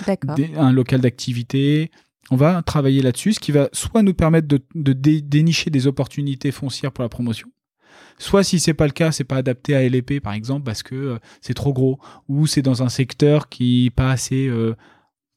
un 0.55 0.71
local 0.71 1.01
d'activité. 1.01 1.91
On 2.29 2.35
va 2.35 2.61
travailler 2.61 3.01
là-dessus, 3.01 3.33
ce 3.33 3.39
qui 3.39 3.53
va 3.53 3.69
soit 3.71 4.03
nous 4.03 4.13
permettre 4.13 4.47
de, 4.47 4.59
de 4.75 4.93
dénicher 4.93 5.69
des 5.69 5.87
opportunités 5.87 6.51
foncières 6.51 6.91
pour 6.91 7.03
la 7.03 7.09
promotion, 7.09 7.47
Soit 8.19 8.43
si 8.43 8.59
c'est 8.59 8.73
pas 8.73 8.85
le 8.85 8.91
cas, 8.91 9.11
c'est 9.11 9.23
pas 9.23 9.35
adapté 9.35 9.75
à 9.75 9.87
LEP 9.87 10.21
par 10.21 10.33
exemple 10.33 10.63
parce 10.63 10.81
que 10.81 10.95
euh, 10.95 11.17
c'est 11.41 11.53
trop 11.53 11.71
gros 11.71 11.99
ou 12.27 12.47
c'est 12.47 12.63
dans 12.63 12.81
un 12.81 12.89
secteur 12.89 13.47
qui 13.47 13.87
est 13.87 13.89
pas 13.91 14.09
assez 14.09 14.47
euh, 14.47 14.75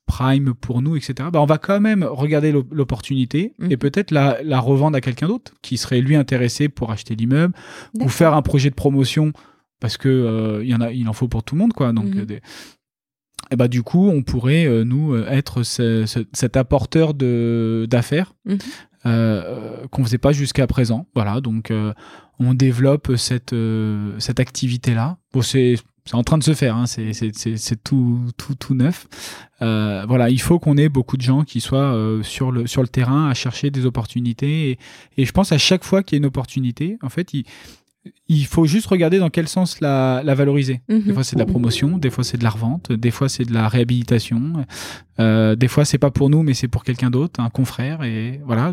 prime 0.07 0.55
pour 0.55 0.81
nous, 0.81 0.97
etc. 0.97 1.29
Bah, 1.31 1.43
on 1.43 1.47
va 1.47 1.59
quand 1.59 1.81
même 1.81 2.03
regarder 2.05 2.53
l'opportunité 2.53 3.53
et 3.61 3.75
mhm. 3.75 3.77
peut-être 3.77 4.11
la, 4.11 4.39
la, 4.43 4.61
revendre 4.61 4.97
à 4.97 5.03
quelqu'un 5.03 5.29
d'autre 5.29 5.53
qui 5.61 5.77
serait 5.77 6.01
lui 6.01 6.17
intéressé 6.17 6.69
pour 6.71 6.91
acheter 6.91 7.15
l'immeuble 7.15 7.55
ou 8.01 8.09
faire 8.09 8.35
un 8.35 8.43
projet 8.43 8.71
de 8.71 8.75
promotion 8.75 9.33
parce 9.79 9.99
que 9.99 10.09
euh, 10.09 10.65
y 10.65 10.75
en 10.75 10.81
a, 10.81 10.91
il 10.91 11.07
en 11.09 11.13
faut 11.13 11.29
pour 11.29 11.43
tout 11.43 11.57
le 11.57 11.61
monde 11.61 11.75
quoi. 11.75 11.93
Donc 11.93 12.15
mhm. 12.15 12.27
et 13.51 13.57
bah 13.57 13.69
du 13.69 13.83
coup, 13.83 14.09
on 14.09 14.23
pourrait 14.23 14.85
nous 14.85 15.17
être 15.17 15.65
cet 15.65 16.57
apporteur 16.57 17.13
de 17.13 17.87
d'affaires 17.91 18.35
mhm. 19.05 19.89
qu'on 19.91 20.05
faisait 20.05 20.19
pas 20.19 20.33
jusqu'à 20.33 20.67
présent. 20.67 21.07
Voilà, 21.15 21.41
donc 21.41 21.73
on 22.39 22.55
développe 22.55 23.17
cette 23.17 23.55
cette 24.19 24.41
activité 24.41 24.95
là. 24.95 25.19
Bon, 25.33 25.43
c'est 25.43 25.77
c'est 26.11 26.17
en 26.17 26.25
train 26.25 26.39
de 26.39 26.43
se 26.43 26.55
faire, 26.55 26.77
hein, 26.77 26.87
c'est 26.87 27.85
tout, 27.85 28.21
tout, 28.37 28.55
tout 28.55 28.75
neuf. 28.75 29.07
Euh, 29.63 30.05
voilà, 30.09 30.31
il 30.31 30.41
faut 30.41 30.59
qu'on 30.59 30.77
ait 30.77 30.89
beaucoup 30.89 31.17
de 31.17 31.23
gens 31.23 31.45
qui 31.45 31.61
soient 31.61 31.95
euh, 31.95 32.23
sur, 32.23 32.51
le, 32.51 32.67
sur 32.67 32.83
le 32.83 32.89
terrain 32.89 33.29
à 33.29 33.35
chercher 33.35 33.71
des 33.71 33.87
opportunités. 33.87 34.79
Et, 35.17 35.25
je 35.25 35.31
pense 35.33 35.53
à 35.53 35.59
chaque 35.59 35.85
fois 35.85 36.03
qu'il 36.03 36.17
y 36.17 36.19
a 36.19 36.21
une 36.21 36.27
opportunité, 36.27 36.99
en 37.03 37.11
fait, 37.11 37.33
il, 37.35 37.45
il 38.29 38.47
faut 38.47 38.65
juste 38.67 38.87
regarder 38.87 39.19
dans 39.19 39.31
quel 39.31 39.47
sens 39.47 39.81
la, 39.81 40.23
la 40.25 40.35
valoriser. 40.35 40.81
Des 40.89 40.97
mhm. 40.97 41.15
fois, 41.15 41.23
c'est 41.23 41.37
de 41.37 41.41
la 41.41 41.47
promotion, 41.47 41.99
des 41.99 42.11
fois, 42.11 42.25
c'est 42.25 42.39
de 42.39 42.45
la 42.45 42.51
revente, 42.51 42.91
des 42.91 43.11
fois, 43.11 43.29
c'est 43.29 43.45
de 43.45 43.53
la 43.53 43.69
réhabilitation, 43.69 44.65
euh, 45.21 45.55
des 45.55 45.69
fois, 45.69 45.85
c'est 45.85 45.99
pas 45.99 46.11
pour 46.11 46.31
nous, 46.31 46.43
mais 46.43 46.55
c'est 46.55 46.69
pour 46.69 46.83
quelqu'un 46.83 47.11
d'autre, 47.11 47.41
un 47.41 47.51
confrère. 47.51 48.03
Et 48.03 48.41
voilà, 48.45 48.73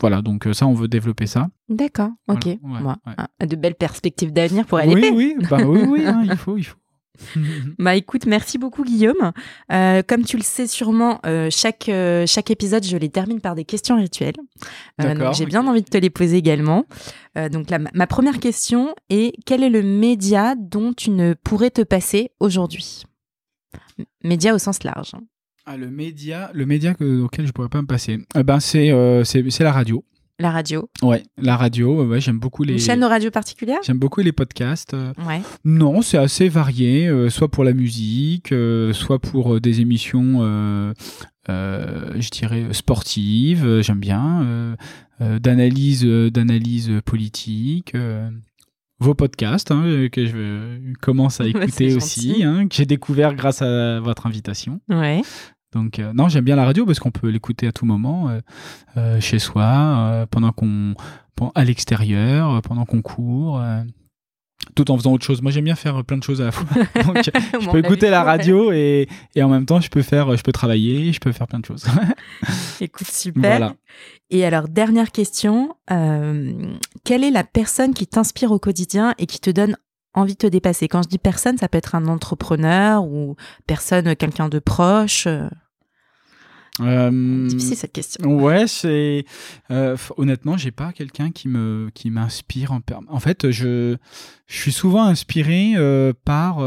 voilà, 0.00 0.22
donc 0.22 0.46
euh, 0.46 0.52
ça, 0.52 0.66
on 0.66 0.74
veut 0.74 0.88
développer 0.88 1.26
ça. 1.26 1.48
D'accord, 1.68 2.10
ok. 2.28 2.58
Ah, 3.04 3.46
de 3.46 3.56
belles 3.56 3.74
perspectives 3.74 4.32
d'avenir 4.32 4.64
pour 4.66 4.78
aller. 4.78 4.94
Oui, 4.94 5.12
oui, 5.14 5.46
bah, 5.50 5.58
oui, 5.64 5.80
oui 5.88 6.06
hein, 6.06 6.22
il 6.24 6.36
faut, 6.36 6.56
il 6.56 6.64
faut. 6.64 6.78
bah 7.80 7.96
écoute, 7.96 8.26
merci 8.26 8.58
beaucoup 8.58 8.84
Guillaume. 8.84 9.32
Euh, 9.72 10.02
comme 10.06 10.24
tu 10.24 10.36
le 10.36 10.44
sais 10.44 10.68
sûrement, 10.68 11.18
euh, 11.26 11.48
chaque, 11.50 11.90
chaque 12.26 12.50
épisode, 12.52 12.84
je 12.84 12.96
les 12.96 13.08
termine 13.08 13.40
par 13.40 13.56
des 13.56 13.64
questions 13.64 13.96
rituelles. 13.96 14.36
donc 15.00 15.34
j'ai 15.34 15.46
bien 15.46 15.66
envie 15.66 15.82
de 15.82 15.88
te 15.88 15.98
les 15.98 16.10
poser 16.10 16.36
également. 16.36 16.84
donc 17.50 17.66
ma 17.92 18.06
première 18.06 18.38
question 18.38 18.94
est 19.10 19.34
quel 19.46 19.64
est 19.64 19.68
le 19.68 19.82
média 19.82 20.54
dont 20.54 20.92
tu 20.92 21.10
ne 21.10 21.34
pourrais 21.34 21.70
te 21.70 21.82
passer 21.82 22.30
aujourd'hui? 22.38 23.02
Média 24.22 24.54
au 24.54 24.58
sens 24.58 24.84
large. 24.84 25.14
Hein. 25.14 25.22
Ah, 25.70 25.76
le 25.76 25.90
média, 25.90 26.50
le 26.54 26.64
média 26.64 26.94
auquel 26.98 27.46
je 27.46 27.52
pourrais 27.52 27.68
pas 27.68 27.82
me 27.82 27.86
passer, 27.86 28.18
eh 28.34 28.42
ben 28.42 28.58
c'est 28.58 28.90
euh, 28.90 29.22
c'est 29.22 29.60
la 29.60 29.70
radio. 29.70 30.02
La 30.38 30.50
radio. 30.50 30.88
Ouais, 31.02 31.22
la 31.36 31.58
radio. 31.58 32.06
Ouais, 32.06 32.22
j'aime 32.22 32.38
beaucoup 32.38 32.62
les. 32.62 32.72
Une 32.72 32.78
chaîne 32.78 33.00
de 33.00 33.04
radio 33.04 33.30
particulière? 33.30 33.76
J'aime 33.82 33.98
beaucoup 33.98 34.22
les 34.22 34.32
podcasts. 34.32 34.94
Euh. 34.94 35.12
Ouais. 35.26 35.42
Non, 35.66 36.00
c'est 36.00 36.16
assez 36.16 36.48
varié, 36.48 37.08
euh, 37.08 37.28
soit 37.28 37.50
pour 37.50 37.64
la 37.64 37.74
musique, 37.74 38.54
soit 38.92 39.18
pour 39.18 39.60
des 39.60 39.82
émissions, 39.82 40.40
je 41.48 42.30
dirais 42.30 42.68
sportives. 42.72 43.82
j'aime 43.82 44.00
bien 44.00 44.74
d'analyse, 45.20 46.02
d'analyse 46.06 46.92
politique 47.04 47.94
vos 49.00 49.14
podcasts 49.14 49.70
hein, 49.70 50.08
que 50.10 50.26
je 50.26 50.92
commence 51.00 51.40
à 51.40 51.46
écouter 51.46 51.94
aussi, 51.94 52.42
hein, 52.42 52.66
que 52.68 52.74
j'ai 52.74 52.86
découvert 52.86 53.34
grâce 53.34 53.62
à 53.62 54.00
votre 54.00 54.26
invitation. 54.26 54.80
Ouais. 54.88 55.22
Donc 55.72 55.98
euh, 55.98 56.12
non, 56.14 56.28
j'aime 56.28 56.44
bien 56.44 56.56
la 56.56 56.64
radio 56.64 56.86
parce 56.86 56.98
qu'on 56.98 57.10
peut 57.10 57.28
l'écouter 57.28 57.66
à 57.66 57.72
tout 57.72 57.84
moment, 57.84 58.28
euh, 58.30 58.40
euh, 58.96 59.20
chez 59.20 59.38
soi, 59.38 60.26
pendant 60.30 60.52
qu'on, 60.52 60.94
à 61.54 61.64
l'extérieur, 61.64 62.62
pendant 62.62 62.84
qu'on 62.84 63.02
court, 63.02 63.62
tout 64.74 64.90
en 64.90 64.96
faisant 64.96 65.12
autre 65.12 65.24
chose. 65.24 65.42
Moi, 65.42 65.52
j'aime 65.52 65.64
bien 65.64 65.74
faire 65.74 66.04
plein 66.04 66.16
de 66.16 66.22
choses 66.22 66.40
à 66.40 66.46
la 66.46 66.52
fois. 66.52 66.66
Donc, 67.04 67.18
je 67.24 67.70
peux 67.70 67.78
écouter 67.78 68.10
la 68.10 68.22
radio 68.22 68.72
et, 68.72 69.08
et, 69.34 69.42
en 69.42 69.48
même 69.48 69.66
temps, 69.66 69.80
je 69.80 69.88
peux 69.88 70.02
faire, 70.02 70.36
je 70.36 70.42
peux 70.42 70.52
travailler, 70.52 71.12
je 71.12 71.20
peux 71.20 71.32
faire 71.32 71.46
plein 71.46 71.60
de 71.60 71.66
choses. 71.66 71.86
Écoute, 72.80 73.06
super. 73.06 73.74
Et 74.30 74.44
alors, 74.44 74.68
dernière 74.68 75.12
question, 75.12 75.76
quelle 75.86 77.24
est 77.24 77.30
la 77.30 77.44
personne 77.44 77.94
qui 77.94 78.06
t'inspire 78.06 78.52
au 78.52 78.58
quotidien 78.58 79.14
et 79.18 79.26
qui 79.26 79.38
te 79.38 79.50
donne 79.50 79.76
envie 80.18 80.34
de 80.34 80.38
te 80.38 80.46
dépasser 80.46 80.88
Quand 80.88 81.02
je 81.02 81.08
dis 81.08 81.18
personne, 81.18 81.58
ça 81.58 81.68
peut 81.68 81.78
être 81.78 81.94
un 81.94 82.06
entrepreneur 82.06 83.04
ou 83.04 83.36
personne, 83.66 84.14
quelqu'un 84.16 84.48
de 84.48 84.58
proche. 84.58 85.26
Euh. 85.26 85.48
Euh, 86.80 87.48
difficile 87.48 87.76
cette 87.76 87.92
question. 87.92 88.24
Ouais, 88.40 88.68
c'est 88.68 89.24
euh, 89.72 89.96
honnêtement, 90.16 90.56
j'ai 90.56 90.70
pas 90.70 90.92
quelqu'un 90.92 91.32
qui 91.32 91.48
me 91.48 91.90
qui 91.92 92.08
m'inspire 92.08 92.70
en 92.70 92.80
En 93.08 93.18
fait, 93.18 93.50
je 93.50 93.96
je 94.46 94.56
suis 94.56 94.70
souvent 94.70 95.02
inspiré 95.02 95.74
par 96.24 96.64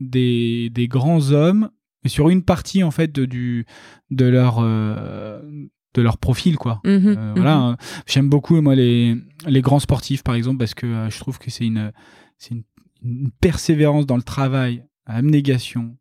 des, 0.00 0.68
des 0.70 0.86
grands 0.86 1.30
hommes, 1.30 1.70
mais 2.04 2.10
sur 2.10 2.28
une 2.28 2.42
partie 2.42 2.82
en 2.82 2.90
fait 2.90 3.10
de 3.10 3.24
du 3.24 3.64
de 4.10 4.26
leur 4.26 4.60
de 4.60 6.02
leur 6.02 6.18
profil 6.18 6.56
quoi. 6.56 6.80
Mhm, 6.84 7.32
voilà, 7.34 7.56
mhm. 7.56 7.62
Hein. 7.62 7.76
j'aime 8.06 8.28
beaucoup 8.28 8.60
moi 8.60 8.74
les 8.74 9.16
les 9.46 9.62
grands 9.62 9.80
sportifs 9.80 10.22
par 10.22 10.34
exemple 10.34 10.58
parce 10.58 10.74
que 10.74 11.08
je 11.08 11.18
trouve 11.18 11.38
que 11.38 11.50
c'est 11.50 11.64
une 11.64 11.92
c'est 12.36 12.54
une 12.54 12.64
une 13.02 13.30
persévérance 13.40 14.06
dans 14.06 14.16
le 14.16 14.22
travail, 14.22 14.84
abnégation, 15.06 15.96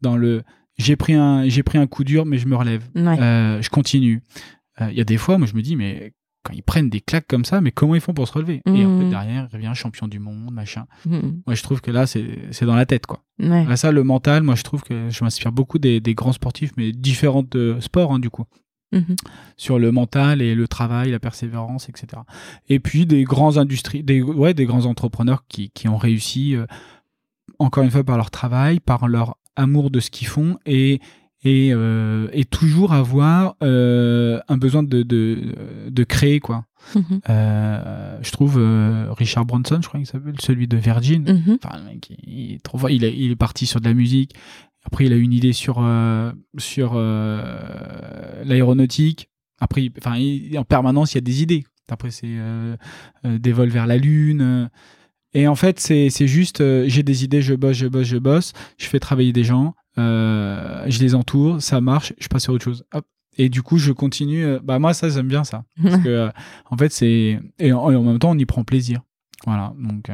dans 0.00 0.16
le 0.16 0.42
j'ai 0.78 0.96
pris 0.96 1.14
un 1.14 1.48
j'ai 1.48 1.62
pris 1.62 1.78
un 1.78 1.86
coup 1.86 2.04
dur 2.04 2.26
mais 2.26 2.38
je 2.38 2.46
me 2.46 2.56
relève, 2.56 2.88
euh, 2.96 3.60
je 3.60 3.70
continue. 3.70 4.22
Euh, 4.80 4.90
il 4.90 4.96
y 4.96 5.00
a 5.00 5.04
des 5.04 5.18
fois, 5.18 5.38
moi 5.38 5.46
je 5.46 5.54
me 5.54 5.62
dis 5.62 5.76
mais 5.76 6.12
quand 6.42 6.54
ils 6.54 6.62
prennent 6.62 6.90
des 6.90 7.00
claques 7.00 7.28
comme 7.28 7.44
ça, 7.44 7.60
mais 7.60 7.70
comment 7.70 7.94
ils 7.94 8.00
font 8.00 8.14
pour 8.14 8.26
se 8.26 8.32
relever? 8.32 8.62
Et 8.66 8.84
en 8.84 8.98
fait, 8.98 9.04
mmh. 9.04 9.10
derrière, 9.10 9.48
il 9.50 9.56
revient 9.56 9.72
champion 9.74 10.08
du 10.08 10.18
monde, 10.18 10.52
machin. 10.52 10.86
Mmh. 11.06 11.20
Moi, 11.46 11.54
je 11.54 11.62
trouve 11.62 11.80
que 11.80 11.90
là, 11.90 12.06
c'est 12.06 12.64
dans 12.64 12.74
la 12.74 12.86
tête, 12.86 13.06
quoi. 13.06 13.22
ça, 13.76 13.92
le 13.92 14.02
mental, 14.02 14.42
moi, 14.42 14.56
je 14.56 14.64
trouve 14.64 14.82
que 14.82 15.08
je 15.08 15.22
m'inspire 15.22 15.52
beaucoup 15.52 15.78
des, 15.78 16.00
des, 16.00 16.14
grands 16.14 16.32
sportifs, 16.32 16.72
mais 16.76 16.90
différents 16.90 17.44
de 17.48 17.76
sports, 17.80 18.12
hein, 18.12 18.18
du 18.18 18.28
coup. 18.28 18.44
Mhm. 18.92 19.16
sur 19.56 19.78
le 19.78 19.90
mental 19.90 20.42
et 20.42 20.54
le 20.54 20.68
travail, 20.68 21.10
la 21.10 21.18
persévérance, 21.18 21.88
etc. 21.88 22.22
Et 22.68 22.78
puis 22.78 23.06
des 23.06 23.24
grands 23.24 23.56
industries, 23.56 24.02
des, 24.02 24.20
ouais, 24.20 24.54
des 24.54 24.66
grands 24.66 24.84
entrepreneurs 24.84 25.44
qui, 25.48 25.70
qui 25.70 25.88
ont 25.88 25.96
réussi, 25.96 26.54
euh, 26.54 26.66
encore 27.58 27.84
une 27.84 27.90
fois, 27.90 28.04
par 28.04 28.16
leur 28.18 28.30
travail, 28.30 28.80
par 28.80 29.08
leur 29.08 29.36
amour 29.56 29.90
de 29.90 30.00
ce 30.00 30.10
qu'ils 30.10 30.26
font 30.26 30.58
et, 30.66 31.00
et, 31.42 31.70
euh, 31.72 32.28
et 32.32 32.44
toujours 32.44 32.92
avoir 32.92 33.56
euh, 33.62 34.40
un 34.48 34.58
besoin 34.58 34.82
de, 34.82 35.02
de, 35.02 35.54
de 35.88 36.04
créer, 36.04 36.40
quoi. 36.40 36.66
Mhm. 36.96 37.20
je 37.28 38.32
trouve 38.32 38.56
Richard 39.16 39.46
Branson, 39.46 39.78
je 39.80 39.86
crois 39.86 40.00
qu'il 40.00 40.06
s'appelle, 40.06 40.34
celui 40.40 40.66
de 40.66 40.76
Virgin. 40.76 41.22
Mhm. 41.22 41.58
Enfin, 41.62 41.78
il, 42.26 42.54
est 42.54 42.62
trop, 42.62 42.88
il, 42.88 43.04
est, 43.04 43.16
il 43.16 43.30
est 43.30 43.36
parti 43.36 43.66
sur 43.66 43.80
de 43.80 43.86
la 43.86 43.94
musique. 43.94 44.34
Après, 44.84 45.06
il 45.06 45.12
a 45.12 45.16
une 45.16 45.32
idée 45.32 45.52
sur, 45.52 45.76
euh, 45.78 46.32
sur 46.58 46.92
euh, 46.94 48.42
l'aéronautique. 48.44 49.30
Après, 49.60 49.88
enfin, 49.98 50.18
en 50.56 50.64
permanence, 50.64 51.12
il 51.12 51.16
y 51.16 51.18
a 51.18 51.22
des 51.22 51.42
idées. 51.42 51.64
Après, 51.88 52.10
c'est 52.10 52.26
euh, 52.26 52.76
des 53.24 53.52
vols 53.52 53.68
vers 53.68 53.86
la 53.86 53.96
Lune. 53.96 54.70
Et 55.34 55.46
en 55.46 55.54
fait, 55.54 55.78
c'est 55.78 56.26
juste, 56.26 56.62
j'ai 56.86 57.02
des 57.02 57.24
idées, 57.24 57.42
je 57.42 57.54
bosse, 57.54 57.76
je 57.76 57.86
bosse, 57.86 58.06
je 58.06 58.18
bosse, 58.18 58.52
je 58.78 58.86
fais 58.86 58.98
travailler 58.98 59.32
des 59.32 59.44
gens, 59.44 59.74
je 59.96 60.98
les 61.00 61.14
entoure, 61.14 61.62
ça 61.62 61.80
marche, 61.80 62.12
je 62.18 62.28
passe 62.28 62.42
sur 62.42 62.52
autre 62.52 62.64
chose. 62.64 62.84
Et 63.38 63.48
du 63.48 63.62
coup, 63.62 63.78
je 63.78 63.92
continue. 63.92 64.58
bah 64.62 64.78
moi, 64.78 64.92
ça, 64.92 65.08
j'aime 65.08 65.28
bien 65.28 65.44
ça. 65.44 65.64
Parce 65.82 66.02
que, 66.02 66.30
en 66.68 66.76
fait, 66.76 66.92
c'est 66.92 67.40
et, 67.58 67.72
en 67.72 68.02
même 68.02 68.18
temps, 68.18 68.32
on 68.32 68.38
y 68.38 68.44
prend 68.44 68.64
plaisir. 68.64 69.00
Voilà. 69.46 69.72
Donc, 69.78 70.10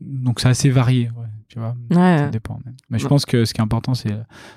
donc 0.00 0.40
c'est 0.40 0.48
assez 0.48 0.70
varié. 0.70 1.10
Ouais 1.18 1.26
tu 1.54 1.60
vois. 1.60 1.76
ça 1.92 2.28
dépend. 2.30 2.58
Mais 2.90 2.98
je 2.98 3.06
pense 3.06 3.24
que 3.26 3.44
ce 3.44 3.54
qui 3.54 3.60
est 3.60 3.64
important, 3.64 3.94
c'est 3.94 4.12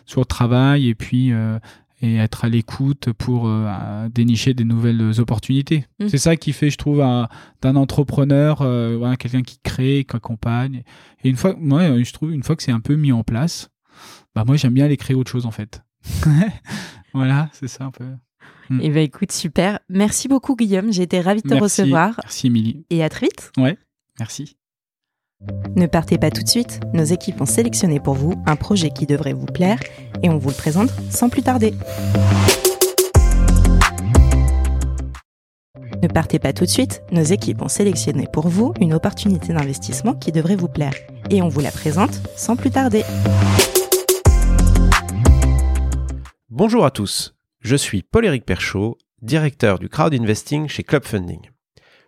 sur 0.06 0.22
le 0.22 0.26
travail 0.26 0.88
et 0.88 0.96
puis 0.96 1.32
euh, 1.32 1.60
et 2.02 2.16
être 2.18 2.46
à 2.46 2.50
l'écoute 2.50 3.14
pour 3.14 3.48
euh, 3.48 4.10
dénicher 4.10 4.56
des 4.56 4.64
nouvelles 4.64 5.20
opportunités. 5.20 5.86
Mm. 6.00 6.08
C'est 6.10 6.18
ça 6.18 6.36
qui 6.36 6.54
fait, 6.54 6.72
je 6.72 6.78
trouve, 6.78 7.04
d'un 7.62 7.76
entrepreneur, 7.76 8.60
euh, 8.62 9.16
quelqu'un 9.16 9.44
qui 9.44 9.60
crée, 9.60 10.06
qui 10.10 10.16
accompagne. 10.16 10.84
Et 11.24 11.30
une 11.30 11.36
fois, 11.36 11.56
moi, 11.60 12.02
je 12.04 12.14
trouve, 12.14 12.34
une 12.34 12.44
fois 12.44 12.56
que 12.56 12.64
c'est 12.64 12.72
un 12.72 12.80
peu 12.80 12.96
mis 12.96 13.12
en 13.12 13.24
place, 13.24 13.70
bah 14.34 14.44
moi, 14.46 14.56
j'aime 14.58 14.74
bien 14.74 14.86
aller 14.86 14.98
créer 14.98 15.16
autre 15.16 15.32
chose 15.32 15.46
en 15.46 15.52
fait. 15.52 15.84
voilà, 17.14 17.50
c'est 17.52 17.68
ça 17.68 17.86
un 17.86 17.92
peu. 17.92 18.06
Mm. 18.70 18.82
Et 18.82 18.86
eh 18.86 18.90
ben 18.90 19.04
écoute, 19.04 19.32
super. 19.32 19.80
Merci 19.88 20.28
beaucoup 20.28 20.56
Guillaume, 20.56 20.92
j'ai 20.92 21.04
été 21.04 21.22
ravie 21.22 21.44
de 21.44 21.50
te 21.50 21.56
recevoir. 21.56 22.20
Merci 22.24 22.48
Émilie. 22.48 22.86
Et 22.90 23.04
à 23.04 23.10
très 23.10 23.28
vite. 23.28 23.52
Ouais, 23.58 23.78
merci. 24.20 24.58
Ne 25.76 25.86
partez 25.86 26.18
pas 26.18 26.32
tout 26.32 26.42
de 26.42 26.48
suite, 26.48 26.80
nos 26.94 27.04
équipes 27.04 27.40
ont 27.40 27.46
sélectionné 27.46 28.00
pour 28.00 28.16
vous 28.16 28.34
un 28.48 28.56
projet 28.56 28.90
qui 28.90 29.06
devrait 29.06 29.34
vous 29.34 29.46
plaire 29.46 29.78
et 30.24 30.30
on 30.30 30.38
vous 30.40 30.50
le 30.50 30.56
présente 30.56 30.90
sans 31.12 31.30
plus 31.30 31.44
tarder. 31.44 31.76
Ne 36.02 36.08
partez 36.08 36.40
pas 36.40 36.54
tout 36.54 36.66
de 36.66 36.70
suite, 36.70 37.04
nos 37.12 37.22
équipes 37.22 37.62
ont 37.62 37.68
sélectionné 37.68 38.28
pour 38.34 38.48
vous 38.48 38.74
une 38.82 38.96
opportunité 38.96 39.54
d'investissement 39.54 40.16
qui 40.16 40.32
devrait 40.32 40.56
vous 40.56 40.68
plaire 40.68 40.96
et 41.30 41.44
on 41.44 41.48
vous 41.48 41.62
la 41.62 41.72
présente 41.72 42.22
sans 42.36 42.56
plus 42.56 42.72
tarder. 42.72 43.04
Bonjour 46.50 46.86
à 46.86 46.90
tous, 46.90 47.36
je 47.60 47.76
suis 47.76 48.02
Paul-Éric 48.02 48.46
Perchaud, 48.46 48.98
directeur 49.22 49.78
du 49.78 49.90
crowd 49.90 50.16
investing 50.16 50.68
chez 50.68 50.82
Club 50.82 51.06
Funding. 51.06 51.52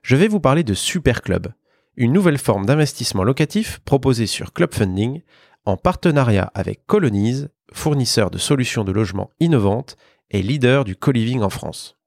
Je 0.02 0.16
vais 0.16 0.28
vous 0.28 0.40
parler 0.40 0.64
de 0.64 0.74
Super 0.74 1.22
Club, 1.22 1.54
une 1.96 2.14
nouvelle 2.14 2.38
forme 2.38 2.66
d'investissement 2.66 3.24
locatif 3.24 3.80
proposée 3.80 4.28
sur 4.28 4.54
Club 4.54 4.74
Funding 4.74 5.22
en 5.66 5.78
partenariat 5.78 6.52
avec 6.54 6.86
Colonize, 6.86 7.50
fournisseur 7.74 8.32
de 8.32 8.38
solutions 8.38 8.84
de 8.84 8.92
logement 8.92 9.30
innovantes 9.40 9.98
et 10.32 10.42
leader 10.42 10.84
du 10.84 10.96
co-living 10.96 11.42
en 11.42 11.50
France. 11.50 11.98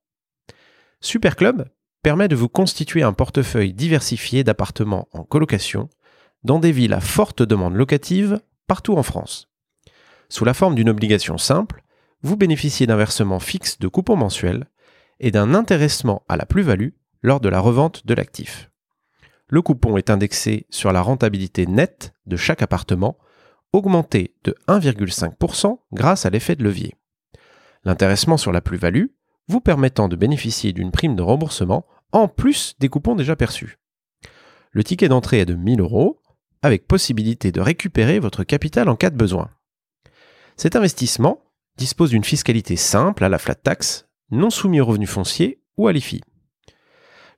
Superclub 0.99 1.65
permet 2.01 2.27
de 2.27 2.35
vous 2.35 2.49
constituer 2.49 3.03
un 3.03 3.13
portefeuille 3.13 3.73
diversifié 3.73 4.43
d'appartements 4.43 5.07
en 5.13 5.23
colocation 5.23 5.89
dans 6.43 6.59
des 6.59 6.71
villes 6.71 6.93
à 6.93 6.99
forte 6.99 7.41
demande 7.41 7.75
locative 7.75 8.39
partout 8.67 8.95
en 8.95 9.03
France. 9.03 9.49
Sous 10.29 10.45
la 10.45 10.53
forme 10.53 10.75
d'une 10.75 10.89
obligation 10.89 11.37
simple, 11.37 11.83
vous 12.21 12.37
bénéficiez 12.37 12.87
d'un 12.87 12.95
versement 12.95 13.39
fixe 13.39 13.79
de 13.79 13.87
coupons 13.87 14.15
mensuels 14.15 14.67
et 15.19 15.31
d'un 15.31 15.53
intéressement 15.53 16.23
à 16.27 16.37
la 16.37 16.45
plus-value 16.45 16.89
lors 17.21 17.39
de 17.39 17.49
la 17.49 17.59
revente 17.59 18.05
de 18.05 18.13
l'actif. 18.13 18.69
Le 19.49 19.61
coupon 19.61 19.97
est 19.97 20.09
indexé 20.09 20.65
sur 20.69 20.91
la 20.91 21.01
rentabilité 21.01 21.65
nette 21.65 22.13
de 22.25 22.37
chaque 22.37 22.61
appartement, 22.61 23.17
augmenté 23.71 24.35
de 24.43 24.55
1,5% 24.67 25.79
grâce 25.91 26.25
à 26.25 26.29
l'effet 26.29 26.55
de 26.55 26.63
levier. 26.63 26.95
L'intéressement 27.83 28.37
sur 28.37 28.51
la 28.51 28.61
plus-value 28.61 29.07
vous 29.47 29.59
permettant 29.59 30.07
de 30.07 30.15
bénéficier 30.15 30.73
d'une 30.73 30.91
prime 30.91 31.15
de 31.15 31.21
remboursement 31.21 31.85
en 32.11 32.27
plus 32.27 32.75
des 32.79 32.89
coupons 32.89 33.15
déjà 33.15 33.35
perçus. 33.35 33.79
Le 34.71 34.83
ticket 34.83 35.09
d'entrée 35.09 35.39
est 35.39 35.45
de 35.45 35.55
1000 35.55 35.81
euros, 35.81 36.21
avec 36.61 36.87
possibilité 36.87 37.51
de 37.51 37.59
récupérer 37.59 38.19
votre 38.19 38.43
capital 38.43 38.87
en 38.87 38.95
cas 38.95 39.09
de 39.09 39.17
besoin. 39.17 39.49
Cet 40.55 40.75
investissement 40.75 41.43
dispose 41.77 42.11
d'une 42.11 42.23
fiscalité 42.23 42.75
simple 42.75 43.23
à 43.23 43.29
la 43.29 43.37
flat 43.37 43.55
tax, 43.55 44.07
non 44.31 44.49
soumis 44.49 44.79
aux 44.79 44.85
revenus 44.85 45.09
fonciers 45.09 45.61
ou 45.77 45.87
à 45.87 45.93
l'IFI. 45.93 46.21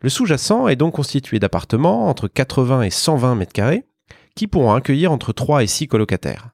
Le 0.06 0.12
sous-jacent 0.12 0.68
est 0.68 0.76
donc 0.76 0.94
constitué 0.94 1.40
d'appartements 1.40 2.08
entre 2.08 2.28
80 2.28 2.84
et 2.84 2.92
120 2.92 3.40
m2 3.40 3.82
qui 4.36 4.46
pourront 4.46 4.74
accueillir 4.74 5.12
entre 5.12 5.34
3 5.34 5.64
et 5.64 5.68
6 5.68 5.88
colocataires. 5.88 6.52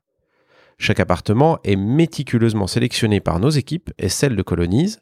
Chaque 0.77 1.01
appartement 1.01 1.59
est 1.65 1.75
méticuleusement 1.75 2.67
sélectionné 2.67 3.19
par 3.19 3.41
nos 3.41 3.49
équipes 3.49 3.91
et 3.97 4.07
celles 4.07 4.37
de 4.37 4.41
Colonise 4.41 5.01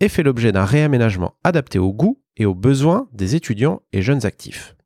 et 0.00 0.10
fait 0.10 0.22
l'objet 0.22 0.52
d'un 0.52 0.66
réaménagement 0.66 1.38
adapté 1.42 1.78
aux 1.78 1.94
goûts 1.94 2.20
et 2.36 2.44
aux 2.44 2.54
besoins 2.54 3.08
des 3.14 3.34
étudiants 3.34 3.80
et 3.94 4.02
jeunes 4.02 4.26
actifs. 4.26 4.76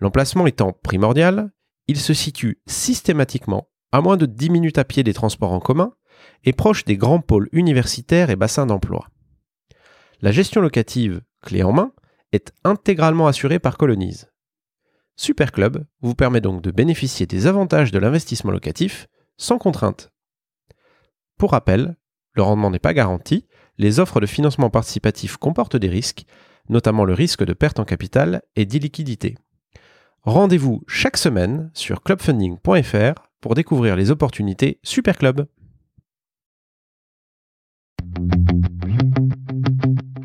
L'emplacement 0.00 0.48
étant 0.48 0.72
primordial, 0.72 1.52
il 1.86 2.00
se 2.00 2.12
situe 2.12 2.60
systématiquement 2.66 3.68
à 3.92 4.00
moins 4.00 4.16
de 4.16 4.26
10 4.26 4.50
minutes 4.50 4.78
à 4.78 4.84
pied 4.84 5.04
des 5.04 5.14
transports 5.14 5.52
en 5.52 5.60
commun 5.60 5.92
et 6.42 6.52
proche 6.52 6.84
des 6.84 6.96
grands 6.96 7.20
pôles 7.20 7.48
universitaires 7.52 8.30
et 8.30 8.36
bassins 8.36 8.66
d'emploi. 8.66 9.06
La 10.22 10.32
gestion 10.32 10.60
locative, 10.60 11.20
clé 11.40 11.62
en 11.62 11.72
main, 11.72 11.92
est 12.36 12.52
intégralement 12.62 13.26
assurée 13.26 13.58
par 13.58 13.76
Colonise. 13.76 14.30
Superclub 15.16 15.84
vous 16.02 16.14
permet 16.14 16.40
donc 16.40 16.62
de 16.62 16.70
bénéficier 16.70 17.26
des 17.26 17.46
avantages 17.46 17.90
de 17.90 17.98
l'investissement 17.98 18.52
locatif 18.52 19.08
sans 19.38 19.58
contrainte. 19.58 20.12
Pour 21.38 21.50
rappel, 21.50 21.96
le 22.34 22.42
rendement 22.42 22.70
n'est 22.70 22.78
pas 22.78 22.94
garanti, 22.94 23.46
les 23.78 23.98
offres 23.98 24.20
de 24.20 24.26
financement 24.26 24.70
participatif 24.70 25.36
comportent 25.36 25.76
des 25.76 25.88
risques, 25.88 26.24
notamment 26.68 27.04
le 27.04 27.14
risque 27.14 27.44
de 27.44 27.52
perte 27.52 27.78
en 27.78 27.84
capital 27.84 28.42
et 28.54 28.66
d'illiquidité. 28.66 29.36
Rendez-vous 30.22 30.82
chaque 30.86 31.16
semaine 31.16 31.70
sur 31.72 32.02
clubfunding.fr 32.02 33.28
pour 33.40 33.54
découvrir 33.54 33.96
les 33.96 34.10
opportunités 34.10 34.80
Superclub. 34.82 35.46